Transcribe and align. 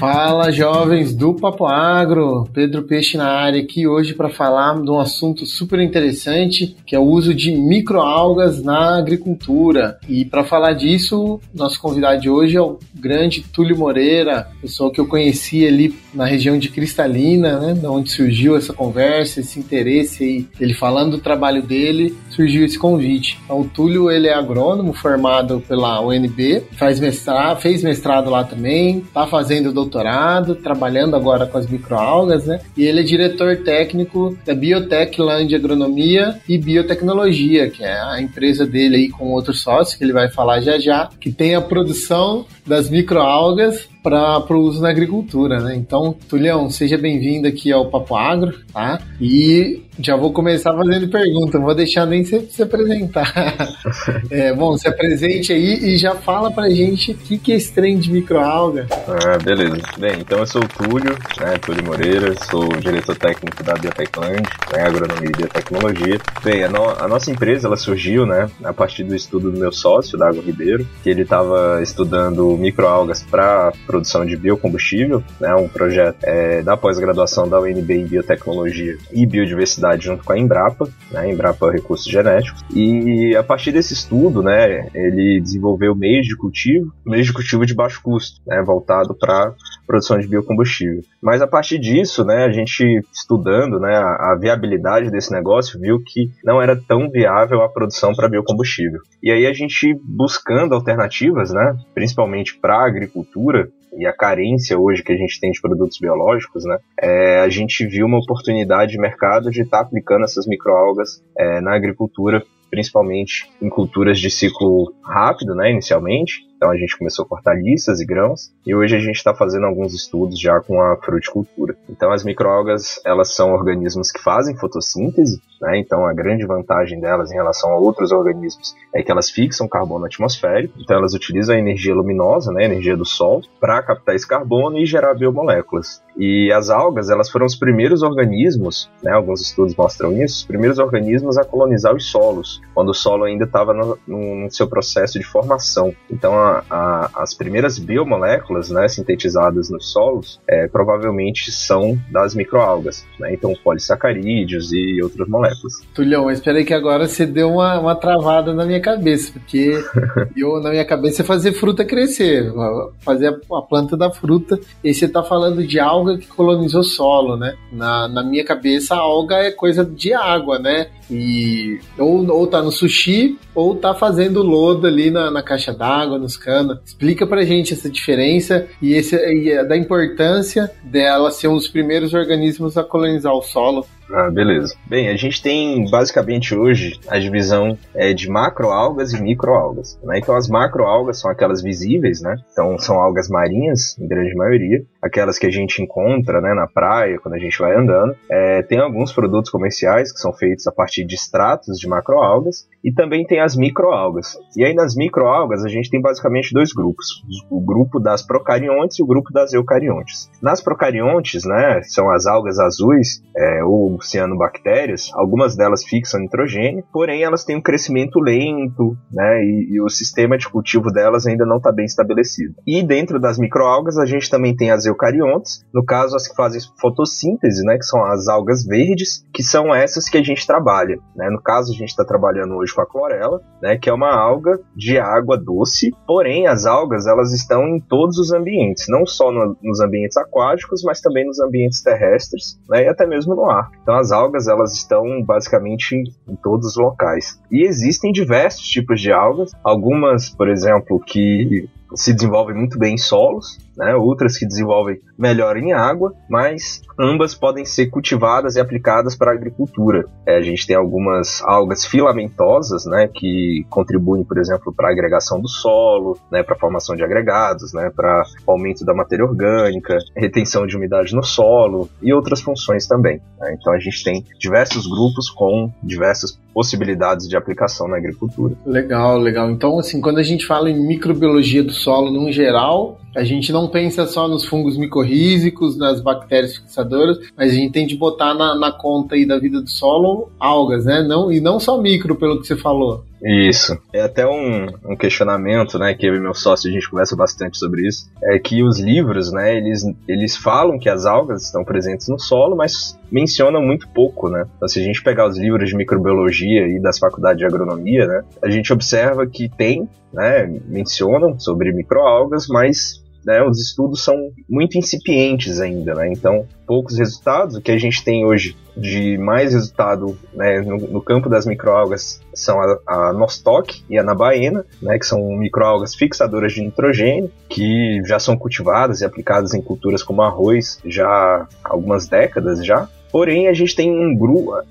Fala, 0.00 0.50
jovens 0.50 1.14
do 1.14 1.34
Papo 1.34 1.66
Agro, 1.66 2.48
Pedro 2.54 2.84
Peixe 2.84 3.18
na 3.18 3.28
área 3.28 3.60
aqui 3.60 3.86
hoje 3.86 4.14
para 4.14 4.30
falar 4.30 4.80
de 4.80 4.90
um 4.90 4.98
assunto 4.98 5.44
super 5.44 5.78
interessante, 5.78 6.74
que 6.86 6.96
é 6.96 6.98
o 6.98 7.02
uso 7.02 7.34
de 7.34 7.52
microalgas 7.52 8.62
na 8.64 8.96
agricultura. 8.96 9.98
E 10.08 10.24
para 10.24 10.42
falar 10.42 10.72
disso, 10.72 11.38
nosso 11.54 11.78
convidado 11.78 12.18
de 12.18 12.30
hoje 12.30 12.56
é 12.56 12.62
o 12.62 12.78
grande 12.94 13.42
Túlio 13.42 13.76
Moreira, 13.76 14.48
pessoa 14.62 14.90
que 14.90 14.98
eu 14.98 15.06
conheci 15.06 15.66
ali 15.66 15.94
na 16.14 16.24
região 16.24 16.58
de 16.58 16.70
Cristalina, 16.70 17.60
né, 17.60 17.74
da 17.74 17.90
onde 17.90 18.10
surgiu 18.10 18.56
essa 18.56 18.72
conversa, 18.72 19.40
esse 19.40 19.60
interesse 19.60 20.24
aí, 20.24 20.48
ele 20.58 20.72
falando 20.72 21.10
do 21.10 21.18
trabalho 21.18 21.62
dele, 21.62 22.16
surgiu 22.30 22.64
esse 22.64 22.78
convite. 22.78 23.38
Então, 23.44 23.60
o 23.60 23.64
Túlio, 23.64 24.10
ele 24.10 24.28
é 24.28 24.32
agrônomo 24.32 24.94
formado 24.94 25.62
pela 25.68 26.00
UNB, 26.00 26.62
faz 26.78 26.98
mestrado, 26.98 27.60
fez 27.60 27.82
mestrado 27.82 28.30
lá 28.30 28.44
também, 28.44 29.04
tá 29.12 29.26
fazendo 29.26 29.70
doutorado 29.70 29.89
doutorado, 29.90 30.54
trabalhando 30.54 31.16
agora 31.16 31.46
com 31.46 31.58
as 31.58 31.66
microalgas, 31.66 32.46
né? 32.46 32.60
E 32.76 32.84
ele 32.84 33.00
é 33.00 33.02
diretor 33.02 33.56
técnico 33.58 34.38
da 34.46 34.54
Biotech 34.54 35.20
Land 35.20 35.54
Agronomia 35.54 36.38
e 36.48 36.56
Biotecnologia, 36.56 37.68
que 37.68 37.82
é 37.82 38.00
a 38.00 38.20
empresa 38.20 38.64
dele 38.64 38.96
aí 38.96 39.08
com 39.08 39.32
outro 39.32 39.52
sócio, 39.52 39.98
que 39.98 40.04
ele 40.04 40.12
vai 40.12 40.30
falar 40.30 40.60
já 40.60 40.78
já, 40.78 41.10
que 41.20 41.32
tem 41.32 41.56
a 41.56 41.60
produção 41.60 42.46
das 42.64 42.88
microalgas 42.88 43.88
para 44.02 44.44
o 44.50 44.60
uso 44.60 44.80
na 44.82 44.90
agricultura, 44.90 45.60
né? 45.60 45.76
Então, 45.76 46.14
Tulião, 46.28 46.70
seja 46.70 46.96
bem-vindo 46.96 47.46
aqui 47.46 47.70
ao 47.72 47.90
Papo 47.90 48.16
Agro, 48.16 48.54
tá? 48.72 49.00
E 49.20 49.82
já 49.98 50.16
vou 50.16 50.32
começar 50.32 50.74
fazendo 50.74 51.08
pergunta, 51.08 51.58
não 51.58 51.66
vou 51.66 51.74
deixar 51.74 52.06
nem 52.06 52.24
você 52.24 52.40
se 52.40 52.62
apresentar. 52.62 53.32
é, 54.30 54.52
bom, 54.52 54.76
se 54.76 54.88
apresente 54.88 55.52
aí 55.52 55.92
e 55.92 55.96
já 55.96 56.14
fala 56.14 56.50
pra 56.50 56.70
gente 56.70 57.12
o 57.12 57.14
que, 57.14 57.38
que 57.38 57.52
é 57.52 57.56
esse 57.56 57.72
trem 57.72 57.98
de 57.98 58.10
microalga. 58.10 58.86
Ah, 58.90 59.38
beleza. 59.42 59.76
Bem, 59.98 60.20
então 60.20 60.38
eu 60.38 60.46
sou 60.46 60.62
o 60.62 60.68
Túlio, 60.68 61.16
né, 61.38 61.58
Túlio 61.60 61.84
Moreira, 61.84 62.34
sou 62.50 62.68
diretor 62.78 63.16
técnico 63.16 63.62
da 63.62 63.74
Biotecland, 63.74 64.42
né, 64.72 64.82
Agronomia 64.82 65.28
e 65.28 65.36
Biotecnologia. 65.36 66.18
Bem, 66.42 66.64
a, 66.64 66.68
no, 66.68 66.88
a, 66.88 67.06
nossa 67.06 67.30
empresa, 67.30 67.66
ela 67.66 67.76
surgiu, 67.76 68.24
né, 68.24 68.48
a 68.64 68.72
partir 68.72 69.04
do 69.04 69.14
estudo 69.14 69.50
do 69.50 69.58
meu 69.58 69.72
sócio, 69.72 70.18
Dago 70.18 70.40
Ribeiro, 70.40 70.86
que 71.02 71.10
ele 71.10 71.22
estava 71.22 71.80
estudando 71.82 72.56
microalgas 72.56 73.22
para 73.22 73.72
produção 73.90 74.24
de 74.24 74.36
biocombustível, 74.36 75.20
né, 75.40 75.52
um 75.56 75.66
projeto 75.66 76.16
é, 76.22 76.62
da 76.62 76.76
pós-graduação 76.76 77.48
da 77.48 77.60
UNB 77.60 77.92
em 77.92 78.06
Biotecnologia 78.06 78.96
e 79.12 79.26
Biodiversidade 79.26 80.04
junto 80.04 80.22
com 80.22 80.32
a 80.32 80.38
Embrapa, 80.38 80.88
né, 81.10 81.28
Embrapa 81.28 81.72
Recursos 81.72 82.06
Genéticos, 82.06 82.64
e 82.72 83.34
a 83.36 83.42
partir 83.42 83.72
desse 83.72 83.92
estudo, 83.92 84.42
né, 84.42 84.88
ele 84.94 85.40
desenvolveu 85.40 85.96
meios 85.96 86.26
de 86.26 86.36
cultivo, 86.36 86.92
meios 87.04 87.26
de 87.26 87.32
cultivo 87.32 87.66
de 87.66 87.74
baixo 87.74 88.00
custo, 88.00 88.40
né, 88.46 88.62
voltado 88.62 89.12
para 89.12 89.52
produção 89.90 90.20
de 90.20 90.28
biocombustível. 90.28 91.02
Mas 91.20 91.42
a 91.42 91.48
partir 91.48 91.76
disso, 91.78 92.24
né, 92.24 92.44
a 92.44 92.52
gente 92.52 93.02
estudando 93.12 93.80
né, 93.80 93.92
a, 93.96 94.32
a 94.32 94.38
viabilidade 94.40 95.10
desse 95.10 95.32
negócio, 95.32 95.80
viu 95.80 95.98
que 96.06 96.30
não 96.44 96.62
era 96.62 96.76
tão 96.76 97.10
viável 97.10 97.60
a 97.62 97.68
produção 97.68 98.12
para 98.14 98.28
biocombustível. 98.28 99.00
E 99.20 99.32
aí 99.32 99.46
a 99.46 99.52
gente 99.52 99.98
buscando 100.04 100.76
alternativas, 100.76 101.52
né, 101.52 101.76
principalmente 101.92 102.56
para 102.56 102.76
a 102.76 102.86
agricultura, 102.86 103.68
e 103.96 104.06
a 104.06 104.12
carência 104.12 104.78
hoje 104.78 105.02
que 105.02 105.12
a 105.12 105.16
gente 105.16 105.40
tem 105.40 105.50
de 105.50 105.60
produtos 105.60 105.98
biológicos, 105.98 106.64
né, 106.64 106.78
é, 107.00 107.40
a 107.40 107.48
gente 107.48 107.86
viu 107.86 108.06
uma 108.06 108.18
oportunidade 108.18 108.92
de 108.92 108.98
mercado 108.98 109.50
de 109.50 109.62
estar 109.62 109.78
tá 109.78 109.84
aplicando 109.84 110.24
essas 110.24 110.46
microalgas 110.46 111.22
é, 111.36 111.60
na 111.60 111.74
agricultura, 111.74 112.42
principalmente 112.70 113.50
em 113.60 113.68
culturas 113.68 114.18
de 114.18 114.30
ciclo 114.30 114.94
rápido, 115.02 115.54
né, 115.54 115.70
inicialmente, 115.70 116.49
então 116.60 116.70
a 116.70 116.76
gente 116.76 116.98
começou 116.98 117.24
com 117.24 117.36
hortaliças 117.36 118.02
e 118.02 118.04
grãos 118.04 118.52
e 118.66 118.74
hoje 118.74 118.94
a 118.94 118.98
gente 118.98 119.16
está 119.16 119.34
fazendo 119.34 119.64
alguns 119.64 119.94
estudos 119.94 120.38
já 120.38 120.60
com 120.60 120.78
a 120.78 120.94
fruticultura. 120.98 121.74
Então 121.88 122.12
as 122.12 122.22
microalgas 122.22 123.00
elas 123.02 123.34
são 123.34 123.54
organismos 123.54 124.12
que 124.12 124.22
fazem 124.22 124.54
fotossíntese, 124.54 125.40
né? 125.58 125.78
Então 125.78 126.04
a 126.04 126.12
grande 126.12 126.46
vantagem 126.46 127.00
delas 127.00 127.30
em 127.30 127.34
relação 127.34 127.70
a 127.70 127.78
outros 127.78 128.12
organismos 128.12 128.74
é 128.94 129.02
que 129.02 129.10
elas 129.10 129.30
fixam 129.30 129.66
carbono 129.66 130.04
atmosférico. 130.04 130.74
Então 130.78 130.98
elas 130.98 131.14
utilizam 131.14 131.54
a 131.54 131.58
energia 131.58 131.94
luminosa, 131.94 132.52
né, 132.52 132.64
a 132.64 132.66
energia 132.66 132.94
do 132.96 133.06
sol, 133.06 133.40
para 133.58 133.82
captar 133.82 134.14
esse 134.14 134.28
carbono 134.28 134.76
e 134.76 134.84
gerar 134.84 135.14
biomoléculas. 135.14 136.02
E 136.14 136.52
as 136.52 136.68
algas 136.68 137.08
elas 137.08 137.30
foram 137.30 137.46
os 137.46 137.56
primeiros 137.56 138.02
organismos, 138.02 138.90
né? 139.02 139.12
Alguns 139.12 139.40
estudos 139.40 139.74
mostram 139.74 140.12
isso, 140.12 140.36
os 140.36 140.44
primeiros 140.44 140.78
organismos 140.78 141.38
a 141.38 141.44
colonizar 141.44 141.94
os 141.94 142.10
solos, 142.10 142.60
quando 142.74 142.90
o 142.90 142.94
solo 142.94 143.24
ainda 143.24 143.44
estava 143.44 143.72
no, 143.72 143.98
no, 144.06 144.50
seu 144.50 144.68
processo 144.68 145.18
de 145.18 145.24
formação. 145.24 145.94
Então 146.10 146.34
a 146.34 146.49
a, 146.70 147.10
as 147.22 147.34
primeiras 147.34 147.78
biomoléculas 147.78 148.70
né, 148.70 148.88
sintetizadas 148.88 149.70
nos 149.70 149.90
solos 149.92 150.40
é, 150.48 150.68
provavelmente 150.68 151.50
são 151.50 151.98
das 152.10 152.34
microalgas, 152.34 153.06
né? 153.18 153.32
então 153.32 153.52
polissacarídeos 153.62 154.72
e 154.72 155.02
outras 155.02 155.28
moléculas. 155.28 155.74
Tulhão, 155.94 156.30
espera 156.30 156.58
aí 156.58 156.64
que 156.64 156.74
agora 156.74 157.06
você 157.06 157.26
deu 157.26 157.52
uma, 157.52 157.78
uma 157.78 157.94
travada 157.94 158.52
na 158.52 158.64
minha 158.64 158.80
cabeça, 158.80 159.32
porque 159.32 159.72
eu, 160.36 160.60
na 160.60 160.70
minha 160.70 160.84
cabeça, 160.84 161.22
é 161.22 161.24
fazer 161.24 161.52
fruta 161.52 161.84
crescer, 161.84 162.52
fazer 163.00 163.28
a, 163.28 163.58
a 163.58 163.62
planta 163.62 163.96
da 163.96 164.10
fruta, 164.10 164.58
e 164.82 164.92
você 164.92 165.04
está 165.04 165.22
falando 165.22 165.66
de 165.66 165.78
alga 165.78 166.18
que 166.18 166.26
colonizou 166.26 166.80
o 166.80 166.84
solo, 166.84 167.36
né? 167.36 167.54
Na, 167.72 168.08
na 168.08 168.22
minha 168.22 168.44
cabeça, 168.44 168.94
a 168.94 168.98
alga 168.98 169.36
é 169.36 169.50
coisa 169.50 169.84
de 169.84 170.12
água, 170.12 170.58
né? 170.58 170.88
E 171.10 171.78
ou, 171.98 172.26
ou 172.30 172.46
tá 172.46 172.62
no 172.62 172.70
sushi, 172.70 173.38
ou 173.54 173.74
tá 173.74 173.94
fazendo 173.94 174.42
lodo 174.42 174.86
ali 174.86 175.10
na, 175.10 175.30
na 175.30 175.42
caixa 175.42 175.72
d'água, 175.72 176.18
nos 176.18 176.36
canos. 176.42 176.78
Explica 176.84 177.26
pra 177.26 177.44
gente 177.44 177.72
essa 177.72 177.88
diferença 177.88 178.66
e, 178.80 178.94
esse, 178.94 179.14
e 179.16 179.62
da 179.64 179.76
importância 179.76 180.70
dela 180.82 181.30
ser 181.30 181.48
um 181.48 181.54
dos 181.54 181.68
primeiros 181.68 182.14
organismos 182.14 182.76
a 182.76 182.82
colonizar 182.82 183.32
o 183.32 183.42
solo 183.42 183.86
ah, 184.12 184.30
beleza. 184.30 184.74
Bem, 184.88 185.08
a 185.08 185.16
gente 185.16 185.42
tem 185.42 185.88
basicamente 185.88 186.54
hoje 186.54 186.98
a 187.08 187.18
divisão 187.18 187.78
é, 187.94 188.12
de 188.12 188.28
macroalgas 188.28 189.12
e 189.12 189.22
microalgas. 189.22 189.98
Né? 190.02 190.18
Então, 190.18 190.34
as 190.34 190.48
macroalgas 190.48 191.20
são 191.20 191.30
aquelas 191.30 191.62
visíveis, 191.62 192.20
né? 192.20 192.36
Então, 192.52 192.78
são 192.78 192.96
algas 192.96 193.28
marinhas, 193.28 193.96
em 193.98 194.08
grande 194.08 194.34
maioria, 194.34 194.82
aquelas 195.00 195.38
que 195.38 195.46
a 195.46 195.50
gente 195.50 195.82
encontra 195.82 196.40
né, 196.40 196.54
na 196.54 196.66
praia 196.66 197.18
quando 197.20 197.34
a 197.34 197.38
gente 197.38 197.58
vai 197.58 197.76
andando. 197.76 198.14
É, 198.30 198.62
tem 198.62 198.78
alguns 198.78 199.12
produtos 199.12 199.50
comerciais 199.50 200.12
que 200.12 200.18
são 200.18 200.32
feitos 200.32 200.66
a 200.66 200.72
partir 200.72 201.04
de 201.04 201.14
extratos 201.14 201.78
de 201.78 201.88
macroalgas 201.88 202.68
e 202.82 202.92
também 202.92 203.24
tem 203.24 203.40
as 203.40 203.56
microalgas. 203.56 204.36
E 204.56 204.64
aí, 204.64 204.74
nas 204.74 204.96
microalgas, 204.96 205.64
a 205.64 205.68
gente 205.68 205.90
tem 205.90 206.00
basicamente 206.00 206.52
dois 206.52 206.72
grupos: 206.72 207.22
o 207.50 207.60
grupo 207.60 208.00
das 208.00 208.22
procariontes 208.22 208.98
e 208.98 209.02
o 209.02 209.06
grupo 209.06 209.32
das 209.32 209.52
eucariontes. 209.52 210.30
Nas 210.42 210.60
procariontes, 210.60 211.44
né, 211.44 211.82
são 211.84 212.10
as 212.10 212.26
algas 212.26 212.58
azuis, 212.58 213.22
é, 213.36 213.62
ou 213.62 213.99
cianobactérias, 214.00 215.10
algumas 215.14 215.56
delas 215.56 215.84
fixam 215.84 216.20
nitrogênio, 216.20 216.84
porém 216.92 217.22
elas 217.22 217.44
têm 217.44 217.56
um 217.56 217.62
crescimento 217.62 218.18
lento, 218.20 218.96
né, 219.12 219.42
e, 219.42 219.74
e 219.74 219.80
o 219.80 219.88
sistema 219.88 220.36
de 220.36 220.48
cultivo 220.48 220.90
delas 220.90 221.26
ainda 221.26 221.44
não 221.44 221.56
está 221.56 221.72
bem 221.72 221.84
estabelecido. 221.84 222.54
E 222.66 222.82
dentro 222.82 223.20
das 223.20 223.38
microalgas 223.38 223.98
a 223.98 224.06
gente 224.06 224.30
também 224.30 224.54
tem 224.54 224.70
as 224.70 224.86
eucariontes, 224.86 225.64
no 225.72 225.84
caso 225.84 226.16
as 226.16 226.28
que 226.28 226.34
fazem 226.34 226.60
fotossíntese, 226.80 227.64
né, 227.64 227.76
que 227.76 227.84
são 227.84 228.04
as 228.04 228.28
algas 228.28 228.64
verdes, 228.64 229.24
que 229.32 229.42
são 229.42 229.74
essas 229.74 230.08
que 230.08 230.18
a 230.18 230.22
gente 230.22 230.46
trabalha. 230.46 230.98
Né? 231.14 231.28
No 231.30 231.42
caso 231.42 231.72
a 231.72 231.76
gente 231.76 231.88
está 231.88 232.04
trabalhando 232.04 232.54
hoje 232.54 232.74
com 232.74 232.82
a 232.82 232.86
clorela, 232.86 233.40
né, 233.62 233.78
que 233.78 233.88
é 233.88 233.92
uma 233.92 234.14
alga 234.14 234.58
de 234.74 234.98
água 234.98 235.36
doce, 235.36 235.90
porém 236.06 236.46
as 236.46 236.66
algas 236.66 237.06
elas 237.06 237.32
estão 237.32 237.66
em 237.68 237.80
todos 237.80 238.18
os 238.18 238.32
ambientes, 238.32 238.86
não 238.88 239.06
só 239.06 239.30
no, 239.30 239.56
nos 239.62 239.80
ambientes 239.80 240.16
aquáticos, 240.16 240.82
mas 240.84 241.00
também 241.00 241.26
nos 241.26 241.40
ambientes 241.40 241.82
terrestres, 241.82 242.58
né, 242.68 242.84
e 242.84 242.88
até 242.88 243.06
mesmo 243.06 243.34
no 243.34 243.48
ar. 243.50 243.70
Então 243.82 243.89
as 243.94 244.12
algas 244.12 244.48
elas 244.48 244.74
estão 244.74 245.22
basicamente 245.22 245.94
em 246.28 246.36
todos 246.36 246.68
os 246.68 246.76
locais. 246.76 247.40
E 247.50 247.66
existem 247.66 248.12
diversos 248.12 248.66
tipos 248.66 249.00
de 249.00 249.12
algas, 249.12 249.52
algumas, 249.62 250.30
por 250.30 250.48
exemplo, 250.48 251.00
que 251.00 251.68
se 251.94 252.12
desenvolvem 252.12 252.56
muito 252.56 252.78
bem 252.78 252.94
em 252.94 252.98
solos, 252.98 253.58
né? 253.80 253.94
outras 253.96 254.36
que 254.36 254.46
desenvolvem 254.46 255.00
melhor 255.18 255.56
em 255.56 255.72
água, 255.72 256.12
mas 256.28 256.82
ambas 256.98 257.34
podem 257.34 257.64
ser 257.64 257.86
cultivadas 257.86 258.56
e 258.56 258.60
aplicadas 258.60 259.16
para 259.16 259.32
a 259.32 259.34
agricultura. 259.34 260.04
É, 260.26 260.36
a 260.36 260.42
gente 260.42 260.66
tem 260.66 260.76
algumas 260.76 261.42
algas 261.42 261.86
filamentosas, 261.86 262.84
né, 262.84 263.08
que 263.08 263.64
contribuem, 263.70 264.22
por 264.22 264.38
exemplo, 264.38 264.72
para 264.72 264.88
a 264.88 264.92
agregação 264.92 265.40
do 265.40 265.48
solo, 265.48 266.18
né, 266.30 266.42
para 266.42 266.54
a 266.54 266.58
formação 266.58 266.94
de 266.94 267.02
agregados, 267.02 267.72
né, 267.72 267.90
para 267.94 268.22
aumento 268.46 268.84
da 268.84 268.92
matéria 268.92 269.24
orgânica, 269.24 269.96
retenção 270.14 270.66
de 270.66 270.76
umidade 270.76 271.14
no 271.14 271.22
solo 271.22 271.88
e 272.02 272.12
outras 272.12 272.42
funções 272.42 272.86
também. 272.86 273.20
Né? 273.38 273.56
Então 273.58 273.72
a 273.72 273.78
gente 273.78 274.04
tem 274.04 274.24
diversos 274.38 274.86
grupos 274.86 275.30
com 275.30 275.72
diversas 275.82 276.38
possibilidades 276.52 277.28
de 277.28 277.36
aplicação 277.36 277.88
na 277.88 277.96
agricultura. 277.96 278.54
Legal, 278.66 279.18
legal. 279.18 279.50
Então, 279.50 279.78
assim, 279.78 280.00
quando 280.00 280.18
a 280.18 280.22
gente 280.22 280.46
fala 280.46 280.68
em 280.68 280.86
microbiologia 280.86 281.62
do 281.62 281.72
solo 281.72 282.10
no 282.10 282.30
geral, 282.32 282.98
a 283.14 283.24
gente 283.24 283.52
não 283.52 283.68
pensa 283.68 284.06
só 284.06 284.28
nos 284.28 284.44
fungos 284.44 284.76
micorrízicos, 284.76 285.76
nas 285.76 286.00
bactérias 286.00 286.56
fixadoras, 286.56 287.18
mas 287.36 287.50
a 287.50 287.54
gente 287.54 287.72
tem 287.72 287.86
de 287.86 287.96
botar 287.96 288.34
na, 288.34 288.54
na 288.54 288.72
conta 288.72 289.14
aí 289.14 289.26
da 289.26 289.38
vida 289.38 289.60
do 289.60 289.68
solo 289.68 290.30
algas, 290.38 290.84
né? 290.84 291.02
Não, 291.02 291.32
e 291.32 291.40
não 291.40 291.58
só 291.58 291.80
micro, 291.80 292.14
pelo 292.16 292.40
que 292.40 292.46
você 292.46 292.56
falou. 292.56 293.04
Isso. 293.22 293.78
É 293.92 294.02
até 294.02 294.26
um, 294.26 294.66
um 294.84 294.96
questionamento, 294.96 295.78
né, 295.78 295.94
que 295.94 296.06
eu 296.06 296.14
e 296.14 296.20
meu 296.20 296.34
sócio 296.34 296.70
a 296.70 296.72
gente 296.72 296.88
conversa 296.88 297.14
bastante 297.14 297.58
sobre 297.58 297.86
isso, 297.86 298.10
é 298.22 298.38
que 298.38 298.62
os 298.62 298.80
livros, 298.80 299.30
né, 299.32 299.56
eles, 299.56 299.84
eles 300.08 300.36
falam 300.36 300.78
que 300.78 300.88
as 300.88 301.04
algas 301.04 301.44
estão 301.44 301.64
presentes 301.64 302.08
no 302.08 302.18
solo, 302.18 302.56
mas 302.56 302.98
mencionam 303.10 303.60
muito 303.60 303.88
pouco, 303.88 304.28
né? 304.28 304.46
Então, 304.56 304.68
se 304.68 304.80
a 304.80 304.82
gente 304.82 305.02
pegar 305.02 305.26
os 305.26 305.36
livros 305.36 305.68
de 305.68 305.76
microbiologia 305.76 306.66
e 306.68 306.80
das 306.80 306.98
faculdades 306.98 307.38
de 307.38 307.44
agronomia, 307.44 308.06
né, 308.06 308.22
a 308.42 308.50
gente 308.50 308.72
observa 308.72 309.26
que 309.26 309.48
tem, 309.48 309.88
né, 310.12 310.46
mencionam 310.66 311.38
sobre 311.38 311.72
microalgas, 311.72 312.46
mas 312.48 313.02
né, 313.24 313.42
os 313.42 313.60
estudos 313.60 314.04
são 314.04 314.30
muito 314.48 314.78
incipientes 314.78 315.60
ainda, 315.60 315.94
né, 315.94 316.10
então 316.12 316.46
poucos 316.66 316.98
resultados. 316.98 317.56
O 317.56 317.60
que 317.60 317.72
a 317.72 317.78
gente 317.78 318.04
tem 318.04 318.24
hoje 318.24 318.56
de 318.76 319.18
mais 319.18 319.52
resultado 319.52 320.16
né, 320.32 320.60
no, 320.60 320.76
no, 320.76 321.02
campo 321.02 321.28
das 321.28 321.44
microalgas 321.44 322.20
são 322.32 322.60
a, 322.60 322.78
a 322.86 323.12
Nostoc 323.12 323.82
e 323.88 323.98
a 323.98 324.02
Nabaena, 324.02 324.64
né, 324.80 324.98
que 324.98 325.06
são 325.06 325.20
microalgas 325.36 325.94
fixadoras 325.94 326.52
de 326.52 326.62
nitrogênio, 326.62 327.30
que 327.48 328.00
já 328.06 328.18
são 328.18 328.36
cultivadas 328.36 329.00
e 329.00 329.04
aplicadas 329.04 329.52
em 329.52 329.60
culturas 329.60 330.02
como 330.02 330.22
arroz 330.22 330.78
já 330.84 331.08
há 331.08 331.48
algumas 331.64 332.06
décadas 332.06 332.64
já. 332.64 332.88
Porém, 333.10 333.48
a 333.48 333.52
gente 333.52 333.74
tem 333.74 333.90
um 333.90 334.16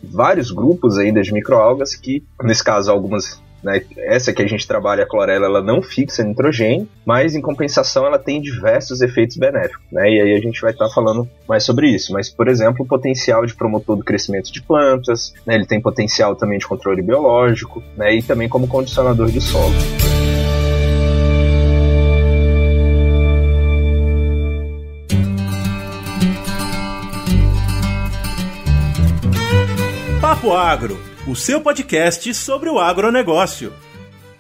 vários 0.02 0.50
grupos 0.50 0.98
ainda 0.98 1.22
de 1.22 1.34
microalgas 1.34 1.96
que, 1.96 2.24
nesse 2.42 2.64
caso, 2.64 2.90
algumas 2.90 3.42
né? 3.64 3.82
Essa 3.98 4.34
que 4.34 4.42
a 4.42 4.48
gente 4.48 4.68
trabalha, 4.68 5.04
a 5.04 5.08
clorela, 5.08 5.46
ela 5.46 5.62
não 5.62 5.82
fixa 5.82 6.24
nitrogênio, 6.24 6.88
mas 7.06 7.36
em 7.36 7.42
compensação 7.42 8.06
ela 8.06 8.20
tem 8.20 8.42
diversos 8.42 9.02
efeitos 9.02 9.38
benéficos. 9.38 9.86
Né? 9.92 10.10
E 10.10 10.22
aí 10.22 10.34
a 10.34 10.40
gente 10.40 10.62
vai 10.62 10.72
estar 10.72 10.88
tá 10.88 10.94
falando 10.94 11.28
mais 11.48 11.64
sobre 11.64 11.88
isso. 11.88 12.14
Mas, 12.14 12.30
por 12.30 12.48
exemplo, 12.48 12.84
o 12.84 12.88
potencial 12.88 13.46
de 13.46 13.56
promotor 13.56 13.98
do 13.98 14.04
crescimento 14.04 14.52
de 14.52 14.62
plantas, 14.62 15.34
né? 15.46 15.56
ele 15.56 15.66
tem 15.66 15.82
potencial 15.82 16.36
também 16.36 16.58
de 16.58 16.68
controle 16.68 17.02
biológico 17.02 17.84
né? 17.96 18.16
e 18.16 18.24
também 18.24 18.48
como 18.50 18.68
condicionador 18.68 19.30
de 19.30 19.42
solo. 19.42 20.09
Papo 30.40 30.54
Agro 30.54 30.98
o 31.28 31.36
seu 31.36 31.60
podcast 31.60 32.34
sobre 32.34 32.70
o 32.70 32.80
agronegócio. 32.80 33.74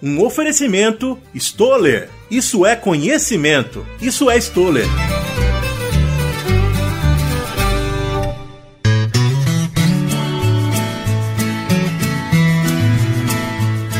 Um 0.01 0.23
oferecimento 0.23 1.19
Stoller. 1.35 2.09
Isso 2.31 2.65
é 2.65 2.73
conhecimento. 2.73 3.85
Isso 4.01 4.29
é 4.29 4.37
Stoller. 4.37 4.87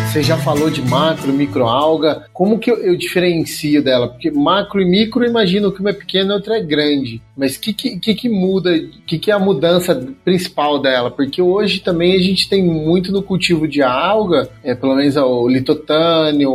Você 0.10 0.24
já 0.24 0.40
falou 0.40 0.72
de 0.72 0.82
macro, 0.82 1.32
microalga. 1.32 2.26
Como 2.34 2.58
que 2.58 2.72
eu, 2.72 2.78
eu, 2.78 2.98
diferencio 2.98 3.84
dela? 3.84 4.08
Porque 4.08 4.32
macro 4.32 4.82
e 4.82 4.86
micro, 4.86 5.24
imagino 5.24 5.72
que 5.72 5.82
uma 5.82 5.92
é 5.92 5.94
pequena 5.94 6.34
e 6.34 6.36
outra 6.36 6.58
é 6.58 6.64
grande. 6.64 7.22
Mas 7.38 7.56
o 7.58 7.62
que, 7.62 7.72
que, 7.72 8.16
que, 8.16 8.28
muda? 8.28 8.76
O 8.76 9.02
que, 9.06 9.20
que 9.20 9.30
é 9.30 9.36
a 9.36 9.40
mudança 9.40 9.94
principal 10.26 10.80
dela? 10.80 11.12
Porque 11.12 11.44
hoje 11.44 11.82
também 11.82 12.16
a 12.16 12.20
gente 12.20 12.50
tem 12.50 12.64
muito 12.64 13.12
no 13.12 13.22
cultivo 13.22 13.68
de 13.68 13.84
alga, 13.84 14.50
é, 14.64 14.74
pelo 14.74 14.96
menos 14.96 15.16
o 15.16 15.48
litotânio, 15.48 16.52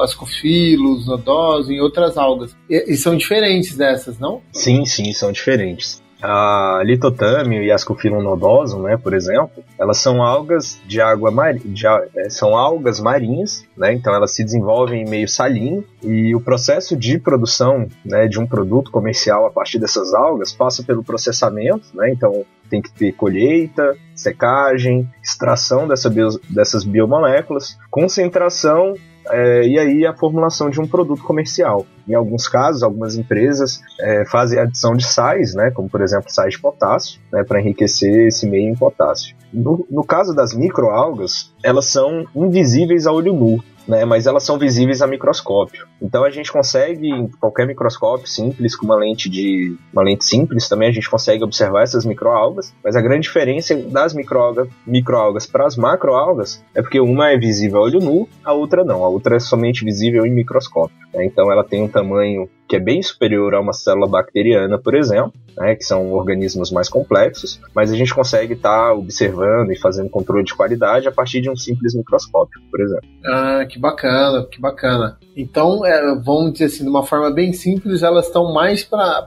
ascofilos, 0.00 1.06
nodose 1.06 1.74
e 1.74 1.80
outras 1.80 2.16
algas. 2.16 2.56
E, 2.70 2.90
e 2.90 2.96
são 2.96 3.18
diferentes 3.18 3.76
dessas, 3.76 4.18
não? 4.18 4.40
Sim, 4.50 4.86
sim, 4.86 5.12
são 5.12 5.30
diferentes 5.30 6.01
a 6.22 6.80
litotâmio 6.84 7.62
e 7.62 7.72
ascophyllum 7.72 8.22
nodosum, 8.22 8.82
né, 8.82 8.96
por 8.96 9.12
exemplo, 9.12 9.64
elas 9.78 9.98
são 9.98 10.22
algas 10.22 10.80
de 10.86 11.00
água 11.00 11.30
marinha, 11.30 11.74
é, 12.16 12.30
são 12.30 12.56
algas 12.56 13.00
marinhas, 13.00 13.64
né, 13.76 13.92
então 13.92 14.14
elas 14.14 14.32
se 14.32 14.44
desenvolvem 14.44 15.02
em 15.02 15.10
meio 15.10 15.28
salino 15.28 15.84
e 16.02 16.34
o 16.34 16.40
processo 16.40 16.96
de 16.96 17.18
produção, 17.18 17.88
né, 18.04 18.28
de 18.28 18.38
um 18.38 18.46
produto 18.46 18.90
comercial 18.90 19.46
a 19.46 19.50
partir 19.50 19.78
dessas 19.78 20.14
algas 20.14 20.52
passa 20.52 20.82
pelo 20.84 21.02
processamento, 21.02 21.88
né, 21.94 22.10
então 22.10 22.44
tem 22.70 22.80
que 22.80 22.92
ter 22.92 23.12
colheita, 23.12 23.96
secagem, 24.14 25.06
extração 25.22 25.86
dessa 25.86 26.08
bio, 26.08 26.28
dessas 26.48 26.84
biomoléculas, 26.84 27.76
concentração 27.90 28.94
é, 29.30 29.66
e 29.66 29.78
aí 29.78 30.06
a 30.06 30.14
formulação 30.14 30.70
de 30.70 30.80
um 30.80 30.86
produto 30.86 31.22
comercial. 31.22 31.86
Em 32.08 32.14
alguns 32.14 32.48
casos, 32.48 32.82
algumas 32.82 33.16
empresas 33.16 33.80
é, 34.00 34.24
fazem 34.26 34.58
adição 34.58 34.94
de 34.94 35.04
sais, 35.04 35.54
né, 35.54 35.70
como 35.70 35.88
por 35.88 36.00
exemplo 36.00 36.30
sais 36.30 36.54
de 36.54 36.60
potássio, 36.60 37.20
né, 37.32 37.44
para 37.44 37.60
enriquecer 37.60 38.26
esse 38.28 38.46
meio 38.48 38.70
em 38.70 38.74
potássio. 38.74 39.36
No, 39.52 39.86
no 39.90 40.04
caso 40.04 40.34
das 40.34 40.54
microalgas, 40.54 41.52
elas 41.62 41.86
são 41.86 42.26
invisíveis 42.34 43.06
a 43.06 43.12
olho 43.12 43.32
nu, 43.32 43.62
né, 43.86 44.04
mas 44.04 44.26
elas 44.26 44.44
são 44.44 44.58
visíveis 44.58 45.02
a 45.02 45.06
microscópio. 45.06 45.86
Então 46.00 46.24
a 46.24 46.30
gente 46.30 46.50
consegue, 46.52 47.08
em 47.08 47.28
qualquer 47.28 47.66
microscópio 47.66 48.26
simples, 48.26 48.76
com 48.76 48.86
uma 48.86 48.96
lente 48.96 49.28
de 49.28 49.76
uma 49.92 50.02
lente 50.02 50.24
simples, 50.24 50.68
também 50.68 50.88
a 50.88 50.92
gente 50.92 51.10
consegue 51.10 51.44
observar 51.44 51.82
essas 51.82 52.04
microalgas, 52.04 52.72
mas 52.82 52.96
a 52.96 53.00
grande 53.00 53.22
diferença 53.22 53.74
das 53.74 54.14
microalgas, 54.14 54.68
microalgas 54.86 55.46
para 55.46 55.66
as 55.66 55.76
macroalgas 55.76 56.62
é 56.74 56.82
porque 56.82 57.00
uma 57.00 57.30
é 57.30 57.38
visível 57.38 57.80
a 57.80 57.82
olho 57.82 58.00
nu, 58.00 58.28
a 58.44 58.52
outra 58.52 58.84
não, 58.84 59.04
a 59.04 59.08
outra 59.08 59.36
é 59.36 59.40
somente 59.40 59.84
visível 59.84 60.24
em 60.26 60.30
microscópio. 60.30 60.96
Né? 61.12 61.24
Então 61.24 61.50
ela 61.50 61.64
tem 61.64 61.82
um 61.82 61.88
tamanho 61.88 62.48
que 62.72 62.76
é 62.76 62.80
bem 62.80 63.02
superior 63.02 63.54
a 63.54 63.60
uma 63.60 63.74
célula 63.74 64.08
bacteriana, 64.08 64.78
por 64.78 64.94
exemplo, 64.94 65.34
né, 65.54 65.76
que 65.76 65.84
são 65.84 66.10
organismos 66.12 66.70
mais 66.70 66.88
complexos, 66.88 67.60
mas 67.74 67.92
a 67.92 67.96
gente 67.96 68.14
consegue 68.14 68.54
estar 68.54 68.88
tá 68.88 68.94
observando 68.94 69.70
e 69.70 69.78
fazendo 69.78 70.08
controle 70.08 70.42
de 70.42 70.54
qualidade 70.54 71.06
a 71.06 71.12
partir 71.12 71.42
de 71.42 71.50
um 71.50 71.56
simples 71.56 71.94
microscópio, 71.94 72.62
por 72.70 72.80
exemplo. 72.80 73.06
Ah, 73.26 73.66
que 73.68 73.78
bacana, 73.78 74.46
que 74.50 74.58
bacana. 74.58 75.18
Então, 75.36 75.84
é, 75.84 76.14
vamos 76.14 76.54
dizer 76.54 76.64
assim, 76.66 76.84
de 76.84 76.88
uma 76.88 77.04
forma 77.04 77.30
bem 77.30 77.52
simples, 77.52 78.02
elas 78.02 78.26
estão 78.26 78.54
mais 78.54 78.84
para 78.84 79.26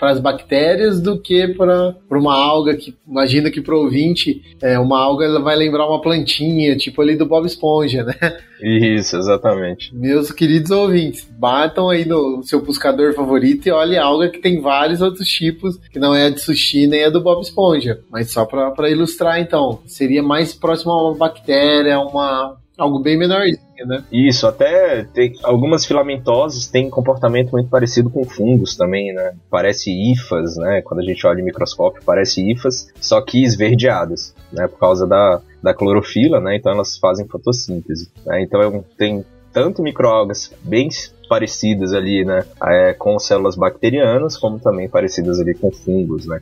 as 0.00 0.18
bactérias 0.18 0.98
do 0.98 1.20
que 1.20 1.48
para 1.48 1.94
uma 2.10 2.34
alga 2.34 2.76
que, 2.76 2.96
imagina 3.06 3.50
que 3.50 3.60
para 3.60 3.74
o 3.74 3.84
ouvinte, 3.84 4.42
é, 4.62 4.78
uma 4.78 4.98
alga 4.98 5.26
ela 5.26 5.42
vai 5.42 5.54
lembrar 5.54 5.86
uma 5.86 6.00
plantinha, 6.00 6.76
tipo 6.76 7.02
ali 7.02 7.14
do 7.14 7.26
Bob 7.26 7.46
Esponja, 7.46 8.04
né? 8.04 8.14
Isso, 8.60 9.16
exatamente. 9.16 9.94
Meus 9.94 10.30
queridos 10.30 10.70
ouvintes, 10.70 11.28
batam 11.38 11.90
aí 11.90 12.06
no 12.06 12.42
seu 12.42 12.62
buscador 12.62 12.85
favorito 13.14 13.66
e 13.66 13.70
olhem 13.70 13.98
algo 13.98 14.30
que 14.30 14.38
tem 14.38 14.60
vários 14.60 15.00
outros 15.00 15.26
tipos, 15.28 15.76
que 15.90 15.98
não 15.98 16.14
é 16.14 16.26
a 16.26 16.30
de 16.30 16.40
sushi 16.40 16.86
nem 16.86 17.04
a 17.04 17.10
do 17.10 17.22
Bob 17.22 17.42
Esponja. 17.42 18.00
Mas 18.10 18.30
só 18.30 18.44
para 18.44 18.90
ilustrar, 18.90 19.40
então, 19.40 19.80
seria 19.86 20.22
mais 20.22 20.54
próximo 20.54 20.92
a 20.92 21.08
uma 21.08 21.16
bactéria, 21.16 21.98
uma 22.00 22.56
algo 22.76 22.98
bem 22.98 23.16
menorzinho, 23.16 23.86
né? 23.86 24.04
Isso, 24.12 24.46
até 24.46 25.04
tem, 25.04 25.32
algumas 25.42 25.86
filamentosas 25.86 26.66
têm 26.66 26.90
comportamento 26.90 27.52
muito 27.52 27.70
parecido 27.70 28.10
com 28.10 28.24
fungos 28.24 28.76
também, 28.76 29.12
né? 29.14 29.34
Parece 29.50 29.90
hifas, 29.90 30.56
né? 30.56 30.82
Quando 30.82 31.00
a 31.00 31.04
gente 31.04 31.26
olha 31.26 31.40
em 31.40 31.44
microscópio, 31.44 32.02
parece 32.04 32.42
hifas, 32.42 32.92
só 33.00 33.20
que 33.20 33.42
esverdeadas, 33.42 34.34
né? 34.52 34.68
Por 34.68 34.78
causa 34.78 35.06
da, 35.06 35.40
da 35.62 35.74
clorofila, 35.74 36.40
né? 36.40 36.56
Então 36.56 36.72
elas 36.72 36.98
fazem 36.98 37.26
fotossíntese. 37.26 38.10
Né? 38.24 38.42
Então 38.42 38.60
é 38.60 38.68
um, 38.68 38.82
tem 38.96 39.24
tanto 39.52 39.82
microalgas 39.82 40.52
bem 40.62 40.90
parecidas 41.28 41.92
ali, 41.92 42.24
né, 42.24 42.44
é, 42.62 42.92
com 42.92 43.18
células 43.18 43.56
bacterianas, 43.56 44.36
como 44.36 44.58
também 44.58 44.88
parecidas 44.88 45.40
ali 45.40 45.54
com 45.54 45.70
fungos, 45.70 46.26
né, 46.26 46.40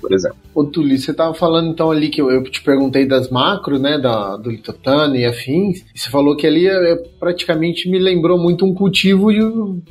por 0.00 0.12
exemplo. 0.12 0.36
Ô 0.54 0.64
Tuli, 0.64 0.98
você 0.98 1.10
estava 1.10 1.32
falando 1.34 1.70
então 1.70 1.90
ali 1.90 2.08
que 2.08 2.20
eu, 2.20 2.30
eu, 2.30 2.42
te 2.44 2.62
perguntei 2.62 3.06
das 3.06 3.30
macros, 3.30 3.80
né, 3.80 3.98
da, 3.98 4.36
do 4.36 4.50
litotano 4.50 5.16
e 5.16 5.24
afins, 5.24 5.84
e 5.94 5.98
você 5.98 6.10
falou 6.10 6.36
que 6.36 6.46
ali 6.46 6.66
é, 6.66 6.96
praticamente 7.18 7.88
me 7.88 7.98
lembrou 7.98 8.38
muito 8.38 8.64
um 8.64 8.74
cultivo 8.74 9.32
de, 9.32 9.40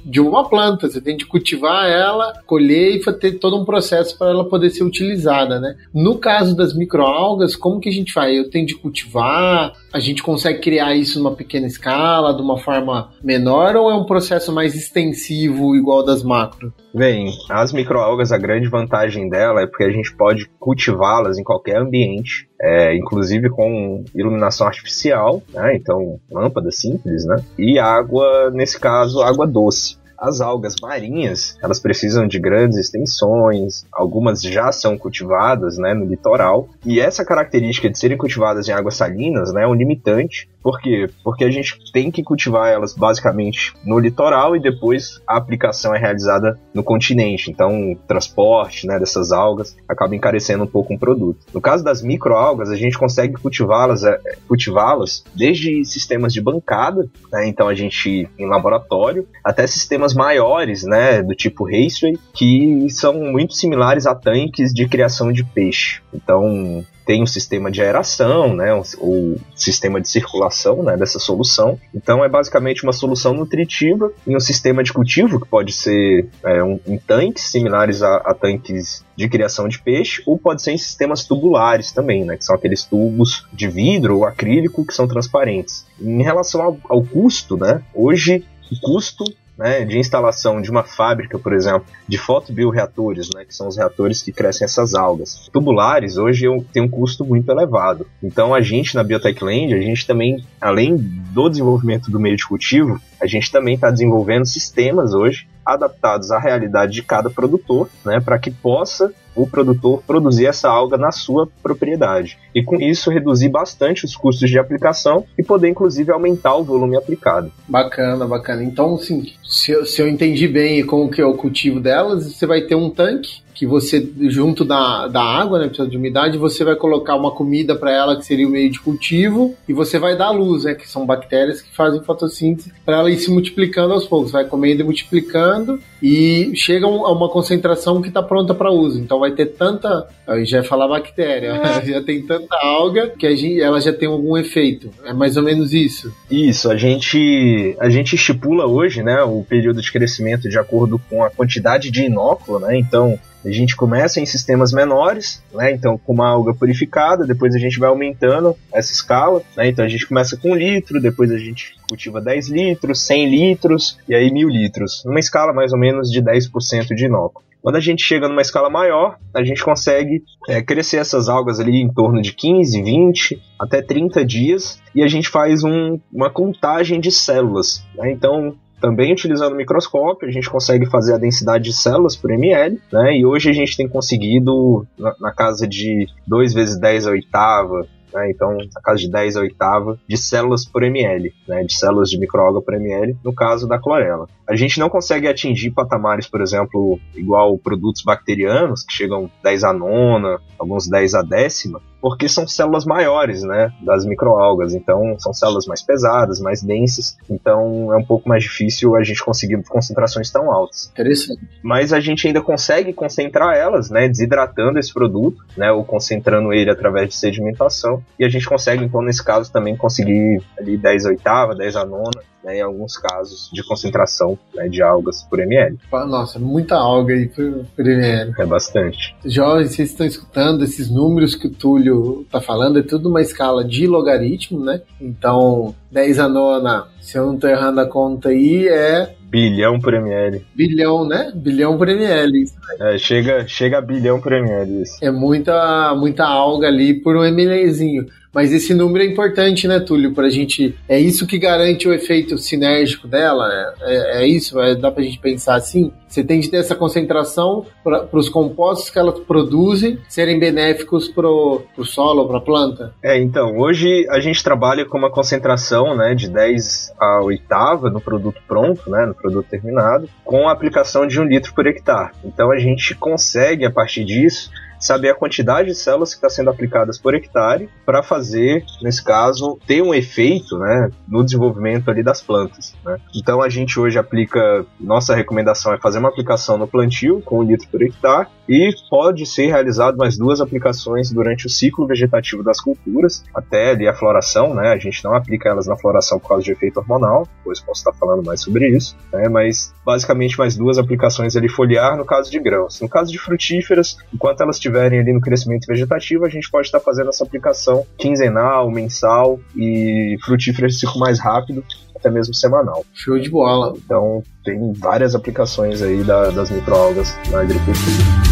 de 0.06 0.20
uma 0.20 0.48
planta, 0.48 0.90
você 0.90 1.02
tem 1.02 1.16
de 1.16 1.26
cultivar 1.26 1.90
ela, 1.90 2.34
colher 2.46 2.96
e 2.96 3.14
ter 3.14 3.40
todo 3.40 3.58
um 3.58 3.66
processo 3.66 4.18
para 4.18 4.30
ela 4.30 4.48
poder 4.48 4.70
ser 4.70 4.84
utilizada, 4.84 5.60
né. 5.60 5.76
No 5.94 6.18
caso 6.18 6.56
das 6.56 6.76
microalgas, 6.76 7.56
como 7.56 7.80
que 7.80 7.90
a 7.90 7.94
gente 7.94 8.14
faz? 8.14 8.36
Eu 8.36 8.50
tenho 8.50 8.66
de 8.66 8.76
cultivar, 8.76 9.74
a 9.92 10.00
gente 10.00 10.22
consegue 10.22 10.60
criar 10.60 10.96
isso 10.96 11.20
numa 11.20 11.36
pequena 11.36 11.68
escala, 11.68 12.34
de 12.34 12.42
uma 12.42 12.58
forma 12.58 13.12
menor, 13.24 13.76
ou 13.76 13.90
é 13.90 13.96
um 13.96 14.06
processo 14.10 14.52
mais 14.52 14.76
extensivo 14.76 15.76
igual 15.76 16.04
das 16.04 16.24
macro? 16.24 16.74
Bem, 16.94 17.32
as 17.48 17.72
microalgas, 17.72 18.32
a 18.32 18.38
grande 18.40 18.68
vantagem 18.68 19.30
dela 19.30 19.62
é 19.62 19.68
porque 19.68 19.84
a 19.84 19.92
gente 19.92 20.14
pode 20.16 20.50
cultivá-las 20.60 21.38
em 21.38 21.44
qualquer 21.44 21.78
ambiente, 21.78 22.50
é, 22.60 22.98
inclusive 22.98 23.52
com 23.52 24.04
iluminação 24.16 24.66
artificial, 24.66 25.44
né? 25.54 25.76
então 25.76 26.20
lâmpada 26.32 26.72
simples, 26.72 27.24
né? 27.24 27.38
e 27.58 27.78
água, 27.78 28.50
nesse 28.52 28.80
caso, 28.80 29.22
água 29.22 29.46
doce. 29.46 30.00
As 30.18 30.42
algas 30.42 30.76
marinhas, 30.82 31.58
elas 31.64 31.80
precisam 31.80 32.28
de 32.28 32.40
grandes 32.40 32.78
extensões, 32.78 33.86
algumas 33.90 34.42
já 34.42 34.70
são 34.70 34.98
cultivadas 34.98 35.78
né, 35.78 35.94
no 35.94 36.04
litoral, 36.04 36.68
e 36.86 37.00
essa 37.00 37.24
característica 37.24 37.90
de 37.90 37.98
serem 37.98 38.18
cultivadas 38.18 38.68
em 38.68 38.74
águas 38.74 38.96
salinas 38.96 39.54
né, 39.54 39.64
é 39.64 39.68
um 39.68 39.74
limitante 39.74 40.50
Por 40.62 40.80
quê? 40.80 41.10
Porque 41.24 41.44
a 41.44 41.52
gente 41.52 41.78
tem 41.92 42.12
que 42.12 42.24
cultivar 42.24 42.70
elas 42.70 42.94
basicamente 42.94 43.74
no 43.86 44.00
litoral 44.00 44.56
e 44.56 44.62
depois 44.62 45.22
a 45.28 45.38
aplicação 45.38 45.96
é 45.96 46.00
realizada 46.00 46.60
no 46.74 46.84
continente. 46.84 47.50
Então, 47.50 47.94
o 47.94 47.96
transporte 47.96 48.86
né, 48.86 49.00
dessas 49.00 49.32
algas 49.32 49.76
acaba 49.88 50.16
encarecendo 50.16 50.64
um 50.64 50.68
pouco 50.68 50.94
um 50.94 50.98
produto. 50.98 51.40
No 51.54 51.62
caso 51.62 51.84
das 51.84 52.02
microalgas, 52.02 52.70
a 52.70 52.76
gente 52.76 52.98
consegue 52.98 53.34
cultivá-las 53.36 54.04
é, 54.04 54.20
cultivá-las 54.48 55.24
desde 55.36 55.84
sistemas 55.86 56.34
de 56.34 56.42
bancada, 56.42 57.10
né, 57.32 57.48
então 57.48 57.68
a 57.68 57.74
gente 57.74 58.30
em 58.38 58.48
laboratório, 58.48 59.28
até 59.44 59.66
sistemas 59.66 60.14
maiores, 60.14 60.84
né, 60.84 61.22
do 61.22 61.36
tipo 61.36 61.66
raceway, 61.66 62.18
que 62.34 62.90
são 62.90 63.14
muito 63.14 63.54
similares 63.54 64.06
a 64.06 64.16
tanques 64.16 64.74
de 64.74 64.88
criação 64.88 65.32
de 65.32 65.44
peixe. 65.44 66.02
Então, 66.14 66.84
tem 67.10 67.24
um 67.24 67.26
sistema 67.26 67.72
de 67.72 67.82
aeração, 67.82 68.56
né, 68.56 68.72
o 69.00 69.36
sistema 69.56 70.00
de 70.00 70.08
circulação 70.08 70.84
né, 70.84 70.96
dessa 70.96 71.18
solução. 71.18 71.80
Então 71.92 72.24
é 72.24 72.30
basicamente 72.30 72.84
uma 72.84 72.94
solução 72.94 73.34
nutritiva 73.34 74.14
em 74.28 74.36
um 74.36 74.40
sistema 74.40 74.84
de 74.84 74.94
cultivo 74.94 75.40
que 75.40 75.48
pode 75.48 75.74
ser 75.74 76.28
é, 76.46 76.64
um, 76.64 76.80
em 76.86 77.00
tanques 77.00 77.50
similares 77.50 78.04
a, 78.04 78.18
a, 78.18 78.36
tanques 78.36 79.04
de 79.16 79.28
criação 79.28 79.68
de 79.68 79.82
peixe, 79.82 80.22
ou 80.24 80.38
pode 80.38 80.62
ser 80.62 80.74
em 80.74 80.78
sistemas 80.78 81.26
tubulares 81.26 81.92
também, 81.92 82.24
né, 82.24 82.38
que 82.38 82.46
são 82.46 82.56
aqueles 82.56 82.84
tubos 82.84 83.44
de 83.52 83.68
vidro 83.68 84.18
ou 84.18 84.26
acrílico 84.26 84.86
que 84.86 84.94
são 84.94 85.08
transparentes. 85.08 85.88
Em 86.00 86.22
relação 86.22 86.62
ao, 86.62 86.78
ao 86.88 87.04
custo, 87.04 87.58
né, 87.58 87.82
hoje 87.92 88.46
o 88.72 88.80
custo 88.80 89.24
né, 89.60 89.84
de 89.84 90.00
instalação 90.00 90.62
de 90.62 90.72
uma 90.72 90.84
fábrica, 90.84 91.38
por 91.38 91.52
exemplo, 91.52 91.86
de 92.08 92.18
fotobioreatores, 92.18 93.30
né, 93.36 93.44
que 93.44 93.54
são 93.54 93.68
os 93.68 93.76
reatores 93.76 94.24
que 94.24 94.32
crescem 94.32 94.64
essas 94.64 94.96
algas 94.96 95.50
tubulares, 95.52 96.16
hoje 96.16 96.46
tem 96.72 96.82
um 96.82 96.88
custo 96.88 97.26
muito 97.26 97.52
elevado. 97.52 98.08
Então 98.24 98.56
a 98.56 98.62
gente 98.62 98.96
na 98.96 99.04
Biotechland, 99.04 99.74
a 99.74 99.82
gente 99.82 100.08
também, 100.08 100.42
além 100.62 100.96
do 100.96 101.50
desenvolvimento 101.50 102.10
do 102.10 102.22
meio 102.22 102.38
de 102.38 102.48
cultivo, 102.48 103.02
a 103.22 103.28
gente 103.28 103.52
também 103.52 103.76
está 103.76 103.92
desenvolvendo 103.92 104.46
sistemas 104.46 105.14
hoje 105.14 105.46
adaptados 105.66 106.32
à 106.32 106.40
realidade 106.40 106.94
de 106.94 107.04
cada 107.04 107.30
produtor, 107.30 107.90
né, 108.06 108.22
para 108.22 108.40
que 108.40 108.50
possa 108.50 109.14
o 109.42 109.48
produtor 109.48 110.04
produzir 110.06 110.46
essa 110.46 110.70
alga 110.70 110.98
na 110.98 111.12
sua 111.12 111.48
propriedade. 111.62 112.38
E 112.54 112.64
com 112.64 112.76
isso 112.76 113.10
reduzir 113.10 113.50
bastante 113.50 114.06
os 114.06 114.16
custos 114.16 114.50
de 114.50 114.60
aplicação 114.60 115.26
e 115.38 115.44
poder 115.44 115.70
inclusive 115.70 116.12
aumentar 116.12 116.56
o 116.56 116.64
volume 116.64 116.98
aplicado. 116.98 117.52
Bacana, 117.68 118.28
bacana. 118.28 118.64
Então, 118.64 118.98
sim, 118.98 119.34
se 119.44 119.72
eu, 119.72 119.86
se 119.86 120.02
eu 120.02 120.08
entendi 120.08 120.48
bem 120.48 120.86
como 120.86 121.10
que 121.10 121.22
é 121.22 121.26
o 121.26 121.36
cultivo 121.36 121.80
delas, 121.80 122.34
você 122.34 122.46
vai 122.46 122.62
ter 122.62 122.76
um 122.76 122.90
tanque 122.90 123.42
que 123.60 123.66
você, 123.66 124.10
junto 124.30 124.64
da, 124.64 125.10
da 125.10 125.22
água, 125.22 125.60
né, 125.60 125.68
precisa 125.68 125.86
de 125.86 125.98
umidade, 125.98 126.38
você 126.38 126.64
vai 126.64 126.78
colocar 126.78 127.18
uma 127.18 127.30
comida 127.30 127.76
para 127.76 127.92
ela 127.92 128.16
que 128.16 128.26
seria 128.26 128.48
o 128.48 128.50
meio 128.50 128.72
de 128.72 128.80
cultivo 128.80 129.54
e 129.68 129.74
você 129.74 130.00
vai 130.00 130.16
dar 130.16 130.30
luz, 130.30 130.64
né, 130.64 130.74
que 130.74 130.90
são 130.90 131.06
bactérias 131.06 131.62
que 131.62 131.76
fazem 131.76 132.02
fotossíntese 132.02 132.72
para 132.86 133.00
ela 133.00 133.12
ir 133.12 133.18
se 133.18 133.30
multiplicando 133.30 133.94
aos 133.94 134.08
poucos, 134.08 134.32
vai 134.32 134.46
comendo 134.46 134.80
e 134.80 134.86
multiplicando 134.86 135.78
e 136.02 136.54
chega 136.56 136.86
a 136.86 137.12
uma 137.12 137.28
concentração 137.28 138.02
que 138.02 138.08
está 138.08 138.24
pronta 138.24 138.56
para 138.56 138.72
uso. 138.72 138.98
Então 138.98 139.20
vai 139.20 139.32
ter 139.32 139.48
tanta, 139.48 140.08
eu 140.26 140.46
já 140.46 140.60
ia 140.60 140.64
falar 140.64 140.88
bactéria, 140.88 141.50
é. 141.50 141.84
já 141.86 142.02
tem 142.02 142.22
tanta 142.22 142.56
alga 142.62 143.10
que 143.10 143.28
a 143.28 143.36
gente, 143.36 143.60
ela 143.60 143.82
já 143.82 143.92
tem 143.92 144.08
algum 144.08 144.38
efeito. 144.38 144.90
É 145.04 145.12
mais 145.12 145.36
ou 145.36 145.44
menos 145.44 145.74
isso. 145.74 146.14
Isso, 146.32 146.72
a 146.72 146.78
gente 146.78 147.76
a 147.78 147.90
gente 147.90 148.16
estipula 148.16 148.66
hoje, 148.66 149.04
né, 149.04 149.22
o 149.22 149.44
período 149.44 149.82
de 149.82 149.92
crescimento 149.92 150.48
de 150.48 150.58
acordo 150.58 150.98
com 151.10 151.22
a 151.26 151.30
quantidade 151.30 151.92
de 151.92 152.06
inóculo, 152.06 152.60
né? 152.60 152.78
Então 152.78 153.20
a 153.46 153.52
gente 153.52 153.76
começa 153.76 154.20
em 154.20 154.26
sistemas 154.26 154.74
menores, 154.74 155.44
né? 155.54 155.72
Então, 155.72 155.98
com 155.98 156.14
uma 156.14 156.28
alga 156.28 156.54
purificada, 156.54 157.26
depois 157.26 157.56
a 157.56 157.60
gente 157.60 157.80
vai 157.80 157.90
aumentando 157.90 158.56
essa 158.72 158.92
escala, 158.92 159.42
né? 159.56 159.68
Então, 159.68 159.86
a 159.86 159.88
gente 159.88 160.08
começa 160.08 160.38
com 160.38 160.52
um 160.52 160.56
litro, 160.56 161.02
depois 161.02 161.32
a 161.32 161.38
gente 161.38 161.76
cultiva 161.88 162.22
10 162.22 162.50
litros, 162.50 163.02
100 163.02 163.30
litros 163.30 163.98
e 164.08 164.14
aí 164.14 164.32
mil 164.32 164.50
litros, 164.50 165.04
numa 165.06 165.20
escala 165.20 165.54
mais 165.54 165.74
ou 165.74 165.80
menos 165.80 166.12
de 166.12 166.22
10% 166.22 166.96
de 166.96 167.06
inóculo. 167.06 167.50
Quando 167.62 167.76
a 167.76 167.82
gente 167.82 168.04
chega 168.04 168.28
numa 168.30 168.42
escala 168.42 168.70
maior, 168.70 169.18
a 169.34 169.44
gente 169.44 169.64
consegue 169.64 170.24
é, 170.48 170.62
crescer 170.62 170.98
essas 170.98 171.28
algas 171.28 171.60
ali 171.60 171.82
em 171.82 171.92
torno 171.92 172.22
de 172.22 172.34
15, 172.34 172.82
20, 172.82 173.42
até 173.60 173.82
30 173.82 174.24
dias, 174.26 174.82
e 174.96 175.04
a 175.04 175.08
gente 175.08 175.28
faz 175.28 175.64
um, 175.64 176.00
uma 176.12 176.30
contagem 176.30 177.02
de 177.02 177.12
células. 177.12 177.84
Né? 177.96 178.12
Então, 178.12 178.56
também 178.80 179.12
utilizando 179.12 179.54
o 179.54 179.58
microscópio, 179.58 180.28
a 180.28 180.32
gente 180.32 180.50
consegue 180.50 180.86
fazer 180.86 181.14
a 181.14 181.18
densidade 181.18 181.66
de 181.66 181.74
células 181.74 182.16
por 182.16 182.32
ml, 182.32 182.80
né? 182.92 183.18
E 183.18 183.26
hoje 183.26 183.50
a 183.50 183.54
gente 183.54 183.76
tem 183.76 183.88
conseguido 183.88 184.86
na, 184.98 185.16
na 185.20 185.32
casa 185.32 185.68
de 185.68 186.08
2 186.28 186.54
vezes 186.54 186.80
10 186.80 187.08
a 187.08 187.12
oitava, 187.12 187.88
né? 188.14 188.32
Então, 188.32 188.58
na 188.58 188.82
casa 188.82 189.00
de 189.00 189.10
10 189.10 189.38
a 189.38 189.42
oitava 189.42 190.00
de 190.08 190.18
células 190.18 190.66
por 190.66 190.84
ml, 190.84 191.34
né? 191.48 191.64
De 191.64 191.74
células 191.74 192.10
de 192.10 192.20
microalga 192.20 192.62
por 192.62 192.74
ml, 192.74 193.16
no 193.24 193.34
caso 193.34 193.68
da 193.68 193.80
clorela. 193.80 194.28
A 194.48 194.56
gente 194.56 194.80
não 194.80 194.90
consegue 194.90 195.28
atingir 195.28 195.72
patamares, 195.72 196.28
por 196.28 196.42
exemplo, 196.42 197.00
igual 197.16 197.58
produtos 197.58 198.02
bacterianos, 198.04 198.84
que 198.84 198.94
chegam 198.94 199.30
10 199.44 199.64
a 199.64 199.74
nona, 199.74 200.40
alguns 200.58 200.88
10 200.88 201.14
a 201.14 201.22
décima, 201.22 201.82
porque 202.02 202.28
são 202.28 202.48
células 202.48 202.86
maiores, 202.86 203.44
né, 203.44 203.72
das 203.82 204.06
microalgas, 204.06 204.74
então 204.74 205.16
são 205.20 205.34
células 205.34 205.66
mais 205.66 205.82
pesadas, 205.82 206.40
mais 206.40 206.62
densas, 206.62 207.18
então 207.30 207.94
é 207.94 207.98
um 207.98 208.06
pouco 208.06 208.28
mais 208.28 208.44
difícil 208.44 208.96
a 208.96 209.04
gente 209.04 209.24
conseguir 209.24 209.62
concentrações 209.68 210.32
tão 210.32 210.52
altas. 210.52 210.90
Interessante. 210.92 211.42
Mas 211.64 211.94
a 211.94 212.00
gente 212.00 212.28
ainda 212.28 212.42
consegue 212.42 212.94
concentrar 212.94 213.56
elas, 213.56 213.90
né, 213.90 214.08
desidratando 214.08 214.80
esse 214.80 214.94
produto, 214.94 215.44
né, 215.58 215.72
ou 215.72 215.84
concentrando 215.84 216.54
ele 216.54 216.70
através 216.70 217.10
de 217.10 217.16
sedimentação, 217.16 218.04
e 218.18 218.26
a 218.26 218.30
gente 218.30 218.48
consegue 218.48 218.84
então 218.84 219.02
nesse 219.02 219.24
caso 219.24 219.52
também 219.52 219.76
conseguir 219.76 220.42
ali 220.58 220.78
10 220.78 221.06
oitava, 221.06 221.56
10 221.56 221.76
a 221.76 221.86
nona, 221.86 222.22
né, 222.44 222.58
em 222.58 222.62
alguns 222.62 222.98
casos 222.98 223.50
de 223.54 223.64
concentração 223.64 224.38
né, 224.56 224.68
de 224.68 224.82
algas 224.82 225.24
por 225.24 225.40
ml. 225.40 225.78
Nossa, 225.92 226.40
muita 226.40 226.76
alga 226.76 227.14
aí 227.14 227.28
por, 227.28 227.66
por 227.76 227.88
ml. 227.88 228.34
É 228.38 228.46
bastante. 228.46 229.16
Jovens, 229.26 229.76
vocês 229.76 229.90
estão 229.90 230.06
escutando 230.06 230.64
esses 230.64 230.90
números 230.90 231.36
que 231.36 231.48
o 231.48 231.52
Túlio 231.52 231.89
está 232.22 232.42
falando, 232.42 232.80
é 232.80 232.84
tudo 232.84 233.10
uma 233.10 233.22
escala 233.22 233.64
de 233.64 233.88
logaritmo, 233.88 234.64
né? 234.64 234.82
Então, 235.00 235.76
10 235.92 236.20
a 236.20 236.30
nona, 236.30 236.88
se 237.02 237.18
eu 237.18 237.26
não 237.26 237.36
estou 237.36 237.50
errando 237.50 237.80
a 237.80 237.88
conta 237.88 238.30
aí, 238.30 238.68
é 238.68 239.16
Bilhão 239.30 239.80
por 239.80 239.94
ml. 239.94 240.44
Bilhão, 240.56 241.08
né? 241.08 241.32
Bilhão 241.36 241.78
por 241.78 241.88
ml. 241.88 242.46
É, 242.80 242.98
chega, 242.98 243.48
chega 243.48 243.78
a 243.78 243.82
bilhão 243.82 244.20
por 244.20 244.34
ml. 244.34 244.82
Isso. 244.82 244.98
É 245.04 245.12
muita, 245.12 245.94
muita 245.96 246.26
alga 246.26 246.68
ali 246.68 246.96
por 246.96 247.16
um 247.16 247.22
mlzinho. 247.22 248.08
Mas 248.34 248.54
esse 248.54 248.74
número 248.74 249.04
é 249.04 249.08
importante, 249.08 249.68
né, 249.68 249.80
Túlio? 249.80 250.14
Pra 250.14 250.30
gente. 250.30 250.76
É 250.88 251.00
isso 251.00 251.26
que 251.26 251.38
garante 251.38 251.88
o 251.88 251.94
efeito 251.94 252.38
sinérgico 252.38 253.08
dela? 253.08 253.48
É, 253.52 253.74
é, 253.82 254.24
é 254.24 254.28
isso? 254.28 254.60
É, 254.60 254.76
dá 254.76 254.92
pra 254.92 255.04
gente 255.04 255.20
pensar 255.20 255.56
assim? 255.56 255.92
Você 256.08 256.24
tem 256.24 256.40
de 256.40 256.50
ter 256.50 256.58
essa 256.58 256.76
concentração 256.76 257.66
para 257.84 258.08
os 258.14 258.30
compostos 258.30 258.90
que 258.90 258.98
elas 258.98 259.20
produzem 259.20 260.00
serem 260.08 260.40
benéficos 260.40 261.08
para 261.08 261.28
o 261.28 261.84
solo, 261.84 262.28
para 262.28 262.40
a 262.40 262.42
planta? 262.42 262.94
É, 263.04 263.20
então, 263.20 263.58
hoje 263.58 264.08
a 264.10 264.20
gente 264.20 264.44
trabalha 264.44 264.86
com 264.86 264.98
uma 264.98 265.12
concentração 265.12 265.96
né, 265.96 266.16
de 266.16 266.30
10 266.30 266.94
a 267.00 267.22
oitava 267.22 267.92
no 267.92 268.02
produto 268.02 268.42
pronto, 268.48 268.90
né, 268.90 269.06
no 269.06 269.14
produto 269.14 269.48
terminado, 269.48 270.10
com 270.26 270.50
a 270.50 270.52
aplicação 270.52 271.06
de 271.06 271.20
um 271.20 271.26
litro 271.26 271.54
por 271.54 271.68
hectare. 271.68 272.12
Então 272.24 272.52
a 272.52 272.58
gente 272.58 272.96
consegue, 272.96 273.66
a 273.66 273.72
partir 273.72 274.04
disso, 274.04 274.50
saber 274.80 275.10
a 275.10 275.16
quantidade 275.16 275.70
de 275.70 275.76
células 275.76 276.12
que 276.12 276.18
está 276.18 276.30
sendo 276.30 276.50
aplicadas 276.50 276.98
por 276.98 277.14
hectare 277.14 277.70
para 277.86 278.02
fazer, 278.02 278.64
nesse 278.82 279.04
caso, 279.04 279.60
ter 279.68 279.82
um 279.82 279.94
efeito 279.94 280.58
né, 280.58 280.90
no 281.08 281.24
desenvolvimento 281.24 281.90
ali 281.90 282.04
das 282.04 282.22
plantas. 282.22 282.76
Né? 282.86 282.98
Então 283.16 283.42
a 283.42 283.50
gente 283.50 283.80
hoje 283.80 283.98
aplica, 283.98 284.66
nossa 284.80 285.16
recomendação 285.16 285.74
é 285.74 285.78
fazer 285.78 286.00
uma 286.00 286.10
aplicação 286.10 286.58
no 286.58 286.68
plantio 286.68 287.22
com 287.22 287.40
um 287.40 287.44
litro 287.44 287.68
por 287.70 287.82
hectare 287.82 288.28
e 288.50 288.74
pode 288.90 289.28
ser 289.28 289.46
realizado 289.48 289.96
mais 289.96 290.18
duas 290.18 290.42
aplicações 290.42 291.12
durante 291.12 291.46
o 291.46 291.50
ciclo 291.50 291.86
vegetativo 291.86 292.42
das 292.42 292.60
culturas, 292.60 293.24
até 293.34 293.72
ali 293.72 293.88
a 293.88 293.94
floração, 293.94 294.56
né? 294.56 294.70
A 294.70 294.78
gente 294.78 295.04
não 295.04 295.14
aplica 295.14 295.50
elas 295.50 295.68
na 295.68 295.78
floração 295.78 296.20
por 296.20 296.30
causa 296.30 296.44
de 296.44 296.52
efeito 296.52 296.78
hormonal, 296.78 297.28
depois 297.38 297.60
posso 297.60 297.82
estar 297.82 297.94
falando 297.94 298.26
mais 298.26 298.42
sobre 298.42 298.70
isso, 298.70 298.98
né? 299.14 299.30
Mas 299.30 299.72
basicamente 299.86 300.38
mais 300.38 300.58
duas 300.58 300.80
aplicações 300.80 301.36
ali 301.36 301.48
foliar 301.48 301.96
no 301.96 302.04
caso 302.04 302.32
de 302.32 302.40
grãos. 302.40 302.82
No 302.82 302.90
caso 302.90 303.12
de 303.12 303.20
frutíferas, 303.20 303.98
enquanto 304.12 304.42
elas 304.42 304.58
estiverem 304.70 305.00
ali 305.00 305.12
no 305.12 305.20
crescimento 305.20 305.66
vegetativo, 305.68 306.26
a 306.26 306.30
gente 306.30 306.50
pode 306.50 306.68
estar 306.68 306.80
fazendo 306.80 307.10
essa 307.10 307.24
aplicação 307.24 307.86
quinzenal, 307.98 308.70
mensal 308.72 309.40
e 309.56 310.16
frutíferas 310.24 310.74
de 310.74 310.80
ciclo 310.80 311.00
mais 311.00 311.20
rápido, 311.20 311.64
até 311.96 312.10
mesmo 312.10 312.34
semanal. 312.34 312.86
Show 312.94 313.20
de 313.20 313.30
bola. 313.30 313.74
Então 313.84 314.24
tem 314.46 314.72
várias 314.74 315.16
aplicações 315.16 315.82
aí 315.82 316.04
da, 316.04 316.30
das 316.30 316.50
microalgas 316.50 317.18
na 317.30 317.42
agricultura. 317.42 318.30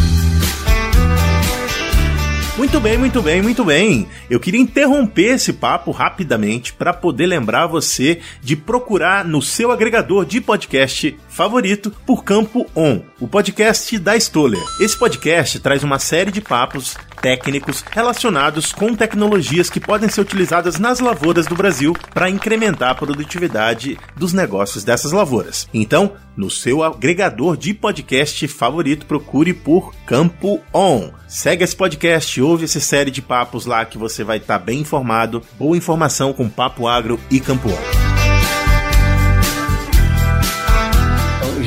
Muito 2.58 2.80
bem, 2.80 2.98
muito 2.98 3.22
bem, 3.22 3.40
muito 3.40 3.64
bem. 3.64 4.08
Eu 4.28 4.40
queria 4.40 4.60
interromper 4.60 5.36
esse 5.36 5.54
papo 5.54 5.92
rapidamente 5.92 6.74
para 6.74 6.92
poder 6.92 7.28
lembrar 7.28 7.68
você 7.68 8.20
de 8.42 8.56
procurar 8.56 9.24
no 9.24 9.44
seu 9.44 9.72
agregador 9.72 10.26
de 10.26 10.42
podcast 10.42 11.16
favorito 11.38 11.92
por 12.04 12.24
Campo 12.24 12.66
On, 12.76 13.00
o 13.22 13.28
podcast 13.28 14.00
da 14.00 14.18
Stoller. 14.18 14.64
Esse 14.80 14.98
podcast 14.98 15.60
traz 15.60 15.84
uma 15.84 16.00
série 16.00 16.32
de 16.32 16.42
papos 16.42 16.98
técnicos 17.22 17.86
relacionados 17.92 18.74
com 18.74 18.96
tecnologias 18.96 19.70
que 19.70 19.80
podem 19.80 20.10
ser 20.10 20.22
utilizadas 20.22 20.80
nas 20.80 21.00
lavouras 21.00 21.46
do 21.46 21.54
Brasil 21.54 21.96
para 22.12 22.28
incrementar 22.28 22.90
a 22.90 22.96
produtividade 22.96 24.00
dos 24.16 24.34
negócios 24.34 24.84
dessas 24.84 25.12
lavouras. 25.12 25.70
Então, 25.72 26.14
no 26.36 26.50
seu 26.50 26.82
agregador 26.82 27.56
de 27.56 27.72
podcast 27.72 28.48
favorito, 28.48 29.06
procure 29.06 29.54
por 29.54 29.94
Campo 30.08 30.60
On. 30.74 31.12
Segue 31.28 31.64
esse 31.64 31.76
podcast, 31.76 32.42
ouve 32.42 32.66
essa 32.66 32.80
série 32.80 33.12
de 33.12 33.22
papos 33.22 33.68
lá 33.68 33.86
que 33.86 34.00
você 34.00 34.24
vai 34.24 34.38
estar 34.38 34.58
tá 34.58 34.66
bem 34.66 34.80
informado. 34.80 35.44
Boa 35.60 35.78
informação 35.78 36.34
com 36.34 36.50
Papo 36.50 36.88
Agro 36.88 37.20
e 37.30 37.40
Campo 37.40 37.70
On. 37.70 38.17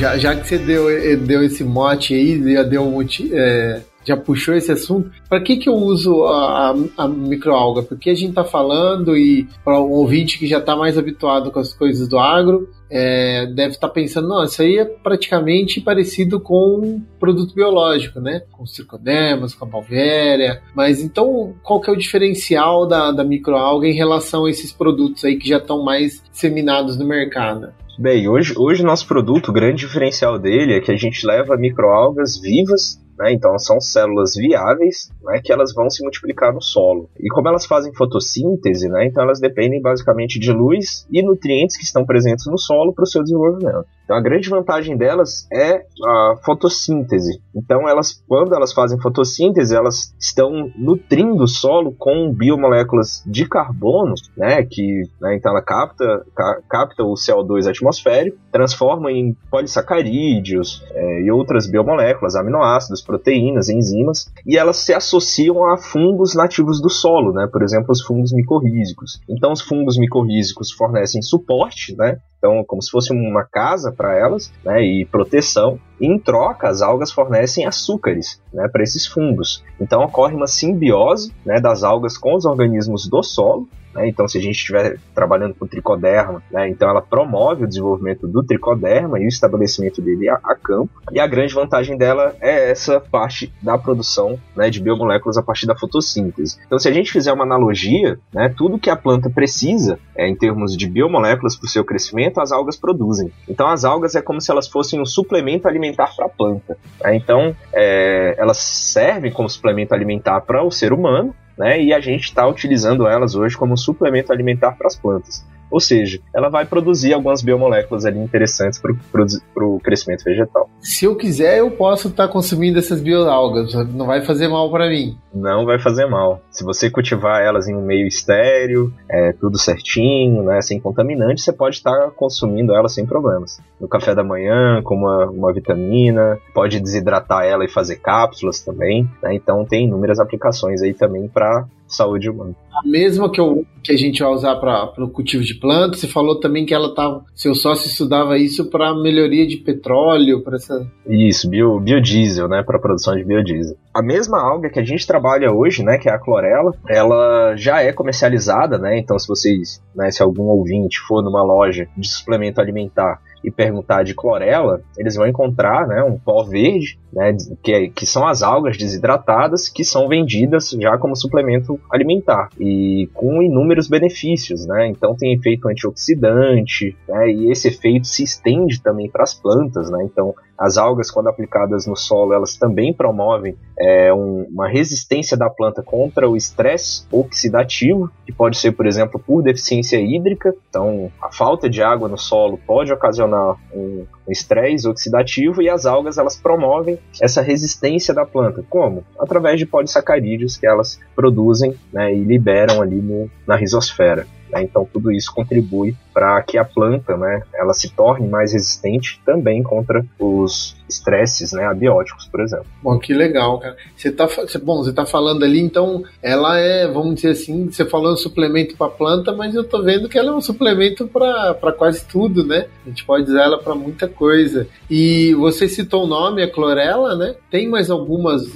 Já, 0.00 0.16
já 0.16 0.34
que 0.34 0.48
você 0.48 0.56
deu, 0.56 0.86
deu 1.18 1.42
esse 1.42 1.62
mote 1.62 2.14
aí, 2.14 2.54
já 2.54 2.62
deu 2.62 2.82
um, 2.82 3.02
é, 3.02 3.82
já 4.02 4.16
puxou 4.16 4.54
esse 4.54 4.72
assunto, 4.72 5.10
para 5.28 5.42
que, 5.42 5.58
que 5.58 5.68
eu 5.68 5.74
uso 5.74 6.24
a, 6.24 6.70
a, 6.70 7.04
a 7.04 7.06
microalga? 7.06 7.82
Porque 7.82 8.08
a 8.08 8.14
gente 8.14 8.30
está 8.30 8.42
falando 8.42 9.14
e 9.14 9.46
para 9.62 9.78
um 9.78 9.90
ouvinte 9.90 10.38
que 10.38 10.46
já 10.46 10.56
está 10.56 10.74
mais 10.74 10.96
habituado 10.96 11.50
com 11.50 11.58
as 11.58 11.74
coisas 11.74 12.08
do 12.08 12.18
agro, 12.18 12.66
é, 12.88 13.44
deve 13.44 13.74
estar 13.74 13.88
tá 13.88 13.92
pensando, 13.92 14.26
não, 14.26 14.42
isso 14.42 14.62
aí 14.62 14.78
é 14.78 14.86
praticamente 14.86 15.82
parecido 15.82 16.40
com 16.40 16.80
um 16.82 17.04
produto 17.20 17.54
biológico, 17.54 18.20
né? 18.20 18.40
Com 18.52 18.62
os 18.62 18.72
tricodermas, 18.72 19.54
com 19.54 19.66
a 19.66 19.68
balvéria. 19.68 20.62
Mas 20.74 21.02
então, 21.02 21.54
qual 21.62 21.78
que 21.78 21.90
é 21.90 21.92
o 21.92 21.98
diferencial 21.98 22.86
da, 22.86 23.12
da 23.12 23.22
microalga 23.22 23.86
em 23.86 23.92
relação 23.92 24.46
a 24.46 24.50
esses 24.50 24.72
produtos 24.72 25.26
aí 25.26 25.36
que 25.36 25.46
já 25.46 25.58
estão 25.58 25.84
mais 25.84 26.22
disseminados 26.32 26.98
no 26.98 27.04
mercado? 27.04 27.74
Bem, 28.00 28.26
hoje, 28.26 28.54
hoje 28.56 28.82
nosso 28.82 29.06
produto, 29.06 29.50
o 29.50 29.52
grande 29.52 29.80
diferencial 29.84 30.38
dele 30.38 30.72
é 30.72 30.80
que 30.80 30.90
a 30.90 30.96
gente 30.96 31.26
leva 31.26 31.54
microalgas 31.58 32.40
vivas 32.40 32.98
né? 33.20 33.34
Então 33.34 33.56
são 33.58 33.78
células 33.78 34.32
viáveis 34.34 35.10
né, 35.22 35.40
que 35.44 35.52
elas 35.52 35.74
vão 35.74 35.90
se 35.90 36.02
multiplicar 36.02 36.54
no 36.54 36.62
solo. 36.62 37.10
E 37.20 37.28
como 37.28 37.48
elas 37.48 37.66
fazem 37.66 37.92
fotossíntese, 37.92 38.88
né, 38.88 39.06
então 39.06 39.22
elas 39.22 39.38
dependem 39.38 39.80
basicamente 39.80 40.40
de 40.40 40.50
luz 40.50 41.06
e 41.12 41.22
nutrientes 41.22 41.76
que 41.76 41.84
estão 41.84 42.06
presentes 42.06 42.46
no 42.46 42.56
solo 42.56 42.94
para 42.94 43.04
o 43.04 43.06
seu 43.06 43.22
desenvolvimento. 43.22 43.84
Então 44.10 44.18
a 44.18 44.22
grande 44.22 44.50
vantagem 44.50 44.96
delas 44.96 45.46
é 45.52 45.84
a 46.04 46.34
fotossíntese. 46.44 47.40
Então 47.54 47.88
elas, 47.88 48.20
quando 48.26 48.56
elas 48.56 48.72
fazem 48.72 49.00
fotossíntese, 49.00 49.72
elas 49.72 50.12
estão 50.18 50.68
nutrindo 50.76 51.44
o 51.44 51.46
solo 51.46 51.94
com 51.96 52.34
biomoléculas 52.34 53.22
de 53.24 53.48
carbono, 53.48 54.14
né, 54.36 54.64
que 54.64 55.04
né, 55.20 55.36
então 55.36 55.52
ela 55.52 55.62
capta, 55.62 56.24
ca, 56.34 56.60
capta 56.68 57.04
o 57.04 57.14
CO2 57.14 57.68
atmosférico, 57.68 58.36
transforma 58.50 59.12
em 59.12 59.32
polissacarídeos 59.48 60.84
é, 60.90 61.22
e 61.22 61.30
outras 61.30 61.70
biomoléculas, 61.70 62.34
aminoácidos, 62.34 63.00
proteínas, 63.00 63.68
enzimas, 63.68 64.28
e 64.44 64.58
elas 64.58 64.78
se 64.78 64.92
associam 64.92 65.64
a 65.70 65.76
fungos 65.76 66.34
nativos 66.34 66.82
do 66.82 66.90
solo, 66.90 67.32
né? 67.32 67.46
Por 67.46 67.62
exemplo, 67.62 67.92
os 67.92 68.02
fungos 68.02 68.32
micorrízicos. 68.32 69.20
Então, 69.28 69.52
os 69.52 69.60
fungos 69.60 69.96
micorrízicos 69.96 70.72
fornecem 70.72 71.22
suporte, 71.22 71.94
né? 71.96 72.18
Então, 72.40 72.64
como 72.66 72.82
se 72.82 72.90
fosse 72.90 73.12
uma 73.12 73.44
casa 73.44 73.92
para 73.92 74.16
elas, 74.18 74.50
né, 74.64 74.82
e 74.82 75.04
proteção. 75.04 75.78
Em 76.00 76.18
troca, 76.18 76.68
as 76.68 76.82
algas 76.82 77.12
fornecem 77.12 77.66
açúcares, 77.66 78.40
né, 78.52 78.68
para 78.68 78.82
esses 78.82 79.06
fungos. 79.06 79.62
Então, 79.80 80.02
ocorre 80.02 80.34
uma 80.34 80.46
simbiose, 80.46 81.32
né, 81.44 81.60
das 81.60 81.82
algas 81.82 82.16
com 82.16 82.34
os 82.34 82.44
organismos 82.44 83.08
do 83.08 83.22
solo, 83.22 83.68
né? 83.94 84.08
Então, 84.08 84.26
se 84.28 84.38
a 84.38 84.40
gente 84.40 84.56
estiver 84.56 84.98
trabalhando 85.14 85.54
com 85.54 85.66
tricoderma, 85.66 86.42
né? 86.50 86.68
então 86.68 86.88
ela 86.88 87.02
promove 87.02 87.64
o 87.64 87.68
desenvolvimento 87.68 88.26
do 88.26 88.42
tricoderma 88.42 89.18
e 89.18 89.24
o 89.24 89.28
estabelecimento 89.28 90.00
dele 90.00 90.28
a, 90.28 90.38
a, 90.42 90.54
campo. 90.54 90.90
E 91.12 91.18
a 91.18 91.26
grande 91.26 91.54
vantagem 91.54 91.96
dela 91.96 92.34
é 92.40 92.70
essa 92.70 93.00
parte 93.00 93.52
da 93.60 93.76
produção 93.76 94.38
né, 94.56 94.70
de 94.70 94.80
biomoléculas 94.80 95.36
a 95.36 95.42
partir 95.42 95.66
da 95.66 95.76
fotossíntese. 95.76 96.58
Então, 96.66 96.78
se 96.78 96.88
a 96.88 96.92
gente 96.92 97.12
fizer 97.12 97.32
uma 97.32 97.44
analogia, 97.44 98.18
né, 98.32 98.52
tudo 98.56 98.78
que 98.78 98.90
a 98.90 98.96
planta 98.96 99.28
precisa 99.28 99.98
é, 100.16 100.28
em 100.28 100.36
termos 100.36 100.76
de 100.76 100.88
biomoléculas 100.88 101.56
para 101.56 101.66
o 101.66 101.68
seu 101.68 101.84
crescimento, 101.84 102.40
as 102.40 102.52
algas 102.52 102.76
produzem. 102.76 103.32
Então, 103.48 103.66
as 103.68 103.84
algas 103.84 104.14
é 104.14 104.22
como 104.22 104.40
se 104.40 104.50
elas 104.50 104.68
fossem 104.68 105.00
um 105.00 105.06
suplemento 105.06 105.66
alimentar 105.66 105.89
para 105.94 106.26
a 106.26 106.28
planta. 106.28 106.76
Né? 107.02 107.16
Então, 107.16 107.54
é, 107.72 108.34
elas 108.38 108.58
servem 108.58 109.32
como 109.32 109.48
suplemento 109.48 109.94
alimentar 109.94 110.40
para 110.40 110.62
o 110.62 110.70
ser 110.70 110.92
humano, 110.92 111.34
né? 111.56 111.80
E 111.80 111.92
a 111.92 112.00
gente 112.00 112.24
está 112.24 112.46
utilizando 112.46 113.06
elas 113.06 113.34
hoje 113.34 113.56
como 113.56 113.76
suplemento 113.76 114.32
alimentar 114.32 114.72
para 114.72 114.86
as 114.86 114.96
plantas. 114.96 115.44
Ou 115.70 115.80
seja, 115.80 116.20
ela 116.34 116.48
vai 116.48 116.66
produzir 116.66 117.14
algumas 117.14 117.42
biomoléculas 117.42 118.04
ali 118.04 118.18
interessantes 118.18 118.80
para 118.80 119.64
o 119.64 119.80
crescimento 119.80 120.24
vegetal. 120.24 120.68
Se 120.80 121.04
eu 121.04 121.16
quiser, 121.16 121.58
eu 121.58 121.70
posso 121.70 122.08
estar 122.08 122.26
tá 122.26 122.32
consumindo 122.32 122.78
essas 122.78 123.00
bioalgas, 123.00 123.72
não 123.92 124.06
vai 124.06 124.22
fazer 124.22 124.48
mal 124.48 124.70
para 124.70 124.88
mim. 124.88 125.16
Não 125.32 125.64
vai 125.64 125.78
fazer 125.78 126.06
mal. 126.06 126.40
Se 126.50 126.64
você 126.64 126.90
cultivar 126.90 127.42
elas 127.42 127.68
em 127.68 127.74
um 127.74 127.82
meio 127.82 128.06
estéreo, 128.06 128.92
é, 129.08 129.32
tudo 129.32 129.58
certinho, 129.58 130.42
né, 130.42 130.60
sem 130.60 130.80
contaminante, 130.80 131.42
você 131.42 131.52
pode 131.52 131.76
estar 131.76 131.96
tá 131.96 132.10
consumindo 132.10 132.74
elas 132.74 132.92
sem 132.92 133.06
problemas. 133.06 133.60
No 133.80 133.88
café 133.88 134.14
da 134.14 134.24
manhã, 134.24 134.82
com 134.82 134.96
uma, 134.96 135.26
uma 135.26 135.52
vitamina, 135.52 136.38
pode 136.52 136.80
desidratar 136.80 137.44
ela 137.44 137.64
e 137.64 137.68
fazer 137.68 137.96
cápsulas 137.96 138.60
também. 138.60 139.08
Né, 139.22 139.34
então 139.34 139.64
tem 139.64 139.86
inúmeras 139.86 140.18
aplicações 140.18 140.82
aí 140.82 140.94
também 140.94 141.28
para 141.28 141.66
saúde 141.86 142.30
humana. 142.30 142.54
Mesma 142.84 143.30
que, 143.30 143.40
eu, 143.40 143.64
que 143.82 143.92
a 143.92 143.96
gente 143.96 144.22
vai 144.22 144.32
usar 144.32 144.56
para 144.56 144.92
o 144.98 145.10
cultivo 145.10 145.42
de 145.42 145.54
plantas, 145.54 146.00
você 146.00 146.06
falou 146.06 146.38
também 146.40 146.64
que 146.64 146.74
ela 146.74 146.94
tava, 146.94 147.24
seu 147.34 147.54
sócio 147.54 147.88
estudava 147.88 148.38
isso 148.38 148.70
para 148.70 148.94
melhoria 148.94 149.46
de 149.46 149.56
petróleo, 149.56 150.42
para 150.42 150.56
essa. 150.56 150.86
Isso, 151.06 151.48
bio, 151.48 151.80
biodiesel, 151.80 152.48
né, 152.48 152.62
para 152.62 152.78
produção 152.78 153.16
de 153.16 153.24
biodiesel. 153.24 153.76
A 153.94 154.02
mesma 154.02 154.40
alga 154.40 154.70
que 154.70 154.78
a 154.78 154.84
gente 154.84 155.06
trabalha 155.06 155.52
hoje, 155.52 155.82
né, 155.82 155.98
que 155.98 156.08
é 156.08 156.12
a 156.12 156.18
clorela, 156.18 156.72
ela 156.88 157.54
já 157.56 157.82
é 157.82 157.92
comercializada, 157.92 158.78
né? 158.78 158.98
Então 158.98 159.18
se 159.18 159.26
vocês, 159.26 159.82
né, 159.94 160.10
se 160.10 160.22
algum 160.22 160.44
ouvinte 160.44 160.98
for 161.00 161.22
numa 161.22 161.42
loja 161.42 161.88
de 161.96 162.08
suplemento 162.08 162.60
alimentar 162.60 163.20
e 163.42 163.50
perguntar 163.50 164.04
de 164.04 164.14
clorela, 164.14 164.82
eles 164.98 165.16
vão 165.16 165.26
encontrar 165.26 165.86
né, 165.86 166.02
um 166.02 166.18
pó 166.18 166.44
verde, 166.44 166.98
né, 167.12 167.36
que, 167.62 167.88
que 167.90 168.06
são 168.06 168.26
as 168.26 168.42
algas 168.42 168.76
desidratadas 168.76 169.68
que 169.68 169.84
são 169.84 170.08
vendidas 170.08 170.70
já 170.70 170.96
como 170.98 171.16
suplemento 171.16 171.80
alimentar 171.90 172.48
e 172.58 173.08
com 173.14 173.42
inúmeros 173.42 173.88
benefícios. 173.88 174.66
Né? 174.66 174.88
Então 174.88 175.14
tem 175.16 175.34
efeito 175.34 175.68
antioxidante 175.68 176.96
né, 177.08 177.30
e 177.30 177.50
esse 177.50 177.68
efeito 177.68 178.06
se 178.06 178.22
estende 178.22 178.82
também 178.82 179.10
para 179.10 179.22
as 179.22 179.34
plantas. 179.34 179.90
Né? 179.90 180.04
Então 180.04 180.34
as 180.60 180.76
algas, 180.76 181.10
quando 181.10 181.28
aplicadas 181.28 181.86
no 181.86 181.96
solo, 181.96 182.34
elas 182.34 182.54
também 182.54 182.92
promovem 182.92 183.56
é, 183.78 184.12
um, 184.12 184.46
uma 184.50 184.68
resistência 184.68 185.34
da 185.34 185.48
planta 185.48 185.82
contra 185.82 186.28
o 186.28 186.36
estresse 186.36 187.06
oxidativo, 187.10 188.10
que 188.26 188.32
pode 188.32 188.58
ser, 188.58 188.72
por 188.72 188.86
exemplo, 188.86 189.18
por 189.18 189.42
deficiência 189.42 189.96
hídrica. 189.96 190.54
Então, 190.68 191.10
a 191.22 191.32
falta 191.32 191.68
de 191.70 191.82
água 191.82 192.10
no 192.10 192.18
solo 192.18 192.60
pode 192.66 192.92
ocasionar 192.92 193.56
um 193.74 194.04
estresse 194.28 194.86
oxidativo 194.86 195.62
e 195.62 195.70
as 195.70 195.86
algas 195.86 196.18
elas 196.18 196.36
promovem 196.36 196.98
essa 197.22 197.40
resistência 197.40 198.12
da 198.12 198.26
planta. 198.26 198.62
Como? 198.68 199.02
Através 199.18 199.58
de 199.58 199.64
polissacarídeos 199.64 200.58
que 200.58 200.66
elas 200.66 201.00
produzem 201.16 201.74
né, 201.90 202.14
e 202.14 202.22
liberam 202.22 202.82
ali 202.82 203.00
no, 203.00 203.30
na 203.46 203.56
risosfera. 203.56 204.26
Né? 204.52 204.62
Então 204.62 204.86
tudo 204.90 205.12
isso 205.12 205.32
contribui 205.34 205.96
para 206.12 206.42
que 206.42 206.58
a 206.58 206.64
planta, 206.64 207.16
né, 207.16 207.42
ela 207.54 207.72
se 207.72 207.90
torne 207.94 208.28
mais 208.28 208.52
resistente 208.52 209.20
também 209.24 209.62
contra 209.62 210.04
os 210.18 210.76
estresses, 210.88 211.52
né, 211.52 211.64
abióticos, 211.66 212.26
por 212.26 212.40
exemplo. 212.40 212.66
Bom, 212.82 212.98
que 212.98 213.14
legal, 213.14 213.60
cara. 213.60 213.76
Você 213.96 214.10
tá, 214.10 214.28
bom, 214.62 214.82
você 214.82 214.92
tá 214.92 215.06
falando 215.06 215.44
ali, 215.44 215.60
então, 215.60 216.02
ela 216.20 216.58
é, 216.58 216.88
vamos 216.88 217.14
dizer 217.14 217.30
assim, 217.30 217.70
você 217.70 217.84
falou 217.84 218.12
um 218.12 218.16
suplemento 218.16 218.76
para 218.76 218.90
planta, 218.90 219.32
mas 219.32 219.54
eu 219.54 219.62
tô 219.62 219.82
vendo 219.82 220.08
que 220.08 220.18
ela 220.18 220.30
é 220.30 220.34
um 220.34 220.40
suplemento 220.40 221.06
para 221.06 221.72
quase 221.78 222.04
tudo, 222.04 222.44
né? 222.44 222.66
A 222.84 222.88
gente 222.88 223.04
pode 223.04 223.30
usar 223.30 223.44
ela 223.44 223.58
para 223.58 223.74
muita 223.74 224.08
coisa. 224.08 224.66
E 224.90 225.32
você 225.34 225.68
citou 225.68 226.04
o 226.04 226.08
nome, 226.08 226.42
a 226.42 226.50
clorela, 226.50 227.14
né? 227.14 227.36
Tem 227.50 227.68
mais 227.68 227.88
algumas 227.88 228.50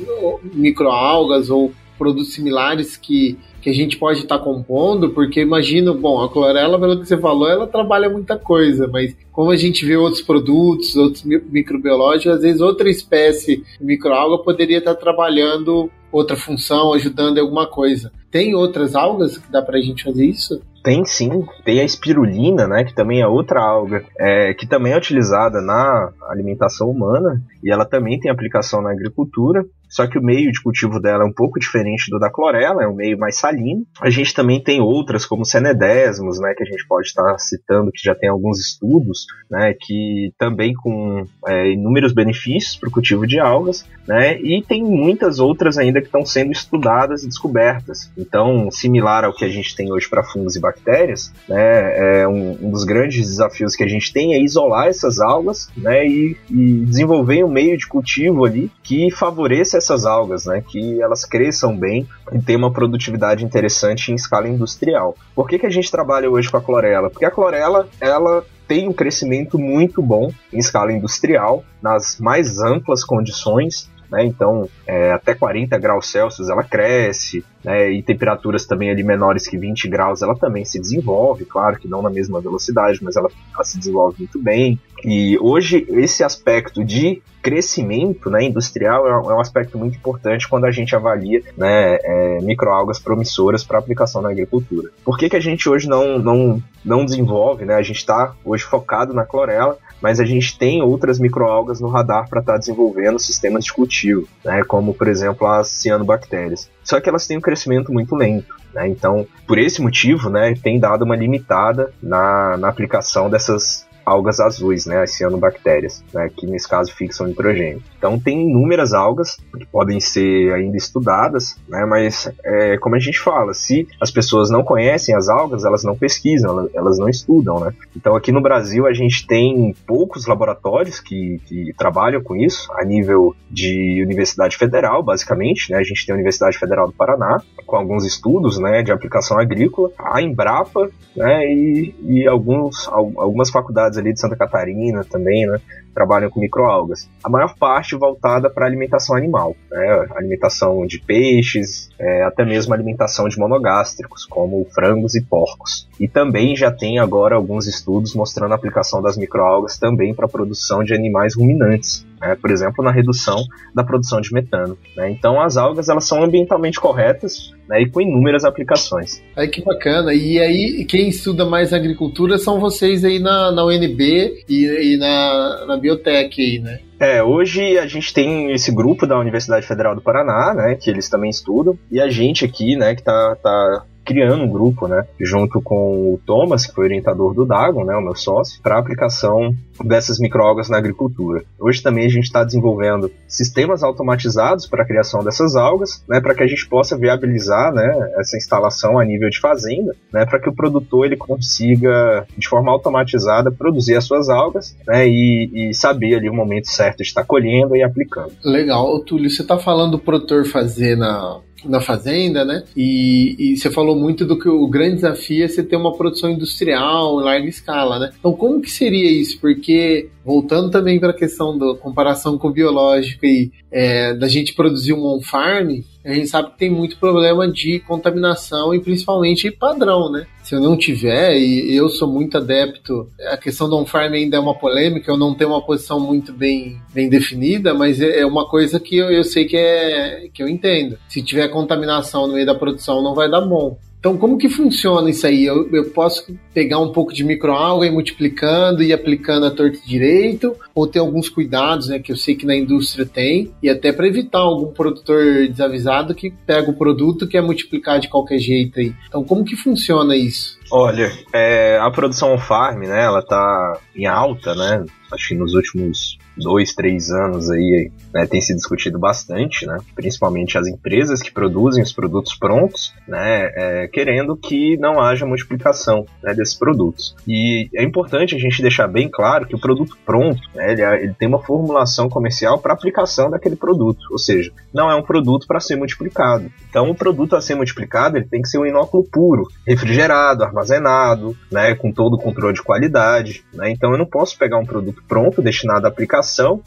microalgas 0.52 1.50
ou 1.50 1.72
produtos 1.98 2.32
similares 2.34 2.96
que 2.96 3.38
que 3.64 3.70
a 3.70 3.72
gente 3.72 3.96
pode 3.96 4.18
estar 4.18 4.36
tá 4.36 4.44
compondo, 4.44 5.08
porque 5.14 5.40
imagino, 5.40 5.94
bom, 5.94 6.22
a 6.22 6.30
clorela, 6.30 6.78
pelo 6.78 7.00
que 7.00 7.06
você 7.06 7.16
falou, 7.16 7.48
ela 7.48 7.66
trabalha 7.66 8.10
muita 8.10 8.36
coisa, 8.36 8.86
mas 8.86 9.16
como 9.32 9.50
a 9.50 9.56
gente 9.56 9.86
vê 9.86 9.96
outros 9.96 10.20
produtos, 10.20 10.94
outros 10.94 11.24
microbiológicos, 11.24 12.36
às 12.36 12.42
vezes 12.42 12.60
outra 12.60 12.90
espécie 12.90 13.64
de 13.80 13.84
microalga 13.86 14.44
poderia 14.44 14.78
estar 14.78 14.94
tá 14.94 15.00
trabalhando 15.00 15.90
outra 16.12 16.36
função, 16.36 16.92
ajudando 16.92 17.38
em 17.38 17.40
alguma 17.40 17.66
coisa. 17.66 18.12
Tem 18.30 18.54
outras 18.54 18.94
algas 18.94 19.38
que 19.38 19.50
dá 19.50 19.62
para 19.62 19.78
a 19.78 19.80
gente 19.80 20.04
fazer 20.04 20.26
isso? 20.26 20.60
Tem 20.82 21.02
sim, 21.04 21.44
tem 21.64 21.80
a 21.80 21.84
espirulina, 21.84 22.68
né, 22.68 22.84
que 22.84 22.94
também 22.94 23.22
é 23.22 23.26
outra 23.26 23.60
alga, 23.60 24.04
é, 24.18 24.52
que 24.52 24.66
também 24.66 24.92
é 24.92 24.98
utilizada 24.98 25.62
na 25.62 26.12
alimentação 26.28 26.90
humana 26.90 27.42
e 27.62 27.72
ela 27.72 27.86
também 27.86 28.20
tem 28.20 28.30
aplicação 28.30 28.82
na 28.82 28.90
agricultura. 28.90 29.64
Só 29.94 30.08
que 30.08 30.18
o 30.18 30.22
meio 30.22 30.50
de 30.50 30.60
cultivo 30.60 30.98
dela 30.98 31.22
é 31.22 31.26
um 31.26 31.32
pouco 31.32 31.60
diferente 31.60 32.10
do 32.10 32.18
da 32.18 32.28
clorela, 32.28 32.82
é 32.82 32.88
um 32.88 32.96
meio 32.96 33.16
mais 33.16 33.38
salino. 33.38 33.86
A 34.00 34.10
gente 34.10 34.34
também 34.34 34.60
tem 34.60 34.80
outras, 34.80 35.24
como 35.24 35.44
cenedesmos, 35.44 36.40
né, 36.40 36.52
que 36.56 36.64
a 36.64 36.66
gente 36.66 36.84
pode 36.88 37.06
estar 37.06 37.38
citando, 37.38 37.92
que 37.92 38.02
já 38.02 38.12
tem 38.12 38.28
alguns 38.28 38.58
estudos, 38.58 39.24
né, 39.48 39.72
que 39.80 40.32
também 40.36 40.74
com 40.74 41.24
é, 41.46 41.70
inúmeros 41.70 42.12
benefícios 42.12 42.74
para 42.74 42.88
o 42.88 42.92
cultivo 42.92 43.24
de 43.24 43.38
algas, 43.38 43.84
né, 44.04 44.36
e 44.40 44.64
tem 44.66 44.82
muitas 44.82 45.38
outras 45.38 45.78
ainda 45.78 46.00
que 46.00 46.06
estão 46.06 46.26
sendo 46.26 46.50
estudadas 46.50 47.22
e 47.22 47.28
descobertas. 47.28 48.10
Então, 48.18 48.68
similar 48.72 49.24
ao 49.24 49.32
que 49.32 49.44
a 49.44 49.48
gente 49.48 49.76
tem 49.76 49.92
hoje 49.92 50.08
para 50.08 50.24
fungos 50.24 50.56
e 50.56 50.60
bactérias, 50.60 51.32
né, 51.48 52.22
é 52.22 52.26
um, 52.26 52.58
um, 52.60 52.70
dos 52.70 52.82
grandes 52.82 53.28
desafios 53.28 53.76
que 53.76 53.84
a 53.84 53.88
gente 53.88 54.12
tem 54.12 54.34
é 54.34 54.42
isolar 54.42 54.88
essas 54.88 55.20
algas, 55.20 55.68
né, 55.76 56.04
e, 56.04 56.36
e 56.50 56.84
desenvolver 56.84 57.44
um 57.44 57.50
meio 57.50 57.78
de 57.78 57.86
cultivo 57.86 58.44
ali 58.44 58.68
que 58.82 59.08
favoreça 59.12 59.83
essas 59.84 60.06
algas, 60.06 60.46
né, 60.46 60.62
que 60.66 61.00
elas 61.00 61.24
cresçam 61.24 61.76
bem 61.76 62.08
e 62.32 62.40
tenham 62.40 62.60
uma 62.60 62.72
produtividade 62.72 63.44
interessante 63.44 64.10
em 64.10 64.14
escala 64.14 64.48
industrial. 64.48 65.16
Por 65.34 65.48
que, 65.48 65.58
que 65.58 65.66
a 65.66 65.70
gente 65.70 65.90
trabalha 65.90 66.30
hoje 66.30 66.50
com 66.50 66.56
a 66.56 66.62
clorela? 66.62 67.10
Porque 67.10 67.24
a 67.24 67.30
clorela, 67.30 67.86
ela 68.00 68.44
tem 68.66 68.88
um 68.88 68.92
crescimento 68.92 69.58
muito 69.58 70.02
bom 70.02 70.32
em 70.52 70.58
escala 70.58 70.92
industrial, 70.92 71.62
nas 71.82 72.18
mais 72.18 72.58
amplas 72.58 73.04
condições, 73.04 73.90
né? 74.10 74.24
Então, 74.24 74.68
é, 74.86 75.12
até 75.12 75.34
40 75.34 75.76
graus 75.78 76.10
Celsius 76.10 76.48
ela 76.48 76.62
cresce, 76.62 77.44
né? 77.64 77.90
e 77.90 78.02
temperaturas 78.02 78.66
também 78.66 78.90
ali 78.90 79.02
menores 79.02 79.46
que 79.46 79.56
20 79.56 79.88
graus 79.88 80.22
ela 80.22 80.36
também 80.36 80.64
se 80.64 80.80
desenvolve, 80.80 81.44
claro 81.44 81.78
que 81.78 81.88
não 81.88 82.02
na 82.02 82.10
mesma 82.10 82.40
velocidade, 82.40 83.02
mas 83.02 83.16
ela, 83.16 83.28
ela 83.54 83.64
se 83.64 83.78
desenvolve 83.78 84.16
muito 84.18 84.40
bem. 84.40 84.78
E 85.04 85.38
hoje 85.40 85.86
esse 85.90 86.24
aspecto 86.24 86.84
de 86.84 87.22
crescimento 87.44 88.30
né, 88.30 88.44
industrial 88.44 89.06
é 89.06 89.14
um 89.20 89.38
é 89.38 89.40
aspecto 89.40 89.76
muito 89.76 89.98
importante 89.98 90.48
quando 90.48 90.64
a 90.64 90.70
gente 90.70 90.96
avalia 90.96 91.42
né, 91.58 91.98
é, 92.02 92.38
microalgas 92.40 92.98
promissoras 92.98 93.62
para 93.62 93.78
aplicação 93.78 94.22
na 94.22 94.30
agricultura. 94.30 94.88
Por 95.04 95.18
que, 95.18 95.28
que 95.28 95.36
a 95.36 95.40
gente 95.40 95.68
hoje 95.68 95.86
não, 95.86 96.18
não, 96.18 96.62
não 96.82 97.04
desenvolve? 97.04 97.66
Né? 97.66 97.74
A 97.74 97.82
gente 97.82 97.98
está 97.98 98.34
hoje 98.42 98.64
focado 98.64 99.12
na 99.12 99.26
clorela, 99.26 99.76
mas 100.00 100.20
a 100.20 100.24
gente 100.24 100.58
tem 100.58 100.82
outras 100.82 101.20
microalgas 101.20 101.82
no 101.82 101.88
radar 101.88 102.30
para 102.30 102.40
estar 102.40 102.54
tá 102.54 102.58
desenvolvendo 102.58 103.18
sistemas 103.18 103.64
de 103.64 103.74
cultivo, 103.74 104.26
né, 104.42 104.62
como 104.64 104.94
por 104.94 105.06
exemplo 105.06 105.46
as 105.46 105.68
cianobactérias. 105.68 106.70
Só 106.84 107.00
que 107.00 107.08
elas 107.08 107.26
têm 107.26 107.38
um 107.38 107.40
crescimento 107.40 107.92
muito 107.92 108.14
lento. 108.14 108.54
Né, 108.72 108.88
então, 108.88 109.26
por 109.46 109.56
esse 109.56 109.80
motivo, 109.80 110.28
né, 110.28 110.54
tem 110.60 110.78
dado 110.78 111.04
uma 111.04 111.16
limitada 111.16 111.92
na, 112.02 112.56
na 112.56 112.68
aplicação 112.68 113.30
dessas 113.30 113.83
algas 114.04 114.40
azuis, 114.40 114.86
né, 114.86 115.02
as 115.02 115.12
cianobactérias, 115.12 116.04
né, 116.12 116.30
que 116.34 116.46
nesse 116.46 116.68
caso 116.68 116.94
fixam 116.94 117.26
nitrogênio. 117.26 117.82
Então 117.96 118.18
tem 118.18 118.48
inúmeras 118.48 118.92
algas 118.92 119.36
que 119.56 119.66
podem 119.66 120.00
ser 120.00 120.52
ainda 120.52 120.76
estudadas, 120.76 121.56
né, 121.68 121.84
mas 121.84 122.30
é, 122.44 122.76
como 122.78 122.96
a 122.96 122.98
gente 122.98 123.18
fala, 123.18 123.54
se 123.54 123.88
as 124.00 124.10
pessoas 124.10 124.50
não 124.50 124.62
conhecem 124.62 125.14
as 125.14 125.28
algas, 125.28 125.64
elas 125.64 125.84
não 125.84 125.96
pesquisam, 125.96 126.68
elas 126.74 126.98
não 126.98 127.08
estudam, 127.08 127.60
né. 127.60 127.72
Então 127.96 128.14
aqui 128.14 128.30
no 128.30 128.42
Brasil 128.42 128.86
a 128.86 128.92
gente 128.92 129.26
tem 129.26 129.74
poucos 129.86 130.26
laboratórios 130.26 131.00
que, 131.00 131.40
que 131.46 131.72
trabalham 131.76 132.22
com 132.22 132.36
isso, 132.36 132.70
a 132.72 132.84
nível 132.84 133.34
de 133.50 134.02
Universidade 134.02 134.56
Federal, 134.56 135.02
basicamente, 135.02 135.70
né, 135.70 135.78
a 135.78 135.82
gente 135.82 136.04
tem 136.04 136.12
a 136.12 136.16
Universidade 136.16 136.58
Federal 136.58 136.86
do 136.86 136.92
Paraná, 136.92 137.40
com 137.66 137.76
alguns 137.76 138.04
estudos, 138.04 138.58
né, 138.58 138.82
de 138.82 138.92
aplicação 138.92 139.38
agrícola, 139.38 139.90
a 139.98 140.20
Embrapa, 140.20 140.90
né, 141.16 141.46
e, 141.46 141.94
e 142.02 142.28
alguns, 142.28 142.88
algumas 142.88 143.50
faculdades 143.50 143.93
ali 143.98 144.12
de 144.12 144.20
Santa 144.20 144.36
Catarina 144.36 145.04
também, 145.04 145.46
né? 145.46 145.60
Trabalham 145.94 146.30
com 146.30 146.40
microalgas. 146.40 147.08
A 147.22 147.28
maior 147.28 147.54
parte 147.56 147.96
voltada 147.96 148.50
para 148.50 148.66
alimentação 148.66 149.16
animal, 149.16 149.54
né? 149.70 150.06
Alimentação 150.16 150.86
de 150.86 150.98
peixes, 150.98 151.88
é, 151.98 152.22
até 152.22 152.44
mesmo 152.44 152.74
alimentação 152.74 153.28
de 153.28 153.38
monogástricos, 153.38 154.24
como 154.24 154.66
frangos 154.74 155.14
e 155.14 155.22
porcos. 155.22 155.88
E 155.98 156.08
também 156.08 156.56
já 156.56 156.70
tem 156.70 156.98
agora 156.98 157.36
alguns 157.36 157.66
estudos 157.66 158.14
mostrando 158.14 158.52
a 158.52 158.54
aplicação 158.56 159.00
das 159.00 159.16
microalgas 159.16 159.78
também 159.78 160.14
para 160.14 160.26
a 160.26 160.28
produção 160.28 160.82
de 160.82 160.94
animais 160.94 161.36
ruminantes, 161.36 162.04
né? 162.20 162.36
por 162.40 162.50
exemplo, 162.50 162.84
na 162.84 162.90
redução 162.90 163.44
da 163.74 163.84
produção 163.84 164.20
de 164.20 164.32
metano. 164.32 164.76
Né? 164.96 165.10
Então, 165.10 165.40
as 165.40 165.56
algas 165.56 165.88
elas 165.88 166.04
são 166.04 166.22
ambientalmente 166.22 166.80
corretas 166.80 167.52
né? 167.68 167.82
e 167.82 167.90
com 167.90 168.00
inúmeras 168.00 168.44
aplicações. 168.44 169.22
Aí 169.36 169.48
que 169.48 169.62
bacana. 169.62 170.12
E 170.12 170.38
aí, 170.40 170.84
quem 170.84 171.08
estuda 171.08 171.44
mais 171.44 171.72
agricultura 171.72 172.38
são 172.38 172.58
vocês 172.58 173.04
aí 173.04 173.18
na, 173.18 173.52
na 173.52 173.64
UNB 173.64 174.44
e, 174.48 174.94
e 174.94 174.96
na, 174.96 175.66
na 175.66 175.76
Biotech 175.84 176.40
aí, 176.40 176.58
né? 176.58 176.80
É, 176.98 177.22
hoje 177.22 177.76
a 177.76 177.86
gente 177.86 178.14
tem 178.14 178.50
esse 178.52 178.72
grupo 178.72 179.06
da 179.06 179.18
Universidade 179.18 179.66
Federal 179.66 179.94
do 179.94 180.00
Paraná, 180.00 180.54
né, 180.54 180.74
que 180.76 180.88
eles 180.88 181.10
também 181.10 181.28
estudam, 181.28 181.78
e 181.90 182.00
a 182.00 182.08
gente 182.08 182.44
aqui, 182.44 182.74
né, 182.74 182.94
que 182.94 183.02
tá, 183.02 183.36
tá 183.42 183.84
criando 184.04 184.44
um 184.44 184.50
grupo, 184.50 184.86
né, 184.86 185.06
junto 185.20 185.60
com 185.60 186.14
o 186.14 186.20
Thomas, 186.26 186.66
que 186.66 186.74
foi 186.74 186.84
orientador 186.84 187.34
do 187.34 187.44
Dagon, 187.44 187.84
né, 187.84 187.96
o 187.96 188.02
meu 188.02 188.14
sócio, 188.14 188.60
para 188.62 188.78
aplicação 188.78 189.54
dessas 189.84 190.18
microalgas 190.18 190.68
na 190.68 190.78
agricultura. 190.78 191.42
Hoje 191.58 191.82
também 191.82 192.06
a 192.06 192.08
gente 192.08 192.24
está 192.24 192.44
desenvolvendo 192.44 193.10
sistemas 193.26 193.82
automatizados 193.82 194.66
para 194.66 194.82
a 194.82 194.86
criação 194.86 195.24
dessas 195.24 195.56
algas, 195.56 196.04
né, 196.08 196.20
para 196.20 196.34
que 196.34 196.42
a 196.42 196.46
gente 196.46 196.68
possa 196.68 196.96
viabilizar, 196.96 197.72
né, 197.72 198.12
essa 198.18 198.36
instalação 198.36 198.98
a 198.98 199.04
nível 199.04 199.30
de 199.30 199.40
fazenda, 199.40 199.94
né, 200.12 200.24
para 200.26 200.38
que 200.38 200.48
o 200.48 200.54
produtor 200.54 201.06
ele 201.06 201.16
consiga 201.16 202.26
de 202.36 202.48
forma 202.48 202.70
automatizada 202.70 203.50
produzir 203.50 203.96
as 203.96 204.04
suas 204.04 204.28
algas, 204.28 204.76
né, 204.86 205.08
e, 205.08 205.70
e 205.70 205.74
saber 205.74 206.16
ali 206.16 206.28
o 206.28 206.34
momento 206.34 206.68
certo 206.68 206.98
de 206.98 207.04
estar 207.04 207.24
colhendo 207.24 207.74
e 207.74 207.82
aplicando. 207.82 208.32
Legal, 208.44 209.00
Túlio, 209.00 209.30
você 209.30 209.42
está 209.42 209.58
falando 209.58 209.92
do 209.92 209.98
produtor 209.98 210.44
fazer 210.46 210.96
na 210.96 211.40
na 211.64 211.80
fazenda, 211.80 212.44
né? 212.44 212.64
E, 212.76 213.36
e, 213.38 213.56
você 213.56 213.70
falou 213.70 213.96
muito 213.96 214.24
do 214.24 214.38
que 214.38 214.48
o 214.48 214.66
grande 214.66 214.96
desafio 214.96 215.44
é 215.44 215.48
você 215.48 215.62
ter 215.62 215.76
uma 215.76 215.96
produção 215.96 216.30
industrial 216.30 217.20
em 217.20 217.24
larga 217.24 217.48
escala, 217.48 217.98
né? 217.98 218.10
Então, 218.18 218.32
como 218.32 218.60
que 218.60 218.70
seria 218.70 219.10
isso? 219.10 219.40
Porque, 219.40 220.08
voltando 220.24 220.70
também 220.70 220.98
para 221.00 221.10
a 221.10 221.16
questão 221.16 221.56
da 221.56 221.74
comparação 221.74 222.38
com 222.38 222.48
o 222.48 222.52
biológico 222.52 223.24
e 223.24 223.50
é, 223.70 224.14
da 224.14 224.28
gente 224.28 224.54
produzir 224.54 224.92
um 224.92 225.04
on-farm, 225.04 225.80
a 226.04 226.12
gente 226.12 226.28
sabe 226.28 226.50
que 226.50 226.58
tem 226.58 226.70
muito 226.70 226.98
problema 226.98 227.50
de 227.50 227.80
contaminação 227.80 228.74
e 228.74 228.80
principalmente 228.80 229.50
padrão, 229.50 230.10
né? 230.10 230.26
Se 230.42 230.54
eu 230.54 230.60
não 230.60 230.76
tiver, 230.76 231.36
e 231.38 231.74
eu 231.74 231.88
sou 231.88 232.06
muito 232.06 232.36
adepto, 232.36 233.08
a 233.30 233.36
questão 233.36 233.68
do 233.68 233.76
on-farm 233.78 234.12
ainda 234.12 234.36
é 234.36 234.40
uma 234.40 234.54
polêmica, 234.54 235.10
eu 235.10 235.16
não 235.16 235.34
tenho 235.34 235.50
uma 235.50 235.64
posição 235.64 235.98
muito 235.98 236.32
bem, 236.32 236.78
bem 236.92 237.08
definida, 237.08 237.72
mas 237.72 238.00
é, 238.00 238.20
é 238.20 238.26
uma 238.26 238.46
coisa 238.46 238.78
que 238.78 238.96
eu, 238.96 239.10
eu 239.10 239.24
sei 239.24 239.46
que, 239.46 239.56
é, 239.56 240.28
que 240.32 240.42
eu 240.42 240.48
entendo. 240.48 240.98
Se 241.08 241.22
tiver 241.22 241.48
contaminação 241.48 242.26
no 242.26 242.34
meio 242.34 242.44
da 242.44 242.54
produção, 242.54 243.02
não 243.02 243.14
vai 243.14 243.30
dar 243.30 243.40
bom. 243.40 243.78
Então, 244.04 244.18
como 244.18 244.36
que 244.36 244.50
funciona 244.50 245.08
isso 245.08 245.26
aí? 245.26 245.46
Eu, 245.46 245.66
eu 245.72 245.86
posso 245.86 246.26
pegar 246.52 246.78
um 246.78 246.92
pouco 246.92 247.10
de 247.10 247.24
microalga 247.24 247.86
e 247.86 247.90
multiplicando 247.90 248.82
e 248.82 248.92
aplicando 248.92 249.46
a 249.46 249.50
torta 249.50 249.78
direito? 249.78 250.54
Ou 250.74 250.86
ter 250.86 250.98
alguns 250.98 251.30
cuidados, 251.30 251.88
né, 251.88 251.98
que 251.98 252.12
eu 252.12 252.16
sei 252.16 252.34
que 252.34 252.44
na 252.44 252.54
indústria 252.54 253.06
tem, 253.06 253.54
e 253.62 253.70
até 253.70 253.94
para 253.94 254.06
evitar 254.06 254.40
algum 254.40 254.70
produtor 254.74 255.48
desavisado 255.48 256.14
que 256.14 256.30
pega 256.30 256.70
o 256.70 256.76
produto 256.76 257.26
que 257.26 257.38
é 257.38 257.40
multiplicar 257.40 257.98
de 257.98 258.10
qualquer 258.10 258.38
jeito 258.38 258.78
aí. 258.78 258.92
Então, 259.08 259.24
como 259.24 259.42
que 259.42 259.56
funciona 259.56 260.14
isso? 260.14 260.58
Olha, 260.70 261.10
é, 261.32 261.78
a 261.80 261.90
produção 261.90 262.36
farm, 262.36 262.80
né, 262.80 263.04
ela 263.04 263.22
tá 263.22 263.80
em 263.96 264.04
alta, 264.04 264.54
né? 264.54 264.84
Acho 265.10 265.28
que 265.28 265.34
nos 265.34 265.54
últimos 265.54 266.18
dois, 266.36 266.74
três 266.74 267.10
anos 267.10 267.50
aí 267.50 267.90
né, 268.12 268.26
tem 268.26 268.40
se 268.40 268.54
discutido 268.54 268.98
bastante, 268.98 269.66
né, 269.66 269.78
principalmente 269.94 270.58
as 270.58 270.66
empresas 270.66 271.22
que 271.22 271.32
produzem 271.32 271.82
os 271.82 271.92
produtos 271.92 272.34
prontos, 272.34 272.92
né, 273.06 273.50
é, 273.54 273.88
querendo 273.88 274.36
que 274.36 274.76
não 274.76 275.00
haja 275.00 275.26
multiplicação 275.26 276.04
né, 276.22 276.34
desses 276.34 276.54
produtos. 276.54 277.14
E 277.26 277.68
é 277.74 277.82
importante 277.82 278.34
a 278.34 278.38
gente 278.38 278.62
deixar 278.62 278.88
bem 278.88 279.08
claro 279.08 279.46
que 279.46 279.54
o 279.54 279.60
produto 279.60 279.96
pronto, 280.04 280.40
né, 280.54 280.72
ele, 280.72 280.82
é, 280.82 281.02
ele 281.04 281.14
tem 281.14 281.28
uma 281.28 281.42
formulação 281.42 282.08
comercial 282.08 282.58
para 282.58 282.74
aplicação 282.74 283.30
daquele 283.30 283.56
produto, 283.56 284.00
ou 284.10 284.18
seja, 284.18 284.52
não 284.72 284.90
é 284.90 284.94
um 284.94 285.02
produto 285.02 285.46
para 285.46 285.60
ser 285.60 285.76
multiplicado. 285.76 286.50
Então, 286.68 286.90
o 286.90 286.94
produto 286.94 287.36
a 287.36 287.40
ser 287.40 287.54
multiplicado 287.54 288.16
ele 288.16 288.26
tem 288.26 288.42
que 288.42 288.48
ser 288.48 288.58
um 288.58 288.66
inóculo 288.66 289.04
puro, 289.04 289.48
refrigerado, 289.66 290.44
armazenado, 290.44 291.36
né, 291.50 291.74
com 291.74 291.92
todo 291.92 292.14
o 292.14 292.18
controle 292.18 292.54
de 292.54 292.62
qualidade. 292.62 293.44
Né, 293.52 293.70
então, 293.70 293.92
eu 293.92 293.98
não 293.98 294.06
posso 294.06 294.36
pegar 294.38 294.58
um 294.58 294.66
produto 294.66 295.02
pronto 295.06 295.40
destinado 295.40 295.86
à 295.86 295.88
aplicação 295.88 296.23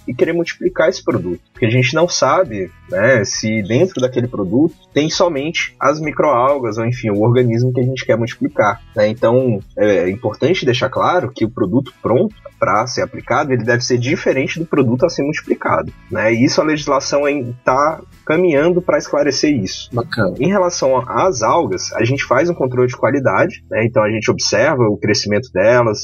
e 0.08 0.14
querer 0.14 0.34
multiplicar 0.34 0.90
esse 0.90 1.04
produto. 1.04 1.42
Porque 1.52 1.66
a 1.66 1.70
gente 1.70 1.94
não 1.94 2.08
sabe 2.08 2.72
né, 2.90 3.24
se 3.24 3.62
dentro 3.64 4.02
daquele 4.02 4.28
produto 4.28 4.76
tem 4.94 5.10
somente 5.10 5.76
as 5.80 6.00
microalgas 6.00 6.78
ou 6.78 6.86
enfim 6.86 7.10
o 7.10 7.22
organismo 7.22 7.74
que 7.74 7.82
a 7.82 7.84
gente 7.84 8.06
quer 8.06 8.18
multiplicar. 8.18 8.82
Né? 8.96 9.10
Então 9.10 9.60
é 9.78 10.10
importante 10.10 10.66
deixar 10.66 10.90
claro 10.90 11.32
que 11.32 11.46
o 11.46 11.50
produto 11.50 11.94
pronto 12.02 12.36
para 12.60 12.88
ser 12.88 13.02
aplicado 13.02 13.54
ele 13.54 13.64
deve 13.64 13.84
ser 13.84 13.98
diferente 13.98 14.60
do 14.60 14.66
produto 14.66 15.06
a 15.06 15.10
ser 15.10 15.24
multiplicado. 15.24 15.92
Né? 16.12 16.34
E 16.34 16.44
isso 16.44 16.60
a 16.60 16.64
legislação 16.64 17.28
está 17.28 18.02
caminhando 18.26 18.82
para 18.82 18.98
esclarecer 18.98 19.54
isso. 19.54 19.90
Bacana. 19.94 20.36
Em 20.40 20.50
relação 20.50 20.98
às 21.08 21.42
algas, 21.42 21.94
a 21.94 22.04
gente 22.04 22.26
faz 22.26 22.50
um 22.50 22.54
controle 22.54 22.88
de 22.88 22.98
qualidade, 22.98 23.64
né? 23.70 23.86
então 23.86 24.04
a 24.04 24.10
gente 24.10 24.30
observa 24.30 24.84
o 24.84 24.98
crescimento 24.98 25.52
delas, 25.52 26.02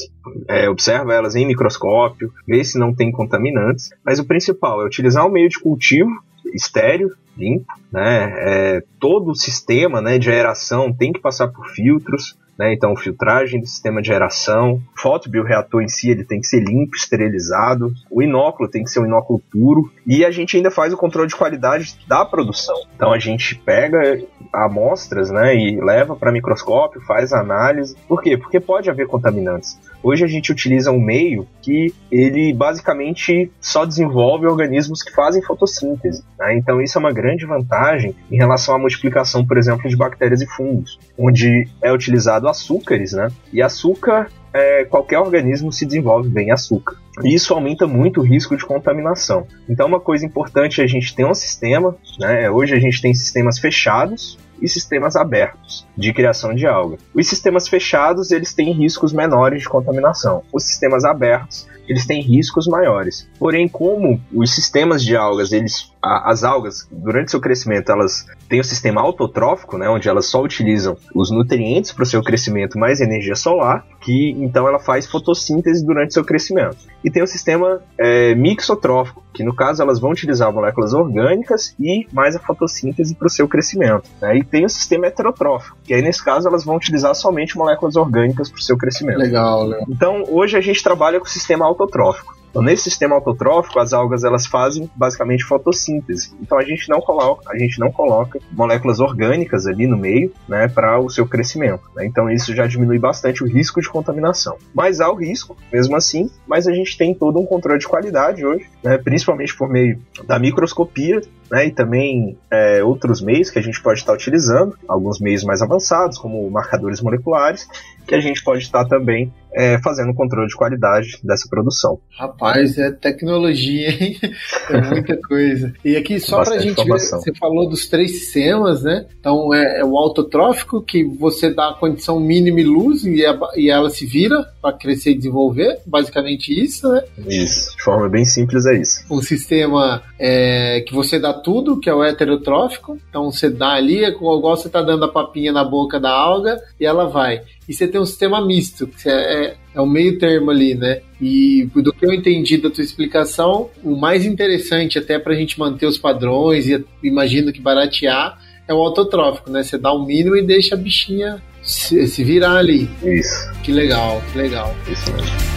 é, 0.48 0.68
observa 0.68 1.12
elas 1.12 1.34
em 1.34 1.46
microscópio, 1.46 2.32
vê 2.46 2.64
se 2.64 2.78
não 2.78 2.94
tem 2.94 3.10
contaminantes, 3.12 3.90
mas 4.04 4.18
o 4.18 4.24
principal 4.24 4.82
é 4.82 4.86
utilizar 4.86 5.26
o 5.26 5.30
meio 5.30 5.48
de 5.48 5.60
cultivo 5.60 6.10
estéreo, 6.54 7.10
limpo, 7.36 7.66
né? 7.92 8.34
É, 8.38 8.82
todo 9.00 9.30
o 9.30 9.34
sistema 9.34 10.00
né, 10.00 10.18
de 10.18 10.30
aeração 10.30 10.92
tem 10.92 11.12
que 11.12 11.20
passar 11.20 11.48
por 11.48 11.68
filtros, 11.68 12.38
né? 12.58 12.72
Então, 12.72 12.94
filtragem 12.96 13.60
do 13.60 13.66
sistema 13.66 14.00
de 14.00 14.12
aeração, 14.12 14.80
fotobioreator 14.96 15.82
em 15.82 15.88
si 15.88 16.10
ele 16.10 16.24
tem 16.24 16.40
que 16.40 16.46
ser 16.46 16.60
limpo, 16.60 16.94
esterilizado, 16.94 17.92
o 18.10 18.22
inóculo 18.22 18.70
tem 18.70 18.84
que 18.84 18.90
ser 18.90 19.00
um 19.00 19.06
inóculo 19.06 19.40
puro 19.50 19.90
e 20.06 20.24
a 20.24 20.30
gente 20.30 20.56
ainda 20.56 20.70
faz 20.70 20.92
o 20.92 20.96
controle 20.96 21.28
de 21.28 21.36
qualidade 21.36 21.98
da 22.06 22.24
produção. 22.24 22.76
Então, 22.94 23.12
a 23.12 23.18
gente 23.18 23.56
pega 23.56 24.22
amostras 24.52 25.30
né, 25.30 25.56
e 25.56 25.80
leva 25.80 26.14
para 26.14 26.30
microscópio, 26.30 27.00
faz 27.00 27.32
análise. 27.32 27.96
Por 28.06 28.22
quê? 28.22 28.36
Porque 28.36 28.60
pode 28.60 28.88
haver 28.88 29.08
contaminantes. 29.08 29.78
Hoje 30.04 30.22
a 30.22 30.28
gente 30.28 30.52
utiliza 30.52 30.92
um 30.92 31.00
meio 31.00 31.48
que 31.62 31.94
ele 32.12 32.52
basicamente 32.52 33.50
só 33.58 33.86
desenvolve 33.86 34.46
organismos 34.46 35.02
que 35.02 35.10
fazem 35.10 35.40
fotossíntese. 35.40 36.22
Né? 36.38 36.58
Então 36.58 36.78
isso 36.82 36.98
é 36.98 37.00
uma 37.00 37.10
grande 37.10 37.46
vantagem 37.46 38.14
em 38.30 38.36
relação 38.36 38.74
à 38.74 38.78
multiplicação, 38.78 39.46
por 39.46 39.56
exemplo, 39.56 39.88
de 39.88 39.96
bactérias 39.96 40.42
e 40.42 40.46
fungos, 40.46 40.98
onde 41.18 41.66
é 41.80 41.90
utilizado 41.90 42.46
açúcares, 42.48 43.12
né? 43.14 43.28
E 43.50 43.62
açúcar 43.62 44.28
é, 44.52 44.84
qualquer 44.84 45.18
organismo 45.18 45.72
se 45.72 45.86
desenvolve 45.86 46.28
bem 46.28 46.52
açúcar. 46.52 46.96
E 47.22 47.34
isso 47.34 47.54
aumenta 47.54 47.86
muito 47.86 48.20
o 48.20 48.24
risco 48.24 48.56
de 48.56 48.64
contaminação. 48.64 49.46
Então, 49.68 49.86
uma 49.86 50.00
coisa 50.00 50.26
importante 50.26 50.80
é 50.80 50.84
a 50.84 50.86
gente 50.86 51.14
ter 51.14 51.24
um 51.24 51.34
sistema, 51.34 51.96
né? 52.18 52.50
Hoje 52.50 52.74
a 52.74 52.78
gente 52.78 53.00
tem 53.00 53.14
sistemas 53.14 53.58
fechados 53.58 54.38
e 54.60 54.68
sistemas 54.68 55.16
abertos 55.16 55.86
de 55.96 56.12
criação 56.12 56.54
de 56.54 56.66
alga. 56.66 56.98
Os 57.14 57.28
sistemas 57.28 57.68
fechados 57.68 58.30
eles 58.30 58.54
têm 58.54 58.72
riscos 58.72 59.12
menores 59.12 59.62
de 59.62 59.68
contaminação. 59.68 60.42
Os 60.52 60.64
sistemas 60.64 61.04
abertos 61.04 61.66
eles 61.88 62.06
têm 62.06 62.22
riscos 62.22 62.66
maiores. 62.66 63.28
Porém, 63.38 63.68
como 63.68 64.20
os 64.32 64.54
sistemas 64.54 65.04
de 65.04 65.16
algas, 65.16 65.52
eles, 65.52 65.92
as 66.02 66.42
algas, 66.42 66.88
durante 66.90 67.30
seu 67.30 67.40
crescimento, 67.40 67.92
elas 67.92 68.26
têm 68.48 68.60
o 68.60 68.64
sistema 68.64 69.00
autotrófico, 69.00 69.78
né, 69.78 69.88
onde 69.88 70.08
elas 70.08 70.26
só 70.26 70.42
utilizam 70.42 70.96
os 71.14 71.30
nutrientes 71.30 71.92
para 71.92 72.02
o 72.02 72.06
seu 72.06 72.22
crescimento 72.22 72.78
mais 72.78 73.00
energia 73.00 73.34
solar, 73.34 73.84
que 74.00 74.30
então 74.38 74.68
ela 74.68 74.78
faz 74.78 75.06
fotossíntese 75.06 75.84
durante 75.84 76.14
seu 76.14 76.24
crescimento. 76.24 76.76
E 77.02 77.10
tem 77.10 77.22
o 77.22 77.26
sistema 77.26 77.80
é, 77.98 78.34
mixotrófico, 78.34 79.22
que 79.32 79.42
no 79.42 79.54
caso 79.54 79.82
elas 79.82 80.00
vão 80.00 80.10
utilizar 80.10 80.52
moléculas 80.52 80.94
orgânicas 80.94 81.74
e 81.78 82.06
mais 82.12 82.36
a 82.36 82.38
fotossíntese 82.38 83.14
para 83.14 83.26
o 83.26 83.30
seu 83.30 83.48
crescimento. 83.48 84.08
Né? 84.20 84.38
E 84.38 84.44
tem 84.44 84.64
o 84.64 84.68
sistema 84.68 85.06
heterotrófico, 85.06 85.76
que 85.84 85.92
aí 85.92 86.02
nesse 86.02 86.24
caso 86.24 86.48
elas 86.48 86.64
vão 86.64 86.76
utilizar 86.76 87.14
somente 87.14 87.56
moléculas 87.56 87.96
orgânicas 87.96 88.50
para 88.50 88.58
o 88.58 88.62
seu 88.62 88.76
crescimento. 88.76 89.18
Legal, 89.18 89.68
né? 89.68 89.84
Então 89.88 90.24
hoje 90.28 90.56
a 90.56 90.60
gente 90.60 90.82
trabalha 90.82 91.18
com 91.18 91.26
o 91.26 91.28
sistema 91.28 91.64
autotrófico. 91.66 92.34
Então, 92.54 92.62
nesse 92.62 92.84
sistema 92.84 93.16
autotrófico, 93.16 93.80
as 93.80 93.92
algas 93.92 94.22
elas 94.22 94.46
fazem 94.46 94.88
basicamente 94.94 95.42
fotossíntese. 95.42 96.32
Então, 96.40 96.56
a 96.56 96.62
gente 96.62 96.88
não 96.88 97.00
coloca, 97.00 97.50
a 97.50 97.58
gente 97.58 97.80
não 97.80 97.90
coloca 97.90 98.38
moléculas 98.52 99.00
orgânicas 99.00 99.66
ali 99.66 99.88
no 99.88 99.96
meio, 99.96 100.32
né, 100.48 100.68
para 100.68 101.00
o 101.00 101.10
seu 101.10 101.26
crescimento. 101.26 101.82
Né? 101.96 102.06
Então, 102.06 102.30
isso 102.30 102.54
já 102.54 102.64
diminui 102.68 102.96
bastante 102.96 103.42
o 103.42 103.46
risco 103.48 103.80
de 103.80 103.88
contaminação. 103.88 104.56
Mas 104.72 105.00
há 105.00 105.10
o 105.10 105.16
risco, 105.16 105.56
mesmo 105.72 105.96
assim, 105.96 106.30
mas 106.46 106.68
a 106.68 106.72
gente 106.72 106.96
tem 106.96 107.12
todo 107.12 107.40
um 107.40 107.44
controle 107.44 107.80
de 107.80 107.88
qualidade 107.88 108.46
hoje, 108.46 108.70
né, 108.84 108.98
principalmente 108.98 109.56
por 109.56 109.68
meio 109.68 109.98
da 110.24 110.38
microscopia, 110.38 111.22
né, 111.50 111.66
e 111.66 111.70
também 111.70 112.36
é, 112.50 112.82
outros 112.82 113.20
meios 113.20 113.50
que 113.50 113.58
a 113.58 113.62
gente 113.62 113.82
pode 113.82 114.00
estar 114.00 114.12
utilizando, 114.12 114.76
alguns 114.88 115.20
meios 115.20 115.44
mais 115.44 115.62
avançados, 115.62 116.18
como 116.18 116.48
marcadores 116.50 117.00
moleculares, 117.00 117.66
que 118.06 118.14
a 118.14 118.20
gente 118.20 118.42
pode 118.42 118.62
estar 118.62 118.84
também 118.86 119.32
é, 119.54 119.78
fazendo 119.80 120.12
controle 120.14 120.48
de 120.48 120.56
qualidade 120.56 121.18
dessa 121.22 121.48
produção. 121.48 121.98
Rapaz, 122.18 122.76
é 122.76 122.90
tecnologia, 122.90 123.90
hein? 123.90 124.18
É 124.70 124.80
muita 124.80 125.16
coisa. 125.18 125.72
E 125.84 125.96
aqui, 125.96 126.18
só 126.18 126.42
para 126.42 126.54
a 126.54 126.58
gente 126.58 126.82
ver, 126.82 126.98
você 126.98 127.32
falou 127.34 127.68
dos 127.68 127.86
três 127.86 128.10
sistemas, 128.12 128.82
né? 128.82 129.06
Então, 129.20 129.52
é, 129.52 129.80
é, 129.80 129.84
o 129.84 129.96
autotrófico, 129.98 130.82
que 130.82 131.04
você 131.04 131.52
dá 131.52 131.70
a 131.70 131.74
condição 131.74 132.18
mínima 132.18 132.60
e 132.60 132.64
luz 132.64 133.04
e, 133.04 133.24
a, 133.24 133.38
e 133.56 133.70
ela 133.70 133.90
se 133.90 134.06
vira 134.06 134.42
para 134.60 134.76
crescer 134.76 135.10
e 135.10 135.16
desenvolver, 135.16 135.78
basicamente 135.86 136.48
isso, 136.52 136.90
né? 136.90 137.02
Isso, 137.26 137.76
de 137.76 137.82
forma 137.82 138.08
bem 138.08 138.24
simples 138.24 138.64
é 138.66 138.74
isso. 138.80 139.04
Um 139.10 139.20
sistema 139.20 140.02
é, 140.18 140.82
que 140.86 140.94
você 140.94 141.18
dá 141.18 141.33
tudo, 141.34 141.78
que 141.78 141.90
é 141.90 141.94
o 141.94 142.02
heterotrófico, 142.02 142.98
então 143.08 143.30
você 143.30 143.50
dá 143.50 143.74
ali, 143.74 144.04
é 144.04 144.08
igual 144.08 144.40
você 144.40 144.68
tá 144.68 144.80
dando 144.80 145.04
a 145.04 145.12
papinha 145.12 145.52
na 145.52 145.64
boca 145.64 146.00
da 146.00 146.10
alga 146.10 146.60
e 146.80 146.86
ela 146.86 147.06
vai 147.06 147.42
e 147.68 147.72
você 147.72 147.88
tem 147.88 148.00
um 148.00 148.06
sistema 148.06 148.44
misto, 148.44 148.86
que 148.86 149.08
é, 149.08 149.12
é, 149.12 149.56
é 149.74 149.80
o 149.80 149.86
meio 149.86 150.18
termo 150.18 150.50
ali, 150.50 150.74
né? 150.74 151.00
E 151.20 151.68
do 151.74 151.92
que 151.92 152.04
eu 152.04 152.12
entendi 152.12 152.58
da 152.58 152.70
tua 152.70 152.84
explicação, 152.84 153.70
o 153.82 153.96
mais 153.96 154.26
interessante 154.26 154.98
até 154.98 155.18
para 155.18 155.32
a 155.32 155.36
gente 155.36 155.58
manter 155.58 155.86
os 155.86 155.96
padrões 155.96 156.68
e 156.68 156.84
imagino 157.02 157.52
que 157.52 157.60
baratear 157.60 158.38
é 158.68 158.74
o 158.74 158.78
autotrófico, 158.78 159.50
né? 159.50 159.62
Você 159.62 159.78
dá 159.78 159.92
o 159.92 160.02
um 160.02 160.06
mínimo 160.06 160.36
e 160.36 160.42
deixa 160.42 160.74
a 160.74 160.78
bichinha 160.78 161.42
se, 161.62 162.06
se 162.06 162.22
virar 162.22 162.56
ali. 162.56 162.88
Isso. 163.02 163.52
Que 163.62 163.72
legal, 163.72 164.22
que 164.30 164.38
legal. 164.38 164.74
Isso 164.90 165.10
mesmo. 165.12 165.53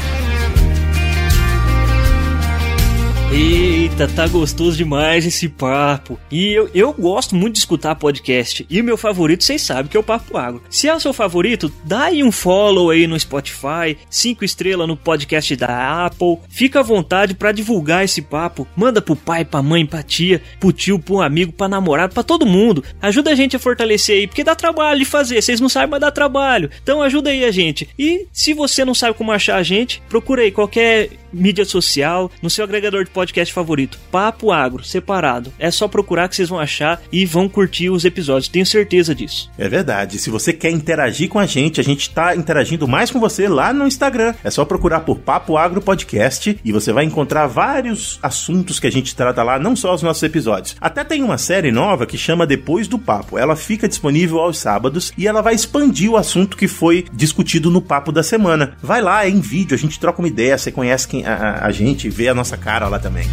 Eita, 3.29 4.07
tá 4.07 4.25
gostoso 4.25 4.77
demais 4.77 5.25
esse 5.25 5.49
papo. 5.49 6.17
E 6.31 6.53
eu, 6.53 6.69
eu 6.73 6.93
gosto 6.93 7.35
muito 7.35 7.53
de 7.53 7.59
escutar 7.59 7.93
podcast. 7.95 8.65
E 8.69 8.79
o 8.79 8.83
meu 8.83 8.95
favorito, 8.95 9.43
vocês 9.43 9.61
sabem, 9.61 9.87
que 9.87 9.97
é 9.97 9.99
o 9.99 10.03
Papo 10.03 10.37
Água. 10.37 10.61
Se 10.69 10.87
é 10.87 10.95
o 10.95 10.99
seu 10.99 11.11
favorito, 11.11 11.71
dá 11.83 12.05
aí 12.05 12.23
um 12.23 12.31
follow 12.31 12.89
aí 12.89 13.05
no 13.05 13.19
Spotify, 13.19 13.97
cinco 14.09 14.45
estrelas 14.45 14.87
no 14.87 14.95
podcast 14.95 15.55
da 15.57 16.05
Apple. 16.05 16.37
Fica 16.47 16.79
à 16.79 16.83
vontade 16.83 17.33
para 17.33 17.51
divulgar 17.51 18.05
esse 18.05 18.21
papo. 18.21 18.65
Manda 18.75 19.01
pro 19.01 19.15
pai, 19.15 19.43
pra 19.43 19.61
mãe, 19.61 19.85
pra 19.85 20.01
tia, 20.01 20.41
pro 20.59 20.71
tio, 20.71 20.97
pro 20.97 21.21
amigo, 21.21 21.51
pra 21.51 21.67
namorado, 21.67 22.13
pra 22.13 22.23
todo 22.23 22.45
mundo. 22.45 22.83
Ajuda 23.01 23.31
a 23.31 23.35
gente 23.35 23.57
a 23.57 23.59
fortalecer 23.59 24.19
aí, 24.19 24.27
porque 24.27 24.43
dá 24.43 24.55
trabalho 24.55 24.99
de 24.99 25.05
fazer. 25.05 25.41
Vocês 25.41 25.59
não 25.59 25.69
sabem, 25.69 25.89
mas 25.89 26.01
dá 26.01 26.09
trabalho. 26.09 26.69
Então 26.81 27.01
ajuda 27.01 27.29
aí 27.29 27.43
a 27.43 27.51
gente. 27.51 27.89
E 27.99 28.25
se 28.31 28.53
você 28.53 28.85
não 28.85 28.95
sabe 28.95 29.17
como 29.17 29.33
achar 29.33 29.57
a 29.57 29.63
gente, 29.63 30.01
procura 30.07 30.43
aí 30.43 30.51
qualquer 30.51 31.09
mídia 31.31 31.65
social, 31.65 32.31
no 32.41 32.49
seu 32.49 32.63
agregador 32.63 33.03
de 33.03 33.09
podcast 33.09 33.53
favorito. 33.53 33.99
Papo 34.11 34.51
Agro, 34.51 34.83
separado. 34.83 35.53
É 35.59 35.71
só 35.71 35.87
procurar 35.87 36.27
que 36.27 36.35
vocês 36.35 36.49
vão 36.49 36.59
achar 36.59 37.01
e 37.11 37.25
vão 37.25 37.49
curtir 37.49 37.89
os 37.89 38.05
episódios, 38.05 38.47
tenho 38.47 38.65
certeza 38.65 39.13
disso. 39.13 39.49
É 39.57 39.67
verdade. 39.67 40.19
Se 40.19 40.29
você 40.29 40.53
quer 40.53 40.71
interagir 40.71 41.29
com 41.29 41.39
a 41.39 41.45
gente, 41.45 41.79
a 41.79 41.83
gente 41.83 42.01
está 42.01 42.35
interagindo 42.35 42.87
mais 42.87 43.11
com 43.11 43.19
você 43.19 43.47
lá 43.47 43.73
no 43.73 43.87
Instagram. 43.87 44.33
É 44.43 44.49
só 44.49 44.65
procurar 44.65 45.01
por 45.01 45.19
Papo 45.19 45.57
Agro 45.57 45.81
Podcast 45.81 46.59
e 46.63 46.71
você 46.71 46.91
vai 46.91 47.05
encontrar 47.05 47.47
vários 47.47 48.19
assuntos 48.21 48.79
que 48.79 48.87
a 48.87 48.91
gente 48.91 49.15
trata 49.15 49.43
lá, 49.43 49.59
não 49.59 49.75
só 49.75 49.93
os 49.93 50.03
nossos 50.03 50.23
episódios. 50.23 50.75
Até 50.79 51.03
tem 51.03 51.23
uma 51.23 51.37
série 51.37 51.71
nova 51.71 52.05
que 52.05 52.17
chama 52.17 52.47
Depois 52.47 52.87
do 52.87 52.99
Papo. 52.99 53.37
Ela 53.37 53.55
fica 53.55 53.87
disponível 53.87 54.39
aos 54.39 54.57
sábados 54.57 55.11
e 55.17 55.27
ela 55.27 55.41
vai 55.41 55.53
expandir 55.53 56.11
o 56.11 56.17
assunto 56.17 56.57
que 56.57 56.67
foi 56.67 57.05
discutido 57.13 57.71
no 57.71 57.81
papo 57.81 58.11
da 58.11 58.23
semana. 58.23 58.75
Vai 58.81 59.01
lá, 59.01 59.25
é 59.25 59.29
em 59.29 59.39
vídeo, 59.39 59.75
a 59.75 59.77
gente 59.77 59.99
troca 59.99 60.21
uma 60.21 60.27
ideia, 60.27 60.57
você 60.57 60.71
conhece 60.71 61.07
quem 61.07 61.16
a, 61.25 61.65
a 61.65 61.71
gente, 61.71 62.09
vê 62.09 62.27
a 62.27 62.33
nossa 62.33 62.57
cara 62.57 62.87
lá 62.87 62.99
também. 62.99 63.25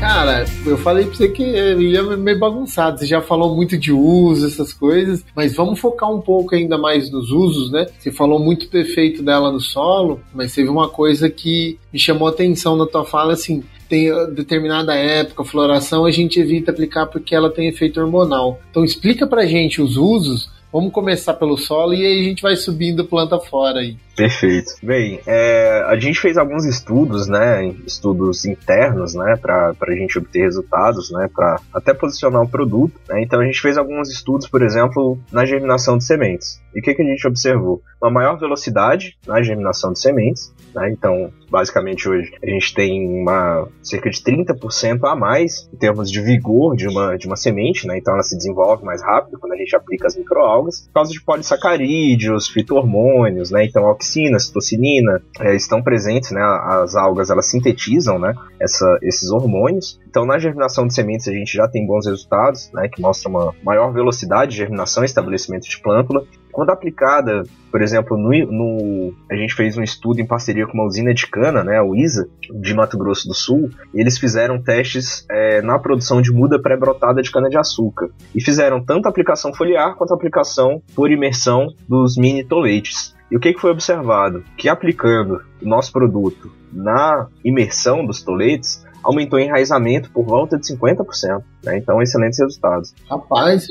Cara, 0.00 0.46
eu 0.64 0.78
falei 0.78 1.04
pra 1.04 1.14
você 1.14 1.28
que 1.28 1.42
ele 1.42 1.94
é 1.94 2.02
meio 2.16 2.38
bagunçado. 2.38 2.98
Você 2.98 3.06
já 3.06 3.20
falou 3.20 3.54
muito 3.54 3.76
de 3.76 3.92
uso, 3.92 4.46
essas 4.46 4.72
coisas, 4.72 5.22
mas 5.36 5.54
vamos 5.54 5.78
focar 5.78 6.10
um 6.10 6.22
pouco 6.22 6.54
ainda 6.54 6.78
mais 6.78 7.10
nos 7.10 7.30
usos, 7.30 7.70
né? 7.70 7.86
Você 7.98 8.10
falou 8.10 8.38
muito 8.38 8.68
do 8.70 8.78
efeito 8.78 9.22
dela 9.22 9.52
no 9.52 9.60
solo, 9.60 10.20
mas 10.34 10.54
teve 10.54 10.70
uma 10.70 10.88
coisa 10.88 11.28
que 11.28 11.78
me 11.92 11.98
chamou 11.98 12.28
a 12.28 12.30
atenção 12.30 12.76
na 12.76 12.86
tua 12.86 13.04
fala, 13.04 13.34
assim, 13.34 13.62
tem 13.90 14.08
determinada 14.34 14.94
época, 14.94 15.44
floração, 15.44 16.06
a 16.06 16.10
gente 16.10 16.40
evita 16.40 16.70
aplicar 16.70 17.06
porque 17.06 17.34
ela 17.34 17.50
tem 17.50 17.68
efeito 17.68 18.00
hormonal. 18.00 18.58
Então 18.70 18.82
explica 18.82 19.26
pra 19.26 19.44
gente 19.44 19.82
os 19.82 19.98
usos 19.98 20.48
Vamos 20.72 20.92
começar 20.92 21.34
pelo 21.34 21.56
solo 21.56 21.94
e 21.94 22.06
aí 22.06 22.20
a 22.20 22.24
gente 22.24 22.42
vai 22.42 22.54
subindo 22.54 23.04
planta 23.04 23.38
fora 23.40 23.80
aí. 23.80 23.96
Perfeito. 24.16 24.72
Bem, 24.82 25.20
é, 25.26 25.82
a 25.86 25.98
gente 25.98 26.20
fez 26.20 26.36
alguns 26.36 26.64
estudos, 26.64 27.26
né, 27.26 27.66
estudos 27.86 28.44
internos, 28.44 29.14
né, 29.14 29.36
para 29.40 29.74
a 29.80 29.94
gente 29.94 30.18
obter 30.18 30.42
resultados, 30.42 31.10
né, 31.10 31.28
para 31.34 31.58
até 31.74 31.94
posicionar 31.94 32.42
o 32.42 32.48
produto. 32.48 32.92
Né? 33.08 33.22
Então 33.22 33.40
a 33.40 33.44
gente 33.44 33.60
fez 33.60 33.76
alguns 33.78 34.10
estudos, 34.10 34.46
por 34.46 34.62
exemplo, 34.62 35.18
na 35.32 35.44
germinação 35.44 35.98
de 35.98 36.04
sementes. 36.04 36.60
E 36.74 36.80
o 36.80 36.82
que, 36.82 36.94
que 36.94 37.02
a 37.02 37.06
gente 37.06 37.26
observou? 37.26 37.82
Uma 38.00 38.10
maior 38.10 38.38
velocidade 38.38 39.16
na 39.26 39.42
germinação 39.42 39.92
de 39.92 40.00
sementes. 40.00 40.52
Né? 40.74 40.90
Então, 40.90 41.32
basicamente 41.50 42.08
hoje 42.08 42.32
a 42.42 42.46
gente 42.48 42.74
tem 42.74 43.22
uma 43.22 43.68
cerca 43.82 44.08
de 44.08 44.20
30% 44.20 45.00
a 45.04 45.16
mais 45.16 45.68
em 45.72 45.76
termos 45.76 46.10
de 46.10 46.20
vigor 46.20 46.76
de 46.76 46.86
uma, 46.86 47.16
de 47.16 47.26
uma 47.26 47.36
semente, 47.36 47.86
né? 47.86 47.98
então 47.98 48.14
ela 48.14 48.22
se 48.22 48.36
desenvolve 48.36 48.84
mais 48.84 49.02
rápido 49.02 49.38
quando 49.38 49.52
a 49.52 49.56
gente 49.56 49.74
aplica 49.74 50.06
as 50.06 50.16
microalgas, 50.16 50.82
por 50.86 50.94
causa 50.94 51.12
de 51.12 51.20
polissacarídeos, 51.22 52.48
fitohormônios, 52.48 53.50
né? 53.50 53.64
então 53.64 53.84
auxina, 53.84 54.38
citocinina 54.38 55.20
é, 55.40 55.54
estão 55.54 55.82
presentes, 55.82 56.30
né? 56.30 56.40
as 56.40 56.94
algas 56.94 57.30
elas 57.30 57.46
sintetizam 57.46 58.18
né? 58.18 58.34
Essa, 58.60 58.98
esses 59.02 59.30
hormônios. 59.30 60.00
Então 60.08 60.24
na 60.24 60.38
germinação 60.38 60.86
de 60.86 60.94
sementes 60.94 61.26
a 61.26 61.32
gente 61.32 61.52
já 61.52 61.66
tem 61.66 61.86
bons 61.86 62.06
resultados, 62.06 62.70
né? 62.72 62.88
que 62.88 63.00
mostram 63.00 63.32
uma 63.32 63.54
maior 63.62 63.92
velocidade 63.92 64.52
de 64.52 64.58
germinação 64.58 65.02
e 65.02 65.06
estabelecimento 65.06 65.68
de 65.68 65.80
plântula 65.80 66.24
quando 66.50 66.70
aplicada, 66.70 67.42
por 67.70 67.82
exemplo, 67.82 68.16
no, 68.16 68.30
no, 68.50 69.14
a 69.30 69.34
gente 69.34 69.54
fez 69.54 69.76
um 69.76 69.82
estudo 69.82 70.20
em 70.20 70.26
parceria 70.26 70.66
com 70.66 70.74
uma 70.74 70.84
usina 70.84 71.14
de 71.14 71.26
cana, 71.26 71.64
né, 71.64 71.78
a 71.78 71.84
UISA, 71.84 72.28
de 72.60 72.74
Mato 72.74 72.98
Grosso 72.98 73.28
do 73.28 73.34
Sul, 73.34 73.70
eles 73.94 74.18
fizeram 74.18 74.60
testes 74.60 75.24
é, 75.30 75.62
na 75.62 75.78
produção 75.78 76.20
de 76.20 76.32
muda 76.32 76.60
pré-brotada 76.60 77.22
de 77.22 77.30
cana-de-açúcar. 77.30 78.10
E 78.34 78.42
fizeram 78.42 78.84
tanto 78.84 79.08
aplicação 79.08 79.54
foliar 79.54 79.94
quanto 79.96 80.14
aplicação 80.14 80.82
por 80.94 81.10
imersão 81.10 81.68
dos 81.88 82.16
mini 82.16 82.44
toletes. 82.44 83.14
E 83.30 83.36
o 83.36 83.40
que, 83.40 83.52
que 83.52 83.60
foi 83.60 83.70
observado? 83.70 84.42
Que 84.56 84.68
aplicando 84.68 85.40
o 85.62 85.68
nosso 85.68 85.92
produto 85.92 86.50
na 86.72 87.28
imersão 87.44 88.04
dos 88.04 88.22
toletes, 88.22 88.84
aumentou 89.02 89.38
o 89.38 89.42
enraizamento 89.42 90.10
por 90.10 90.24
volta 90.24 90.58
de 90.58 90.66
50%. 90.66 91.42
Né? 91.64 91.78
Então, 91.78 92.00
excelentes 92.00 92.38
resultados. 92.38 92.94
Rapaz, 93.08 93.66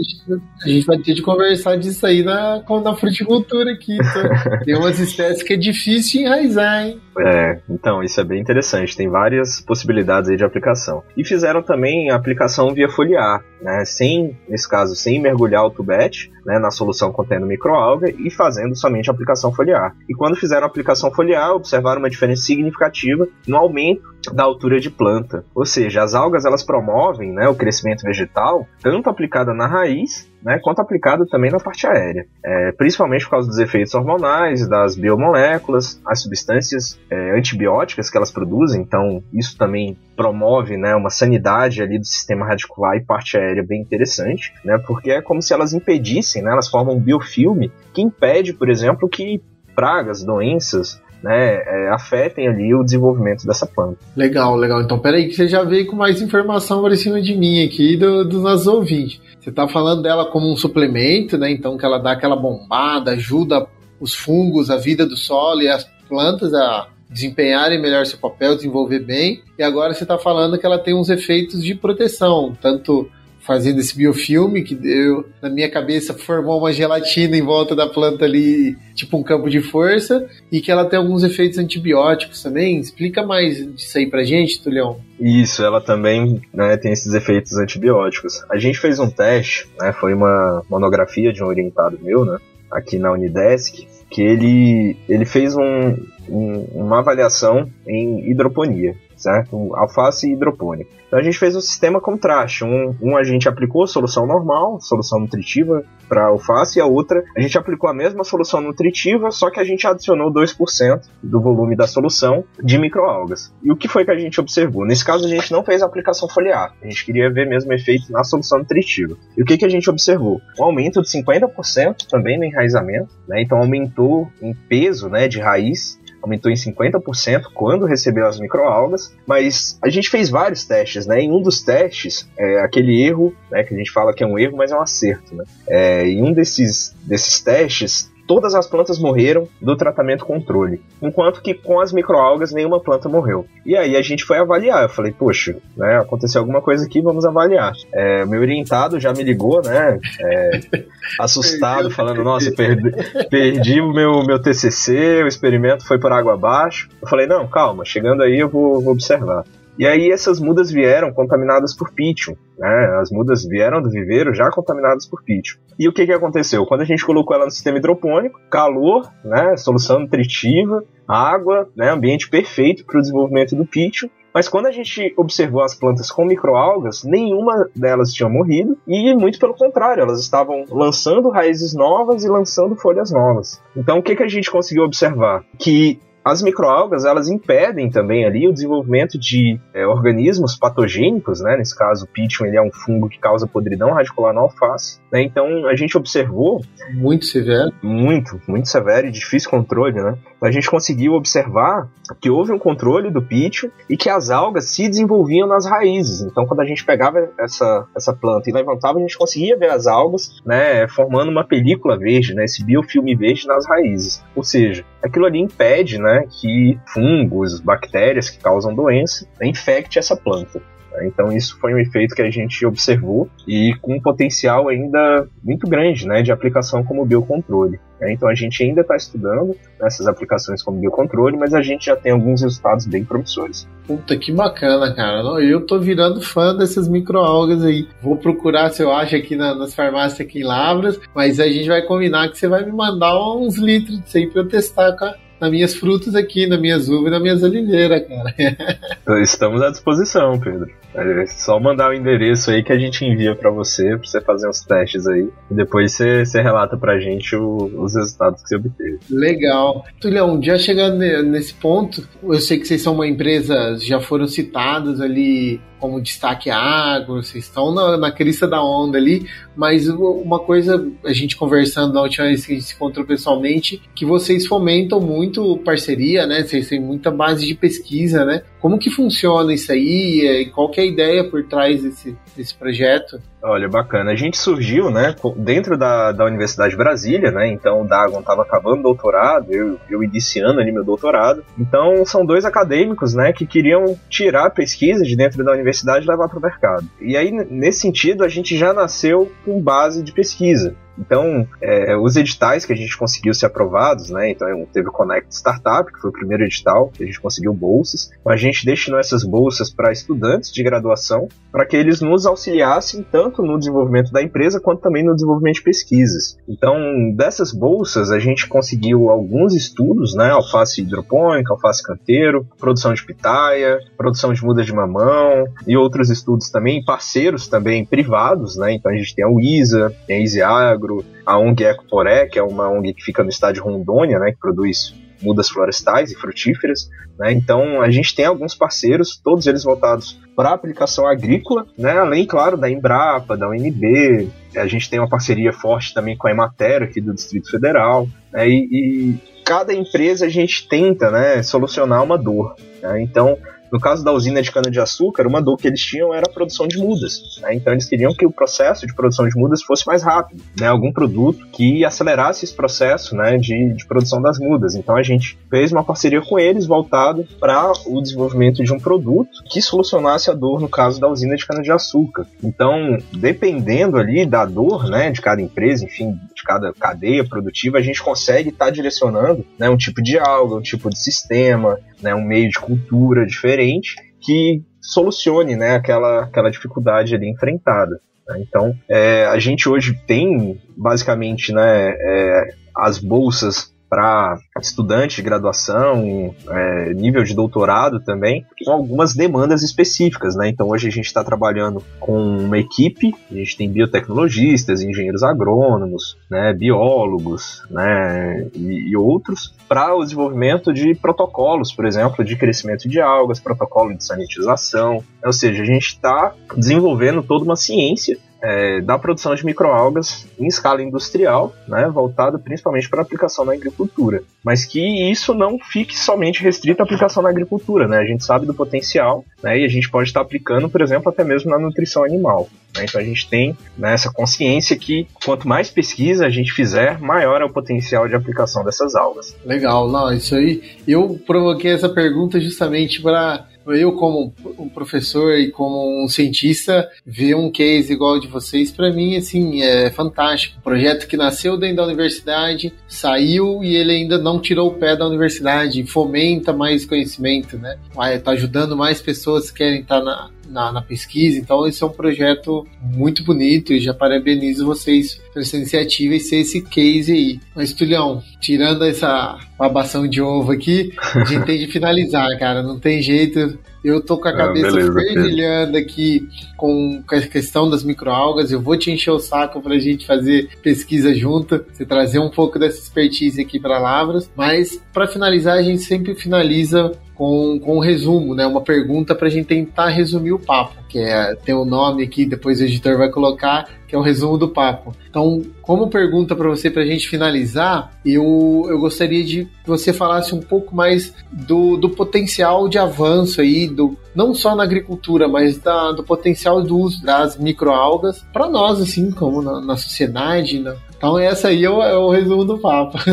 a 0.63 0.67
gente 0.67 0.86
vai 0.86 0.97
ter 0.99 1.13
de 1.13 1.21
conversar 1.21 1.75
disso 1.78 2.06
aí 2.06 2.23
na, 2.23 2.63
na 2.84 2.95
fruticultura 2.95 3.71
aqui. 3.71 3.97
Tá? 3.97 4.60
Tem 4.65 4.75
umas 4.75 4.99
espécies 4.99 5.43
que 5.43 5.54
é 5.54 5.58
difícil 5.58 6.19
de 6.21 6.25
enraizar, 6.25 6.86
hein? 6.86 7.02
É, 7.19 7.60
então, 7.69 8.02
isso 8.04 8.19
é 8.21 8.23
bem 8.23 8.39
interessante. 8.39 8.95
Tem 8.95 9.10
várias 9.10 9.62
possibilidades 9.62 10.30
aí 10.30 10.38
de 10.38 10.45
aplicação. 10.45 11.04
E 11.17 11.25
fizeram 11.25 11.62
também 11.62 12.10
a 12.12 12.15
aplicação 12.15 12.73
via 12.73 12.88
foliar, 12.88 13.43
né? 13.62 13.84
Sem, 13.86 14.38
nesse 14.47 14.69
caso, 14.69 14.95
sem 14.95 15.21
mergulhar 15.21 15.65
o 15.65 15.71
tubete, 15.71 16.32
né? 16.45 16.60
Na 16.60 16.71
solução 16.71 17.12
contendo 17.12 17.45
microalga 17.45 18.10
e 18.10 18.30
fazendo 18.30 18.75
somente 18.75 19.10
a 19.10 19.13
aplicação 19.13 19.54
foliar. 19.54 19.95
E 20.08 20.13
quando 20.13 20.38
fizeram 20.38 20.63
a 20.63 20.67
aplicação 20.67 21.12
foliar, 21.12 21.52
observaram 21.52 21.99
uma 21.99 22.10
diferença 22.10 22.43
significativa 22.43 23.28
no 23.47 23.58
aumento 23.58 24.04
da 24.34 24.43
altura 24.43 24.80
de 24.80 24.89
planta. 24.89 25.43
Ou 25.54 25.65
seja, 25.65 26.04
as 26.04 26.13
algas 26.13 26.45
elas 26.45 26.63
promovem 26.63 27.34
né, 27.34 27.47
o 27.47 27.56
crescimento 27.56 27.79
vegetal, 28.04 28.68
tanto 28.82 29.10
aplicada 29.10 29.54
na 29.54 29.68
raiz 29.68 30.30
né, 30.42 30.60
quanto 30.62 30.80
aplicado 30.80 31.26
também 31.26 31.52
na 31.52 31.60
parte 31.60 31.86
aérea, 31.86 32.26
é, 32.44 32.72
principalmente 32.72 33.26
por 33.26 33.32
causa 33.32 33.48
dos 33.48 33.60
efeitos 33.60 33.94
hormonais, 33.94 34.68
das 34.68 34.96
biomoléculas, 34.96 36.02
as 36.06 36.22
substâncias 36.22 37.00
é, 37.10 37.38
antibióticas 37.38 38.10
que 38.10 38.18
elas 38.18 38.32
produzem, 38.32 38.82
então 38.82 39.22
isso 39.34 39.58
também 39.58 39.98
promove 40.15 40.78
né, 40.78 40.96
uma 40.96 41.10
sanidade 41.10 41.82
ali 41.82 42.00
do 42.00 42.06
sistema 42.06 42.46
radicular 42.46 42.96
e 42.96 43.06
parte 43.06 43.38
aérea 43.38 43.63
bem 43.63 43.82
interessante, 43.82 44.54
né, 44.63 44.78
porque 44.86 45.12
é 45.12 45.22
como 45.22 45.42
se 45.42 45.54
elas 45.54 45.74
impedissem, 45.74 46.42
né, 46.42 46.52
elas 46.52 46.70
formam 46.70 46.96
um 46.96 47.00
biofilme 47.00 47.72
que 47.94 48.02
impede, 48.02 48.54
por 48.54 48.70
exemplo, 48.70 49.10
que 49.10 49.42
pragas, 49.76 50.24
doenças, 50.24 51.02
né, 51.23 51.62
é, 51.65 51.89
afetem 51.89 52.47
ali 52.47 52.73
o 52.73 52.84
desenvolvimento 52.84 53.45
dessa 53.45 53.65
planta. 53.65 53.97
Legal, 54.15 54.55
legal. 54.55 54.82
Então, 54.82 54.99
peraí 54.99 55.27
que 55.27 55.36
você 55.36 55.47
já 55.47 55.63
veio 55.63 55.88
com 55.88 55.95
mais 55.95 56.21
informação 56.21 56.82
por 56.82 56.95
cima 56.95 57.21
de 57.21 57.36
mim 57.36 57.63
aqui 57.63 57.97
do, 57.97 58.23
dos 58.23 58.41
nossos 58.41 58.67
ouvintes. 58.67 59.21
Você 59.39 59.49
está 59.49 59.67
falando 59.67 60.01
dela 60.01 60.25
como 60.25 60.51
um 60.51 60.55
suplemento, 60.55 61.38
né? 61.38 61.51
Então, 61.51 61.77
que 61.77 61.86
ela 61.86 61.97
dá 61.97 62.12
aquela 62.12 62.36
bombada, 62.36 63.12
ajuda 63.12 63.67
os 63.99 64.15
fungos, 64.15 64.69
a 64.69 64.77
vida 64.77 65.05
do 65.05 65.17
solo 65.17 65.62
e 65.62 65.67
as 65.67 65.84
plantas 66.08 66.53
a 66.53 66.88
desempenharem 67.10 67.82
melhor 67.82 68.05
seu 68.05 68.19
papel, 68.19 68.55
desenvolver 68.55 68.99
bem. 68.99 69.41
E 69.58 69.63
agora 69.63 69.93
você 69.93 70.03
está 70.03 70.17
falando 70.17 70.58
que 70.58 70.65
ela 70.65 70.77
tem 70.77 70.93
uns 70.93 71.10
efeitos 71.10 71.63
de 71.63 71.73
proteção, 71.73 72.55
tanto 72.62 73.10
fazendo 73.49 73.79
esse 73.79 73.97
biofilme 73.97 74.62
que 74.62 74.75
deu, 74.75 75.25
na 75.41 75.49
minha 75.49 75.71
cabeça 75.71 76.13
formou 76.13 76.59
uma 76.59 76.71
gelatina 76.71 77.35
em 77.35 77.41
volta 77.41 77.75
da 77.75 77.88
planta 77.88 78.23
ali, 78.23 78.77
tipo 78.93 79.17
um 79.17 79.23
campo 79.23 79.49
de 79.49 79.59
força, 79.59 80.29
e 80.51 80.62
que 80.62 80.71
ela 80.71 80.85
tem 80.85 80.99
alguns 80.99 81.23
efeitos 81.23 81.57
antibióticos 81.57 82.43
também. 82.43 82.79
Explica 82.79 83.25
mais 83.25 83.57
disso 83.73 83.97
aí 83.97 84.07
pra 84.07 84.21
gente, 84.21 84.62
Tulião. 84.62 84.99
Isso, 85.19 85.63
ela 85.63 85.81
também 85.81 86.39
né, 86.53 86.77
tem 86.77 86.91
esses 86.91 87.12
efeitos 87.15 87.57
antibióticos. 87.57 88.43
A 88.51 88.59
gente 88.59 88.77
fez 88.77 88.99
um 88.99 89.09
teste, 89.09 89.67
né, 89.79 89.91
foi 89.93 90.13
uma 90.13 90.62
monografia 90.69 91.33
de 91.33 91.43
um 91.43 91.47
orientado 91.47 91.97
meu, 91.99 92.23
né, 92.23 92.38
aqui 92.69 92.99
na 92.99 93.12
Unidesk, 93.12 93.88
que 94.12 94.21
ele, 94.21 94.95
ele 95.09 95.25
fez 95.25 95.55
um, 95.55 95.97
um, 96.29 96.67
uma 96.75 96.99
avaliação 96.99 97.67
em 97.88 98.29
hidroponia 98.29 98.95
certo? 99.19 99.75
Alface 99.75 100.32
hidropônica. 100.32 100.89
Então 101.08 101.19
a 101.19 101.23
gente 101.23 101.38
fez 101.38 101.55
um 101.55 101.62
sistema 101.62 101.99
contraste. 101.99 102.63
Um, 102.63 102.95
um 103.01 103.17
a 103.17 103.23
gente 103.23 103.49
aplicou 103.49 103.86
solução 103.86 104.25
normal, 104.25 104.79
solução 104.79 105.19
nutritiva 105.19 105.84
para 106.08 106.27
alface, 106.27 106.79
e 106.79 106.82
a 106.82 106.86
outra 106.86 107.23
a 107.36 107.41
gente 107.41 107.58
aplicou 107.58 107.89
a 107.89 107.93
mesma 107.93 108.23
solução 108.23 108.62
nutritiva, 108.62 109.29
só 109.29 109.51
que 109.51 109.60
a 109.60 109.63
gente 109.63 109.86
adicionou 109.86 110.34
2% 110.34 111.01
do 111.21 111.39
volume 111.41 111.75
da 111.75 111.86
solução 111.86 112.43
de 112.63 112.79
microalgas. 112.79 113.53
E 113.62 113.71
o 113.71 113.75
que 113.75 113.88
foi 113.88 114.05
que 114.05 114.12
a 114.12 114.17
gente 114.17 114.39
observou? 114.39 114.86
Nesse 114.86 115.05
caso 115.05 115.25
a 115.25 115.29
gente 115.29 115.51
não 115.51 115.63
fez 115.63 115.82
a 115.82 115.86
aplicação 115.86 116.27
foliar, 116.29 116.73
a 116.82 116.86
gente 116.86 117.05
queria 117.05 117.32
ver 117.32 117.47
mesmo 117.47 117.73
efeito 117.73 118.12
na 118.12 118.23
solução 118.23 118.60
nutritiva. 118.60 119.15
E 119.38 119.41
o 119.43 119.45
que, 119.45 119.58
que 119.58 119.65
a 119.65 119.69
gente 119.69 119.89
observou? 119.89 120.41
Um 120.60 120.63
aumento 120.63 121.01
de 121.01 121.10
50% 121.10 122.08
também 122.10 122.38
no 122.38 122.45
enraizamento, 122.45 123.10
né? 123.27 123.41
então 123.41 123.60
aumentou 123.60 124.27
em 124.41 124.53
peso 124.53 125.10
né, 125.10 125.27
de 125.27 125.39
raiz 125.39 125.98
aumentou 126.21 126.51
em 126.51 126.55
50% 126.55 127.43
quando 127.53 127.86
recebeu 127.86 128.25
as 128.27 128.39
microalgas, 128.39 129.13
mas 129.25 129.77
a 129.82 129.89
gente 129.89 130.10
fez 130.10 130.29
vários 130.29 130.65
testes, 130.65 131.05
né? 131.05 131.21
Em 131.21 131.32
um 131.32 131.41
dos 131.41 131.62
testes, 131.62 132.29
é, 132.38 132.60
aquele 132.62 133.01
erro, 133.01 133.34
né, 133.51 133.63
que 133.63 133.73
a 133.73 133.77
gente 133.77 133.91
fala 133.91 134.13
que 134.13 134.23
é 134.23 134.27
um 134.27 134.38
erro, 134.38 134.58
mas 134.58 134.71
é 134.71 134.75
um 134.75 134.82
acerto, 134.82 135.36
né? 135.36 135.43
É, 135.67 136.08
em 136.08 136.21
um 136.21 136.34
desses, 136.34 136.95
desses 137.03 137.41
testes, 137.41 138.12
todas 138.30 138.54
as 138.54 138.68
plantas 138.68 139.00
morreram 139.00 139.48
do 139.60 139.76
tratamento 139.76 140.24
controle, 140.24 140.80
enquanto 141.02 141.42
que 141.42 141.56
com 141.56 141.80
as 141.80 141.92
microalgas 141.92 142.54
nenhuma 142.54 142.80
planta 142.80 143.10
morreu. 143.10 143.48
E 143.65 143.76
aí 143.76 143.98
a 143.98 144.04
gente 144.04 144.24
foi 144.24 144.38
avaliar. 144.38 144.84
Eu 144.84 144.89
falei, 144.89 145.12
poxa, 145.12 145.56
né, 145.76 145.98
aconteceu 145.98 146.39
alguma 146.39 146.62
coisa 146.62 146.86
aqui, 146.86 147.02
vamos 147.02 147.26
avaliar. 147.26 147.74
É, 147.92 148.24
meu 148.26 148.39
orientado 148.39 149.00
já 149.00 149.12
me 149.12 149.24
ligou, 149.24 149.63
né, 149.63 150.00
é, 150.22 150.60
assustado, 151.20 151.89
falando, 151.89 152.24
nossa, 152.24 152.52
perdi, 152.52 152.92
perdi 153.32 153.82
o 153.82 153.92
meu, 153.92 154.24
meu 154.24 154.39
TCC, 154.39 155.24
o 155.24 155.28
experimento 155.28 155.88
foi 155.88 155.98
por 155.98 156.12
água 156.12 156.36
abaixo. 156.36 156.88
Eu 157.02 157.08
falei, 157.08 157.26
não, 157.26 157.48
calma, 157.48 157.84
chegando 157.84 158.22
aí 158.22 158.38
eu 158.38 158.48
vou, 158.48 158.80
vou 158.80 158.94
observar. 158.94 159.44
E 159.80 159.88
aí 159.88 160.12
essas 160.12 160.42
mudas 160.42 160.70
vieram 160.70 161.13
contaminadas 161.13 161.74
por 161.74 161.89
pítio, 161.94 162.38
né? 162.58 163.00
As 163.02 163.10
mudas 163.10 163.46
vieram 163.46 163.82
do 163.82 163.89
viveiro 163.89 164.34
já 164.34 164.52
contaminadas 164.52 165.08
por 165.08 165.24
pítio. 165.24 165.58
E 165.80 165.88
o 165.88 165.94
que, 165.94 166.06
que 166.06 166.12
aconteceu? 166.12 166.65
Quando 166.65 166.82
a 166.82 166.86
gente 166.86 167.06
colocou 167.06 167.34
ela 167.34 167.46
no 167.46 167.52
sistema 167.52 167.78
hidropônico, 167.78 168.42
calor, 168.50 169.10
né? 169.24 169.56
Solução 169.56 170.00
nutritiva, 170.00 170.84
água, 171.08 171.70
né? 171.78 171.89
Ambiente 171.89 172.30
perfeito 172.30 172.86
para 172.86 172.98
o 172.98 173.02
desenvolvimento 173.02 173.56
do 173.56 173.65
pítio. 173.65 174.12
Mas 174.34 174.50
quando 174.50 174.65
a 174.65 174.72
gente 174.72 175.13
observou 175.15 175.63
as 175.63 175.74
plantas 175.74 176.12
com 176.12 176.26
microalgas, 176.26 177.06
nenhuma 177.06 177.70
delas 177.74 178.13
tinha 178.13 178.28
morrido 178.28 178.78
e 178.86 179.15
muito 179.15 179.39
pelo 179.39 179.56
contrário, 179.56 180.04
elas 180.04 180.20
estavam 180.20 180.65
lançando 180.70 181.30
raízes 181.30 181.74
novas 181.74 182.26
e 182.26 182.30
lançando 182.30 182.76
folhas 182.76 183.12
novas. 183.12 183.62
Então 183.76 184.00
o 184.00 184.04
que, 184.04 184.15
que 184.15 184.24
a 184.24 184.28
gente 184.28 184.52
conseguiu 184.52 184.84
observar? 184.84 185.44
Que 185.58 186.00
as 186.23 186.41
microalgas 186.41 187.05
elas 187.05 187.29
impedem 187.29 187.89
também 187.89 188.25
ali 188.25 188.47
o 188.47 188.53
desenvolvimento 188.53 189.17
de 189.17 189.60
é, 189.73 189.86
organismos 189.86 190.55
patogênicos, 190.55 191.41
né? 191.41 191.58
Nesse 191.58 191.75
caso, 191.75 192.05
o 192.05 192.08
pitchum 192.08 192.45
ele 192.45 192.58
é 192.58 192.62
um 192.62 192.71
fungo 192.71 193.10
que 193.10 193.19
causa 193.19 193.47
podridão 193.47 193.91
radicular 193.91 194.34
na 194.34 194.41
alface. 194.41 194.99
Né? 195.12 195.23
Então 195.23 195.67
a 195.67 195.75
gente 195.75 195.97
observou 195.97 196.62
muito 196.93 197.25
severo, 197.25 197.71
muito, 197.82 198.39
muito 198.47 198.67
severo 198.67 199.08
e 199.08 199.12
difícil 199.12 199.49
controle, 199.49 199.95
né? 199.95 200.17
A 200.41 200.52
gente 200.52 200.69
conseguiu 200.69 201.13
observar 201.13 201.89
que 202.21 202.30
houve 202.30 202.52
um 202.52 202.60
controle 202.60 203.12
do 203.12 203.21
pitchum 203.21 203.69
e 203.89 203.97
que 203.97 204.10
as 204.10 204.30
algas 204.30 204.69
se 204.69 204.88
desenvolviam 204.88 205.47
nas 205.47 205.65
raízes. 205.65 206.21
Então 206.21 206.45
quando 206.45 206.62
a 206.62 206.65
gente 206.65 206.86
pegava 206.86 207.30
essa, 207.38 207.86
essa 207.95 208.13
planta 208.13 208.49
e 208.49 208.54
levantava, 208.54 208.97
a 208.97 209.02
gente 209.02 209.17
conseguia 209.17 209.58
ver 209.58 209.69
as 209.69 209.86
algas, 209.86 210.41
né? 210.45 210.88
Formando 210.88 211.30
uma 211.30 211.43
película 211.43 211.97
verde, 211.97 212.34
né? 212.34 212.45
Esse 212.45 212.63
biofilme 212.63 213.15
verde 213.15 213.47
nas 213.47 213.67
raízes. 213.67 214.23
Ou 214.36 214.43
seja, 214.43 214.86
aquilo 215.04 215.25
ali 215.25 215.39
impede, 215.39 215.99
né? 215.99 216.23
que 216.39 216.80
fungos, 216.86 217.60
bactérias 217.60 218.30
que 218.30 218.39
causam 218.39 218.73
doença, 218.73 219.28
infecte 219.41 219.99
essa 219.99 220.15
planta. 220.15 220.62
Então 221.05 221.31
isso 221.31 221.57
foi 221.59 221.73
um 221.73 221.79
efeito 221.79 222.15
que 222.15 222.21
a 222.21 222.29
gente 222.29 222.65
observou 222.65 223.29
e 223.47 223.73
com 223.81 223.95
um 223.95 224.01
potencial 224.01 224.67
ainda 224.69 225.27
muito 225.43 225.67
grande 225.67 226.07
né, 226.07 226.21
de 226.21 226.31
aplicação 226.31 226.83
como 226.83 227.05
biocontrole. 227.05 227.79
Então 228.01 228.29
a 228.29 228.35
gente 228.35 228.63
ainda 228.63 228.81
está 228.81 228.95
estudando 228.95 229.55
essas 229.81 230.07
aplicações 230.07 230.63
como 230.63 230.79
biocontrole, 230.79 231.38
mas 231.38 231.53
a 231.53 231.62
gente 231.62 231.88
já 231.88 231.95
tem 231.95 232.13
alguns 232.13 232.41
resultados 232.41 232.85
bem 232.85 233.03
promissores. 233.03 233.67
Puta, 233.85 234.15
que 234.15 234.31
bacana, 234.31 234.93
cara. 234.93 235.21
Eu 235.43 235.65
tô 235.65 235.79
virando 235.79 236.21
fã 236.21 236.55
dessas 236.55 236.88
microalgas 236.88 237.63
aí. 237.63 237.88
Vou 238.01 238.15
procurar 238.15 238.69
se 238.69 238.81
eu 238.81 238.91
acho 238.91 239.15
aqui 239.15 239.35
na, 239.35 239.53
nas 239.53 239.73
farmácias 239.73 240.21
aqui 240.21 240.39
em 240.39 240.43
Lavras, 240.43 240.99
mas 241.13 241.39
a 241.39 241.47
gente 241.47 241.67
vai 241.67 241.81
combinar 241.81 242.29
que 242.29 242.38
você 242.38 242.47
vai 242.47 242.63
me 242.63 242.71
mandar 242.71 243.19
uns 243.35 243.57
litros 243.57 243.99
disso 244.01 244.17
aí 244.17 244.27
para 244.27 244.41
eu 244.41 244.47
testar 244.47 244.93
com 244.93 245.05
a, 245.05 245.15
nas 245.39 245.52
minhas 245.52 245.75
frutas 245.75 246.15
aqui, 246.15 246.47
nas 246.47 246.60
minhas 246.60 246.89
uvas 246.89 247.08
e 247.08 247.12
nas 247.12 247.21
minhas 247.21 247.43
oliveiras, 247.43 248.04
cara. 248.08 248.36
Estamos 249.21 249.62
à 249.62 249.69
disposição, 249.69 250.39
Pedro. 250.39 250.69
É 250.95 251.25
só 251.28 251.60
mandar 251.60 251.91
o 251.91 251.93
endereço 251.93 252.49
aí 252.49 252.63
que 252.63 252.73
a 252.73 252.80
gente 252.80 253.06
envia 253.06 253.36
para 253.36 253.52
você, 253.52 253.97
pra 253.97 254.08
você 254.08 254.21
fazer 254.21 254.49
uns 254.49 254.62
testes 254.62 255.08
aí. 255.08 255.30
E 255.49 255.54
depois 255.54 255.93
você, 255.93 256.25
você 256.25 256.41
relata 256.41 256.78
pra 256.78 256.99
gente 256.99 257.36
o, 257.36 257.71
os 257.78 257.95
resultados 257.95 258.41
que 258.41 258.49
você 258.49 258.56
obteve. 258.56 258.99
Legal. 259.10 259.86
Tulião, 260.02 260.41
já 260.41 260.58
chegando 260.58 260.97
nesse 261.23 261.54
ponto, 261.54 262.08
eu 262.23 262.39
sei 262.39 262.60
que 262.60 262.65
vocês 262.65 262.82
são 262.82 262.95
uma 262.95 263.08
empresa, 263.08 263.78
já 263.80 263.99
foram 263.99 264.28
citados 264.28 264.99
ali 264.99 265.62
como 265.80 266.02
destaque 266.02 266.50
agro, 266.50 267.15
vocês 267.15 267.46
estão 267.46 267.74
na, 267.74 267.98
na 267.98 268.12
crista 268.12 268.48
da 268.48 268.62
onda 268.63 268.98
ali, 268.98 269.27
mas 269.56 269.88
uma 269.88 270.40
coisa, 270.40 270.86
a 271.04 271.13
gente 271.13 271.36
conversando 271.36 271.94
na 271.94 272.02
última 272.02 272.27
vez 272.27 272.46
que 272.46 272.52
a 272.52 272.56
gente 272.56 272.67
se 272.67 272.75
encontrou 272.75 273.06
pessoalmente, 273.06 273.82
que 273.96 274.06
vocês 274.06 274.46
fomentam 274.46 275.00
muito 275.00 275.58
parceria, 275.58 276.27
né? 276.27 276.44
Vocês 276.44 276.67
têm 276.67 276.80
muita 276.80 277.10
base 277.10 277.46
de 277.46 277.56
pesquisa, 277.56 278.25
né? 278.25 278.44
Como 278.60 278.77
que 278.77 278.89
funciona 278.89 279.53
isso 279.53 279.71
aí? 279.71 280.43
E 280.43 280.49
qual 280.51 280.69
que 280.69 280.79
é 280.79 280.83
a 280.83 280.87
ideia 280.87 281.29
por 281.29 281.43
trás 281.45 281.81
desse, 281.81 282.17
desse 282.35 282.53
projeto? 282.53 283.21
Olha, 283.41 283.69
bacana. 283.69 284.12
A 284.12 284.15
gente 284.15 284.37
surgiu, 284.37 284.89
né, 284.89 285.15
dentro 285.37 285.77
da, 285.77 286.12
da 286.12 286.25
Universidade 286.25 286.71
de 286.71 286.77
Brasília, 286.77 287.31
né? 287.31 287.47
Então 287.47 287.81
o 287.81 287.87
Dagon 287.87 288.19
estava 288.19 288.41
acabando 288.41 288.79
o 288.79 288.83
doutorado, 288.83 289.51
eu, 289.51 289.79
eu 289.89 290.03
iniciando 290.03 290.60
ali 290.60 290.71
meu 290.71 290.83
doutorado. 290.83 291.43
Então 291.57 292.05
são 292.05 292.25
dois 292.25 292.43
acadêmicos, 292.43 293.13
né, 293.13 293.31
que 293.31 293.45
queriam 293.45 293.97
tirar 294.10 294.47
a 294.47 294.49
pesquisa 294.49 295.03
de 295.03 295.15
dentro 295.15 295.43
da 295.43 295.53
universidade 295.53 296.05
e 296.05 296.10
levar 296.10 296.27
para 296.27 296.39
o 296.39 296.41
mercado. 296.41 296.85
E 296.99 297.15
aí, 297.15 297.31
nesse 297.31 297.79
sentido, 297.79 298.23
a 298.23 298.27
gente 298.27 298.57
já 298.57 298.73
nasceu 298.73 299.31
com 299.45 299.62
base 299.62 300.03
de 300.03 300.12
pesquisa. 300.12 300.75
Então, 301.00 301.47
é, 301.62 301.97
os 301.97 302.15
editais 302.15 302.65
que 302.65 302.73
a 302.73 302.75
gente 302.75 302.97
conseguiu 302.97 303.33
ser 303.33 303.45
aprovados, 303.45 304.10
né? 304.10 304.29
Então, 304.29 304.47
teve 304.71 304.89
o 304.89 304.91
Connect 304.91 305.33
Startup, 305.33 305.91
que 305.91 306.00
foi 306.00 306.10
o 306.10 306.13
primeiro 306.13 306.43
edital 306.43 306.89
que 306.93 307.04
a 307.04 307.06
gente 307.06 307.19
conseguiu 307.19 307.54
bolsas. 307.54 308.10
A 308.27 308.35
gente 308.35 308.65
destinou 308.65 309.00
essas 309.00 309.23
bolsas 309.23 309.71
para 309.73 309.91
estudantes 309.91 310.52
de 310.52 310.62
graduação, 310.63 311.27
para 311.52 311.65
que 311.65 311.77
eles 311.77 312.02
nos 312.02 312.25
auxiliassem 312.25 313.04
tanto 313.10 313.41
no 313.41 313.58
desenvolvimento 313.58 314.12
da 314.12 314.21
empresa 314.21 314.60
quanto 314.60 314.81
também 314.81 315.04
no 315.04 315.15
desenvolvimento 315.15 315.56
de 315.56 315.63
pesquisas. 315.63 316.37
Então, 316.47 316.75
dessas 317.15 317.52
bolsas, 317.52 318.12
a 318.12 318.19
gente 318.19 318.47
conseguiu 318.47 319.10
alguns 319.10 319.56
estudos, 319.56 320.13
né? 320.15 320.29
Alface 320.31 320.81
hidropônica, 320.81 321.54
alface 321.54 321.81
canteiro, 321.81 322.45
produção 322.60 322.93
de 322.93 323.06
pitaia, 323.06 323.79
produção 323.97 324.33
de 324.33 324.43
mudas 324.43 324.65
de 324.65 324.73
mamão 324.73 325.45
e 325.65 325.77
outros 325.77 326.10
estudos 326.10 326.50
também, 326.50 326.83
parceiros 326.83 327.47
também 327.47 327.85
privados, 327.85 328.58
né? 328.58 328.73
Então, 328.73 328.91
a 328.91 328.95
gente 328.95 329.15
tem 329.15 329.23
a 329.23 329.29
UISA, 329.29 329.93
tem 330.06 330.17
a 330.17 330.21
Easy 330.21 330.41
Agro, 330.41 330.88
a 331.25 331.37
ONG 331.37 331.63
Ecoporé, 331.63 332.27
que 332.27 332.40
é 332.40 332.44
uma 332.44 332.69
ONG 332.69 332.94
que 332.94 333.04
fica 333.04 333.23
no 333.23 333.29
estado 333.29 333.56
de 333.56 333.60
Rondônia, 333.60 334.19
né, 334.19 334.31
que 334.31 334.40
produz 334.40 334.94
mudas 335.21 335.50
florestais 335.50 336.12
e 336.12 336.15
frutíferas. 336.15 336.90
Né? 337.17 337.31
Então 337.33 337.81
a 337.81 337.90
gente 337.90 338.15
tem 338.15 338.25
alguns 338.25 338.56
parceiros, 338.56 339.19
todos 339.21 339.46
eles 339.48 339.63
voltados 339.63 340.19
para 340.35 340.54
aplicação 340.54 341.06
agrícola, 341.08 341.65
né? 341.77 341.98
além, 341.98 342.25
claro, 342.25 342.58
da 342.58 342.69
Embrapa, 342.69 343.35
da 343.35 343.50
UNB. 343.50 344.29
A 344.56 344.67
gente 344.67 344.90
tem 344.90 345.00
uma 345.00 345.10
parceria 345.10 345.52
forte 345.52 345.94
também 345.94 346.17
com 346.17 346.27
a 346.27 346.31
Emater 346.31 346.83
aqui 346.83 347.02
do 347.02 347.13
Distrito 347.13 347.52
Federal. 347.52 348.08
Né? 348.31 348.48
E, 348.48 348.67
e, 348.71 349.29
cada 349.46 349.73
empresa 349.73 350.27
a 350.27 350.29
gente 350.29 350.67
tenta 350.67 351.10
né, 351.12 351.44
solucionar 351.44 352.04
uma 352.04 352.17
dor. 352.17 352.56
Né? 352.81 353.02
Então 353.02 353.37
no 353.72 353.80
caso 353.80 354.04
da 354.04 354.12
usina 354.12 354.42
de 354.42 354.52
cana-de-açúcar, 354.52 355.28
uma 355.28 355.42
dor 355.42 355.58
que 355.58 355.67
eles 355.67 355.82
tinham 355.82 356.13
era 356.13 356.26
a 356.28 356.34
produção 356.34 356.67
de 356.67 356.78
mudas. 356.78 357.40
Né? 357.42 357.56
Então 357.56 357.74
eles 357.74 357.86
queriam 357.86 358.13
que 358.13 358.26
o 358.26 358.32
processo 358.32 358.86
de 358.86 358.94
produção 358.94 359.28
de 359.28 359.38
mudas 359.38 359.62
fosse 359.62 359.86
mais 359.86 360.04
rápido, 360.04 360.44
né? 360.60 360.67
algum 360.67 360.92
produto 360.92 361.46
que 361.52 361.84
acelerasse 361.86 362.46
esse 362.46 362.54
processo 362.54 363.15
né, 363.15 363.38
de, 363.38 363.74
de 363.74 363.86
produção 363.86 364.22
das 364.22 364.40
mudas. 364.40 364.76
Então 364.76 364.96
a 364.96 365.04
gente 365.04 365.38
fez 365.50 365.72
uma 365.72 365.84
parceria 365.84 366.22
com 366.22 366.40
eles 366.40 366.65
voltado 366.65 367.28
para 367.40 367.72
o 367.86 368.02
desenvolvimento 368.02 368.63
de 368.63 368.74
um 368.74 368.80
produto 368.80 369.44
que 369.50 369.62
solucionasse 369.62 370.30
a 370.30 370.34
dor 370.34 370.60
no 370.60 370.70
caso 370.70 371.00
da 371.00 371.08
usina 371.08 371.36
de 371.36 371.46
cana-de-açúcar. 371.46 372.26
Então, 372.44 372.98
dependendo 373.13 373.98
ali 373.98 374.26
da 374.26 374.46
dor 374.46 374.90
né, 374.90 375.12
de 375.12 375.22
cada 375.22 375.42
empresa, 375.42 375.86
enfim, 375.86 376.20
de 376.40 376.44
cada 376.44 376.73
cadeia 376.73 377.27
produtiva, 377.27 377.77
a 377.77 377.81
gente 377.81 378.02
consegue 378.02 378.50
estar 378.50 378.65
tá 378.65 378.71
direcionando 378.71 379.46
né, 379.58 379.69
um 379.69 379.77
tipo 379.77 380.02
de 380.02 380.17
alga, 380.17 380.56
um 380.56 380.62
tipo 380.62 380.90
de 380.90 380.98
sistema, 380.98 381.77
né, 382.02 382.15
um 382.15 382.23
meio 382.23 382.50
de 382.50 382.60
cultura 382.60 383.25
diferente 383.25 383.96
que 384.21 384.62
solucione 384.81 385.56
né, 385.56 385.75
aquela, 385.75 386.23
aquela 386.23 386.50
dificuldade 386.50 387.13
ali 387.15 387.29
enfrentada. 387.29 388.00
Né? 388.27 388.44
Então, 388.48 388.75
é, 388.90 389.25
a 389.25 389.37
gente 389.40 389.67
hoje 389.67 390.00
tem 390.08 390.60
basicamente 390.75 391.54
né, 391.54 391.90
é, 391.90 392.54
as 392.75 392.98
bolsas 392.98 393.73
para 393.90 394.37
estudante 394.62 395.17
de 395.17 395.21
graduação, 395.23 396.33
é, 396.50 396.94
nível 396.94 397.23
de 397.23 397.33
doutorado 397.33 398.00
também, 398.00 398.46
com 398.63 398.71
algumas 398.71 399.15
demandas 399.15 399.63
específicas, 399.63 400.35
né? 400.35 400.50
Então 400.50 400.67
hoje 400.69 400.87
a 400.87 400.92
gente 400.92 401.06
está 401.06 401.23
trabalhando 401.23 401.83
com 402.00 402.17
uma 402.17 402.58
equipe, 402.58 403.13
a 403.31 403.33
gente 403.33 403.58
tem 403.58 403.71
biotecnologistas, 403.71 404.81
engenheiros 404.81 405.23
agrônomos, 405.23 406.17
né, 406.29 406.54
biólogos, 406.54 407.63
né, 407.69 408.48
e, 408.54 408.92
e 408.92 408.98
outros, 408.98 409.54
para 409.67 409.96
o 409.96 410.04
desenvolvimento 410.04 410.71
de 410.73 410.94
protocolos, 410.96 411.71
por 411.71 411.85
exemplo, 411.85 412.23
de 412.23 412.35
crescimento 412.35 412.87
de 412.87 413.02
algas, 413.02 413.40
protocolo 413.40 413.96
de 413.96 414.04
sanitização, 414.04 415.04
ou 415.23 415.33
seja, 415.33 415.63
a 415.63 415.65
gente 415.65 415.87
está 415.87 416.33
desenvolvendo 416.56 417.23
toda 417.23 417.44
uma 417.44 417.56
ciência 417.56 418.17
é, 418.42 418.81
da 418.81 418.98
produção 418.98 419.35
de 419.35 419.46
microalgas 419.46 420.27
em 420.40 420.48
escala 420.48 420.81
industrial, 420.81 421.54
né, 421.67 421.90
voltada 421.94 422.40
principalmente 422.40 422.90
para 422.90 423.02
aplicação 423.02 423.46
na 423.46 423.54
agricultura. 423.54 424.21
Mas 424.44 424.65
que 424.65 425.12
isso 425.12 425.33
não 425.33 425.58
fique 425.60 425.98
somente 425.98 426.42
restrito 426.42 426.81
à 426.81 426.85
aplicação 426.85 427.21
na 427.21 427.29
agricultura. 427.29 427.87
Né? 427.87 427.98
A 427.98 428.06
gente 428.06 428.23
sabe 428.23 428.46
do 428.46 428.54
potencial 428.54 429.23
né, 429.44 429.60
e 429.60 429.65
a 429.65 429.67
gente 429.67 429.90
pode 429.90 430.10
estar 430.10 430.21
aplicando, 430.21 430.69
por 430.69 430.81
exemplo, 430.81 431.10
até 431.10 431.23
mesmo 431.23 431.52
na 431.52 431.60
nutrição 431.60 432.04
animal. 432.04 432.48
Né? 432.75 432.85
Então 432.87 433.02
a 433.02 433.04
gente 433.04 433.29
tem 433.29 433.58
né, 433.77 433.94
essa 433.94 434.12
consciência 434.12 434.77
que 434.77 435.08
quanto 435.25 435.48
mais 435.48 435.69
pesquisa 435.69 436.25
a 436.25 436.29
gente 436.29 436.52
fizer, 436.54 437.00
maior 437.00 437.42
é 437.42 437.46
o 437.46 437.52
potencial 437.52 438.08
de 438.08 438.15
aplicação 438.15 438.63
dessas 438.63 438.96
algas. 438.96 439.35
Legal, 439.46 439.90
não, 439.90 440.12
isso 440.13 440.35
aí. 440.35 440.62
Eu 440.87 441.19
provoquei 441.25 441.71
essa 441.71 441.90
pergunta 441.90 442.40
justamente 442.40 443.02
para 443.02 443.48
eu 443.67 443.93
como 443.93 444.33
um 444.57 444.69
professor 444.69 445.37
e 445.37 445.51
como 445.51 446.03
um 446.03 446.07
cientista 446.07 446.89
ver 447.05 447.35
um 447.35 447.51
case 447.51 447.91
igual 447.91 448.19
de 448.19 448.27
vocês 448.27 448.71
para 448.71 448.91
mim 448.91 449.15
assim 449.15 449.62
é 449.62 449.89
fantástico. 449.89 450.57
Um 450.60 450.62
projeto 450.62 451.07
que 451.07 451.17
nasceu 451.17 451.57
dentro 451.57 451.77
da 451.77 451.85
universidade 451.85 452.73
saiu 452.87 453.63
e 453.63 453.75
ele 453.75 453.91
ainda 453.91 454.17
não 454.17 454.39
tirou 454.39 454.69
o 454.69 454.73
pé 454.73 454.95
da 454.95 455.07
universidade 455.07 455.83
fomenta 455.83 456.53
mais 456.53 456.85
conhecimento 456.85 457.57
né? 457.57 457.77
Está 458.13 458.31
ajudando 458.31 458.75
mais 458.75 459.01
pessoas 459.01 459.51
que 459.51 459.60
querem 459.60 459.81
estar 459.81 459.99
tá 459.99 460.05
na 460.05 460.29
na, 460.50 460.71
na, 460.71 460.81
pesquisa. 460.81 461.37
Então, 461.37 461.67
esse 461.67 461.83
é 461.83 461.85
um 461.85 461.91
projeto 461.91 462.65
muito 462.81 463.23
bonito 463.23 463.73
e 463.73 463.79
já 463.79 463.93
parabenizo 463.93 464.65
vocês 464.65 465.21
por 465.33 465.41
essa 465.41 465.58
iniciativa 465.58 466.15
e 466.15 466.19
ser 466.19 466.37
esse 466.37 466.62
case 466.62 467.12
aí. 467.12 467.39
Mas, 467.56 467.73
Tulhão, 467.73 468.23
tirando 468.39 468.83
essa 468.83 469.37
babação 469.58 470.08
de 470.08 470.21
ovo 470.21 470.52
aqui, 470.52 470.93
a 471.15 471.23
gente 471.25 471.45
tem 471.45 471.60
de 471.60 471.67
finalizar, 471.67 472.27
cara. 472.39 472.63
Não 472.63 472.79
tem 472.79 473.02
jeito. 473.02 473.58
Eu 473.83 474.02
tô 474.02 474.17
com 474.17 474.27
a 474.27 474.31
ah, 474.31 474.37
cabeça 474.37 474.77
ah, 474.77 474.93
fervilhando 474.93 475.77
aqui 475.77 476.27
com 476.58 477.02
a 477.10 477.21
questão 477.21 477.69
das 477.69 477.83
microalgas. 477.83 478.52
Eu 478.52 478.62
vou 478.62 478.77
te 478.77 478.91
encher 478.91 479.12
o 479.12 479.19
saco 479.19 479.62
pra 479.62 479.77
gente 479.77 480.06
fazer 480.06 480.50
pesquisa 480.62 481.13
junto, 481.13 481.63
você 481.71 481.85
trazer 481.85 482.19
um 482.19 482.29
pouco 482.29 482.60
dessa 482.60 482.79
expertise 482.79 483.41
aqui 483.41 483.60
para 483.60 483.79
Lavras. 483.79 484.29
Mas 484.35 484.81
para 484.93 485.08
finalizar, 485.08 485.58
a 485.58 485.62
gente 485.62 485.81
sempre 485.83 486.15
finaliza 486.15 486.91
com, 487.20 487.60
com 487.60 487.76
um 487.76 487.80
resumo, 487.82 488.34
né? 488.34 488.48
Uma 488.48 488.62
pergunta 488.62 489.13
para 489.13 489.28
a 489.28 489.30
gente 489.30 489.48
tentar 489.48 489.90
resumir 489.90 490.32
o 490.32 490.40
papo, 490.40 490.78
que 490.88 491.00
é 491.00 491.36
tem 491.36 491.54
o 491.54 491.63
um 491.63 491.65
nome 491.65 492.02
aqui, 492.02 492.26
depois 492.26 492.62
o 492.62 492.63
editor 492.63 492.98
vai 492.98 493.10
colocar, 493.10 493.67
que 493.86 493.94
é 493.94 493.98
o 493.98 494.02
resumo 494.02 494.38
do 494.38 494.48
papo. 494.48 494.96
Então, 495.10 495.42
como 495.62 495.90
pergunta 495.90 496.34
para 496.34 496.48
você, 496.48 496.70
para 496.70 496.82
a 496.82 496.86
gente 496.86 497.10
finalizar, 497.10 497.92
eu, 498.06 498.65
eu 498.70 498.80
gostaria 498.80 499.22
de 499.22 499.44
que 499.44 499.67
você 499.67 499.92
falasse 499.92 500.34
um 500.34 500.40
pouco 500.40 500.74
mais 500.74 501.13
do, 501.30 501.76
do 501.76 501.90
potencial 501.90 502.70
de 502.70 502.78
avanço 502.78 503.42
aí, 503.42 503.67
do, 503.67 503.98
não 504.15 504.34
só 504.34 504.56
na 504.56 504.63
agricultura, 504.63 505.28
mas 505.28 505.58
da, 505.58 505.92
do 505.92 506.06
potencial 506.06 506.63
do 506.63 506.78
uso 506.78 507.04
das 507.04 507.38
microalgas 507.38 508.26
para 508.32 508.48
nós, 508.48 508.80
assim, 508.80 509.12
como 509.12 509.42
na, 509.42 509.60
na 509.60 509.76
sociedade. 509.76 510.58
Né? 510.60 510.74
Então, 510.96 511.20
essa 511.20 511.50
aí 511.50 511.65
é 511.65 511.70
o, 511.70 511.84
é 511.84 511.98
o 511.98 512.10
resumo 512.12 512.46
do 512.46 512.58
papo. 512.58 512.98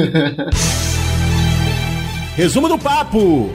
resumo 2.37 2.69
do 2.69 2.79
papo! 2.79 3.51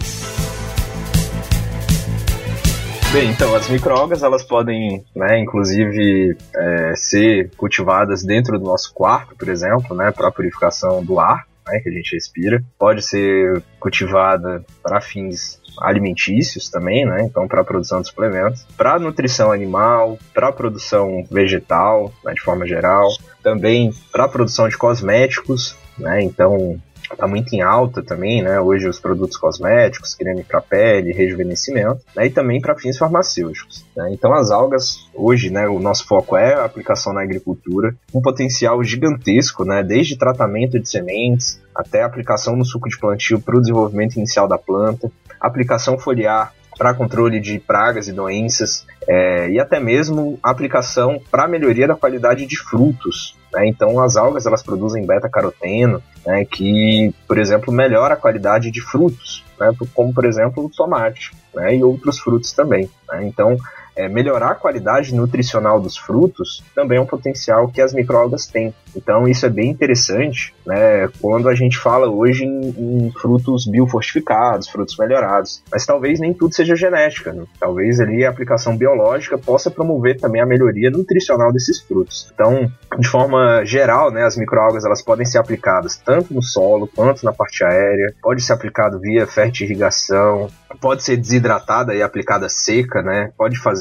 Bem, 3.14 3.30
então 3.30 3.54
as 3.54 3.68
microalgas 3.68 4.24
elas 4.24 4.42
podem, 4.42 5.04
né, 5.14 5.38
inclusive 5.38 6.38
é, 6.56 6.96
ser 6.96 7.52
cultivadas 7.58 8.24
dentro 8.24 8.58
do 8.58 8.64
nosso 8.64 8.94
quarto, 8.94 9.36
por 9.36 9.50
exemplo, 9.50 9.94
né, 9.94 10.12
para 10.12 10.32
purificação 10.32 11.04
do 11.04 11.20
ar, 11.20 11.46
né, 11.68 11.82
que 11.82 11.90
a 11.90 11.92
gente 11.92 12.16
respira. 12.16 12.64
Pode 12.80 13.02
ser 13.02 13.62
cultivada 13.82 14.64
para 14.82 15.02
fins 15.02 15.60
alimentícios 15.82 16.70
também, 16.70 17.06
né? 17.06 17.24
Então, 17.24 17.50
para 17.50 17.62
a 17.62 17.66
produção 17.66 18.02
de 18.02 18.08
suplementos, 18.08 18.66
para 18.78 18.98
nutrição 18.98 19.52
animal, 19.52 20.18
para 20.34 20.52
produção 20.52 21.26
vegetal, 21.30 22.14
né, 22.24 22.34
de 22.34 22.42
forma 22.42 22.66
geral, 22.66 23.10
também 23.44 23.92
para 24.10 24.30
produção 24.30 24.70
de 24.70 24.78
cosméticos, 24.78 25.76
né? 25.98 26.24
Então, 26.24 26.80
está 27.14 27.28
muito 27.28 27.54
em 27.54 27.62
alta 27.62 28.02
também, 28.02 28.42
né? 28.42 28.60
Hoje 28.60 28.88
os 28.88 29.00
produtos 29.00 29.38
cosméticos, 29.38 30.14
creme 30.14 30.44
para 30.44 30.62
pele, 30.62 31.14
rejuvenescimento, 31.14 32.02
né? 32.16 32.26
E 32.26 32.30
também 32.30 32.62
para 32.62 32.76
fins 32.76 32.98
farmacêuticos. 32.98 33.86
Né? 33.96 34.10
Então 34.12 34.34
as 34.34 34.52
algas 34.52 35.10
hoje, 35.14 35.50
né? 35.50 35.68
O 35.68 35.80
nosso 35.80 36.06
foco 36.06 36.38
é 36.38 36.54
a 36.54 36.66
aplicação 36.66 37.14
na 37.14 37.22
agricultura, 37.22 37.96
um 38.14 38.22
potencial 38.22 38.84
gigantesco, 38.84 39.64
né? 39.66 39.84
Desde 39.84 40.18
tratamento 40.18 40.80
de 40.80 40.90
sementes 40.90 41.62
até 41.76 42.04
aplicação 42.04 42.56
no 42.56 42.66
suco 42.66 42.90
de 42.90 42.98
plantio 42.98 43.40
para 43.40 43.56
o 43.56 43.62
desenvolvimento 43.62 44.16
inicial 44.16 44.48
da 44.48 44.58
planta, 44.58 45.12
aplicação 45.40 45.98
foliar 45.98 46.54
para 46.78 46.94
controle 46.94 47.40
de 47.40 47.60
pragas 47.60 48.08
e 48.08 48.12
doenças 48.12 48.86
é, 49.08 49.50
e 49.50 49.60
até 49.60 49.80
mesmo 49.80 50.40
aplicação 50.42 51.22
para 51.30 51.48
melhoria 51.48 51.88
da 51.88 51.96
qualidade 51.96 52.46
de 52.46 52.58
frutos. 52.58 53.38
Né? 53.54 53.68
Então 53.68 54.00
as 54.00 54.16
algas 54.16 54.46
elas 54.46 54.64
produzem 54.64 55.06
beta-caroteno, 55.06 56.02
né, 56.26 56.46
que, 56.46 57.14
por 57.28 57.38
exemplo, 57.38 57.74
melhora 57.74 58.14
a 58.14 58.18
qualidade 58.18 58.72
de 58.72 58.82
frutos, 58.82 59.44
né, 59.60 59.74
como 59.94 60.14
por 60.14 60.26
exemplo 60.26 60.66
o 60.66 60.70
tomate 60.70 61.32
né, 61.54 61.76
e 61.76 61.84
outros 61.84 62.20
frutos 62.20 62.54
também. 62.54 62.90
Né? 63.10 63.26
Então 63.26 63.58
é, 63.96 64.08
melhorar 64.08 64.52
a 64.52 64.56
qualidade 64.56 65.14
nutricional 65.14 65.80
dos 65.80 65.98
frutos 65.98 66.64
também 66.74 66.98
é 66.98 67.02
um 67.02 67.06
potencial 67.06 67.68
que 67.68 67.82
as 67.82 67.94
microalgas 67.94 68.46
têm. 68.46 68.74
Então 68.96 69.28
isso 69.28 69.46
é 69.46 69.50
bem 69.50 69.70
interessante, 69.70 70.54
né, 70.66 71.08
quando 71.22 71.48
a 71.48 71.56
gente 71.56 71.78
fala 71.78 72.10
hoje 72.10 72.44
em, 72.44 73.06
em 73.06 73.12
frutos 73.12 73.66
biofortificados, 73.66 74.70
frutos 74.70 74.98
melhorados. 74.98 75.64
Mas 75.72 75.86
talvez 75.86 76.20
nem 76.20 76.34
tudo 76.34 76.54
seja 76.54 76.76
genética. 76.76 77.32
Né? 77.34 77.44
Talvez 77.60 78.00
ali 78.00 78.26
a 78.26 78.30
aplicação 78.30 78.76
biológica 78.76 79.38
possa 79.38 79.70
promover 79.70 80.20
também 80.20 80.42
a 80.42 80.46
melhoria 80.46 80.90
nutricional 80.90 81.52
desses 81.52 81.82
frutos. 81.82 82.32
Então, 82.34 82.72
de 82.98 83.08
forma 83.08 83.64
geral, 83.66 84.12
né, 84.12 84.24
as 84.24 84.38
microalgas 84.38 84.86
elas 84.86 85.02
podem 85.02 85.26
ser 85.26 85.38
aplicadas 85.38 85.98
tanto 85.98 86.34
no 86.34 86.42
solo 86.42 86.88
quanto 86.88 87.24
na 87.24 87.34
parte 87.34 87.64
aérea. 87.64 88.14
Pode 88.22 88.42
ser 88.42 88.54
aplicado 88.54 89.00
via 89.00 89.26
fertirrigação, 89.28 90.50
pode 90.80 91.04
ser 91.04 91.18
desidratada 91.18 91.94
e 91.94 92.02
aplicada 92.02 92.48
seca, 92.50 93.02
né? 93.02 93.32
Pode 93.38 93.58
fazer 93.58 93.81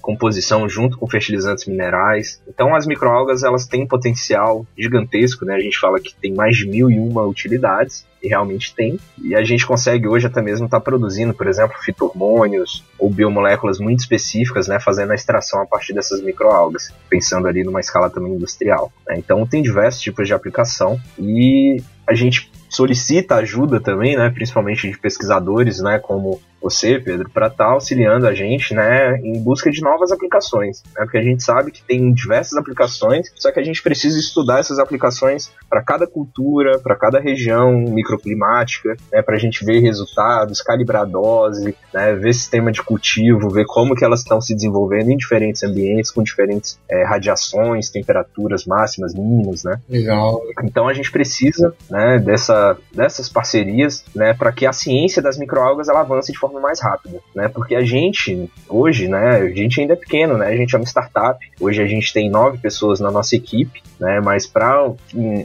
composição 0.00 0.68
junto 0.68 0.98
com 0.98 1.08
fertilizantes 1.08 1.66
minerais. 1.66 2.40
Então 2.48 2.74
as 2.74 2.86
microalgas 2.86 3.42
elas 3.42 3.66
têm 3.66 3.86
potencial 3.86 4.66
gigantesco, 4.76 5.44
né? 5.44 5.54
A 5.54 5.60
gente 5.60 5.78
fala 5.78 6.00
que 6.00 6.14
tem 6.14 6.34
mais 6.34 6.56
de 6.56 6.66
mil 6.66 6.90
e 6.90 6.98
uma 6.98 7.26
utilidades 7.26 8.06
e 8.22 8.28
realmente 8.28 8.74
tem. 8.74 8.98
E 9.22 9.34
a 9.34 9.42
gente 9.44 9.66
consegue 9.66 10.08
hoje 10.08 10.26
até 10.26 10.42
mesmo 10.42 10.66
estar 10.66 10.78
tá 10.78 10.84
produzindo, 10.84 11.34
por 11.34 11.46
exemplo, 11.46 11.76
fitohormônios 11.80 12.84
ou 12.98 13.10
biomoléculas 13.10 13.78
muito 13.78 14.00
específicas, 14.00 14.68
né? 14.68 14.80
Fazendo 14.80 15.12
a 15.12 15.14
extração 15.14 15.62
a 15.62 15.66
partir 15.66 15.92
dessas 15.92 16.20
microalgas, 16.20 16.92
pensando 17.08 17.46
ali 17.46 17.62
numa 17.62 17.80
escala 17.80 18.10
também 18.10 18.32
industrial. 18.32 18.92
Né? 19.06 19.16
Então 19.18 19.46
tem 19.46 19.62
diversos 19.62 20.00
tipos 20.00 20.26
de 20.26 20.34
aplicação 20.34 21.00
e 21.18 21.82
a 22.06 22.14
gente 22.14 22.50
solicita 22.68 23.36
ajuda 23.36 23.80
também, 23.80 24.16
né, 24.16 24.30
principalmente 24.30 24.90
de 24.90 24.98
pesquisadores, 24.98 25.80
né, 25.80 25.98
como 25.98 26.40
você, 26.60 26.98
Pedro, 26.98 27.30
para 27.30 27.46
estar 27.46 27.66
tá 27.66 27.70
auxiliando 27.70 28.26
a 28.26 28.34
gente, 28.34 28.74
né, 28.74 29.18
em 29.18 29.40
busca 29.40 29.70
de 29.70 29.80
novas 29.80 30.10
aplicações, 30.10 30.82
né, 30.96 31.04
porque 31.04 31.18
a 31.18 31.22
gente 31.22 31.42
sabe 31.42 31.70
que 31.70 31.82
tem 31.82 32.12
diversas 32.12 32.58
aplicações, 32.58 33.32
só 33.36 33.50
que 33.52 33.60
a 33.60 33.64
gente 33.64 33.82
precisa 33.82 34.18
estudar 34.18 34.60
essas 34.60 34.78
aplicações 34.78 35.50
para 35.68 35.82
cada 35.82 36.06
cultura, 36.06 36.78
para 36.78 36.96
cada 36.96 37.20
região 37.20 37.72
microclimática, 37.72 38.96
né, 39.12 39.22
para 39.22 39.36
a 39.36 39.38
gente 39.38 39.64
ver 39.64 39.80
resultados, 39.80 40.60
calibrar 40.60 41.06
dose, 41.06 41.74
né, 41.92 42.14
ver 42.14 42.32
sistema 42.34 42.72
de 42.72 42.82
cultivo, 42.82 43.50
ver 43.50 43.64
como 43.66 43.94
que 43.94 44.04
elas 44.04 44.20
estão 44.20 44.40
se 44.40 44.54
desenvolvendo 44.54 45.10
em 45.10 45.16
diferentes 45.16 45.62
ambientes, 45.62 46.10
com 46.10 46.22
diferentes 46.22 46.78
é, 46.90 47.04
radiações, 47.04 47.90
temperaturas 47.90 48.64
máximas, 48.64 49.14
mínimas, 49.14 49.64
né. 49.64 49.80
Legal. 49.88 50.42
Então 50.64 50.88
a 50.88 50.92
gente 50.92 51.10
precisa, 51.10 51.74
né, 51.90 52.18
dessa, 52.18 52.76
dessas 52.94 53.28
parcerias, 53.28 54.04
né, 54.14 54.34
para 54.34 54.52
que 54.52 54.66
a 54.66 54.72
ciência 54.72 55.22
das 55.22 55.38
microalgas 55.38 55.88
ela 55.88 56.00
avance 56.00 56.32
de 56.32 56.38
forma 56.38 56.47
forma 56.48 56.60
mais 56.60 56.80
rápida, 56.80 57.20
né? 57.34 57.48
Porque 57.48 57.74
a 57.74 57.82
gente, 57.82 58.50
hoje, 58.68 59.06
né, 59.06 59.36
a 59.36 59.48
gente 59.50 59.80
ainda 59.80 59.92
é 59.92 59.96
pequeno, 59.96 60.36
né? 60.36 60.48
A 60.48 60.56
gente 60.56 60.74
é 60.74 60.78
uma 60.78 60.86
startup. 60.86 61.38
Hoje 61.60 61.82
a 61.82 61.86
gente 61.86 62.12
tem 62.12 62.30
nove 62.30 62.58
pessoas 62.58 62.98
na 62.98 63.10
nossa 63.10 63.36
equipe, 63.36 63.82
né? 64.00 64.20
Mas 64.20 64.46
para 64.46 64.90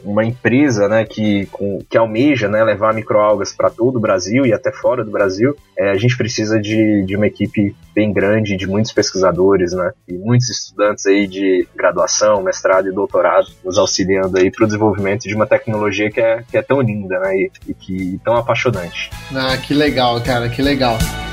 uma 0.04 0.24
empresa, 0.24 0.88
né, 0.88 1.06
que, 1.06 1.46
com, 1.48 1.80
que 1.90 1.98
almeja, 1.98 2.48
né, 2.48 2.64
levar 2.64 2.94
microalgas 2.94 3.52
para 3.52 3.70
todo 3.70 3.98
o 3.98 4.00
Brasil 4.00 4.46
e 4.46 4.54
até 4.54 4.72
fora 4.72 5.04
do 5.04 5.12
Brasil, 5.12 5.56
é, 5.78 5.92
a 5.92 5.98
gente 5.98 6.18
precisa 6.18 6.60
de, 6.60 7.04
de 7.06 7.16
uma 7.16 7.28
equipe 7.28 7.76
bem 7.94 8.12
grande, 8.12 8.56
de 8.56 8.66
muitos 8.66 8.92
pesquisadores, 8.92 9.74
né? 9.74 9.92
E 10.08 10.14
muitos 10.14 10.50
estudantes 10.50 11.06
aí 11.06 11.28
de 11.28 11.68
graduação, 11.76 12.42
mestrado 12.42 12.88
e 12.88 12.92
doutorado 12.92 13.48
nos 13.64 13.78
auxiliando 13.78 14.38
aí 14.38 14.50
para 14.50 14.64
o 14.64 14.68
desenvolvimento 14.68 15.24
de 15.24 15.36
uma 15.36 15.46
tecnologia 15.46 16.10
que 16.10 16.20
é, 16.20 16.44
que 16.50 16.58
é 16.58 16.62
tão 16.62 16.82
linda, 16.82 17.20
né? 17.20 17.36
E, 17.36 17.52
e 17.68 17.74
que 17.74 18.20
tão 18.24 18.36
apaixonante. 18.36 19.10
Ah, 19.36 19.58
que 19.58 19.74
legal, 19.74 20.20
cara, 20.22 20.50
que 20.50 20.62
legal 20.62 20.93
legal. 21.00 21.33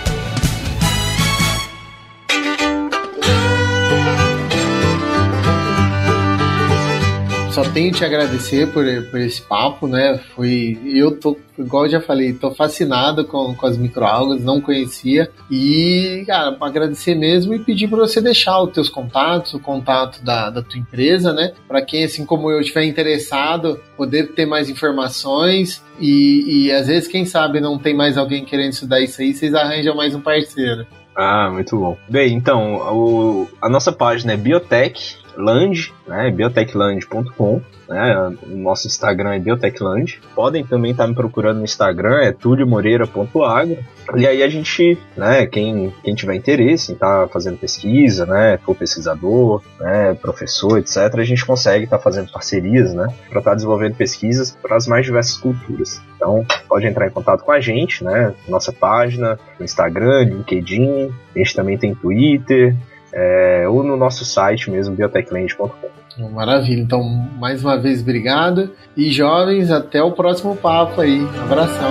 Só 7.60 7.70
tenho 7.72 7.92
te 7.92 8.02
agradecer 8.02 8.72
por, 8.72 8.86
por 9.10 9.20
esse 9.20 9.42
papo, 9.42 9.86
né? 9.86 10.18
Foi, 10.34 10.80
eu 10.82 11.20
tô, 11.20 11.36
igual 11.58 11.84
eu 11.84 11.90
já 11.90 12.00
falei, 12.00 12.32
tô 12.32 12.54
fascinado 12.54 13.22
com, 13.22 13.54
com 13.54 13.66
as 13.66 13.76
microalgas, 13.76 14.42
não 14.42 14.62
conhecia. 14.62 15.30
E, 15.50 16.24
cara, 16.26 16.56
agradecer 16.58 17.14
mesmo 17.14 17.52
e 17.52 17.58
pedir 17.58 17.86
para 17.86 17.98
você 17.98 18.18
deixar 18.18 18.62
os 18.62 18.72
teus 18.72 18.88
contatos, 18.88 19.52
o 19.52 19.60
contato 19.60 20.24
da, 20.24 20.48
da 20.48 20.62
tua 20.62 20.80
empresa, 20.80 21.34
né? 21.34 21.52
Para 21.68 21.82
quem, 21.82 22.02
assim 22.02 22.24
como 22.24 22.50
eu, 22.50 22.62
estiver 22.62 22.84
interessado, 22.84 23.78
poder 23.94 24.28
ter 24.28 24.46
mais 24.46 24.70
informações 24.70 25.84
e, 26.00 26.64
e 26.64 26.72
às 26.72 26.86
vezes, 26.86 27.08
quem 27.08 27.26
sabe, 27.26 27.60
não 27.60 27.78
tem 27.78 27.94
mais 27.94 28.16
alguém 28.16 28.42
querendo 28.42 28.72
estudar 28.72 29.02
isso 29.02 29.20
aí, 29.20 29.34
vocês 29.34 29.52
arranjam 29.52 29.94
mais 29.94 30.14
um 30.14 30.20
parceiro. 30.22 30.86
Ah, 31.14 31.50
muito 31.52 31.76
bom. 31.76 31.98
Bem, 32.08 32.32
então, 32.32 32.76
o, 32.90 33.48
a 33.60 33.68
nossa 33.68 33.92
página 33.92 34.32
é 34.32 34.36
Biotech 34.38 35.18
Land, 35.36 35.92
né, 36.06 36.30
biotechland.com, 36.30 37.60
né, 37.88 38.36
o 38.42 38.56
nosso 38.56 38.86
Instagram 38.86 39.34
é 39.34 39.38
biotechland. 39.38 40.20
Podem 40.34 40.64
também 40.64 40.92
estar 40.92 41.06
me 41.06 41.14
procurando 41.14 41.58
no 41.58 41.64
Instagram, 41.64 42.18
é 42.20 42.32
tuliomoreira.agro. 42.32 43.78
E 44.16 44.26
aí 44.26 44.42
a 44.42 44.48
gente, 44.48 44.98
né, 45.16 45.46
quem, 45.46 45.92
quem 46.02 46.14
tiver 46.14 46.34
interesse 46.34 46.92
em 46.92 46.94
estar 46.94 47.26
tá 47.26 47.28
fazendo 47.28 47.58
pesquisa, 47.58 48.26
né, 48.26 48.58
for 48.58 48.74
pesquisador, 48.74 49.62
né, 49.78 50.14
professor, 50.14 50.78
etc., 50.78 50.96
a 51.16 51.24
gente 51.24 51.44
consegue 51.44 51.84
estar 51.84 51.98
tá 51.98 52.02
fazendo 52.02 52.30
parcerias, 52.32 52.92
né, 52.92 53.06
para 53.28 53.38
estar 53.38 53.50
tá 53.50 53.54
desenvolvendo 53.54 53.94
pesquisas 53.94 54.56
para 54.62 54.76
as 54.76 54.86
mais 54.86 55.04
diversas 55.04 55.36
culturas. 55.36 56.00
Então, 56.16 56.44
pode 56.68 56.86
entrar 56.86 57.06
em 57.06 57.10
contato 57.10 57.44
com 57.44 57.52
a 57.52 57.60
gente, 57.60 58.04
né, 58.04 58.34
nossa 58.48 58.72
página, 58.72 59.38
Instagram, 59.60 60.24
LinkedIn, 60.24 61.12
a 61.34 61.38
gente 61.38 61.54
também 61.54 61.78
tem 61.78 61.94
Twitter, 61.94 62.76
é, 63.12 63.66
ou 63.68 63.82
no 63.82 63.96
nosso 63.96 64.24
site 64.24 64.70
mesmo, 64.70 64.94
biotechland.com. 64.94 66.30
Maravilha, 66.30 66.80
então 66.80 67.02
mais 67.02 67.62
uma 67.62 67.78
vez 67.78 68.02
obrigado 68.02 68.70
e 68.96 69.10
jovens, 69.10 69.70
até 69.70 70.02
o 70.02 70.12
próximo 70.12 70.56
papo 70.56 71.00
aí. 71.00 71.26
Abração. 71.42 71.90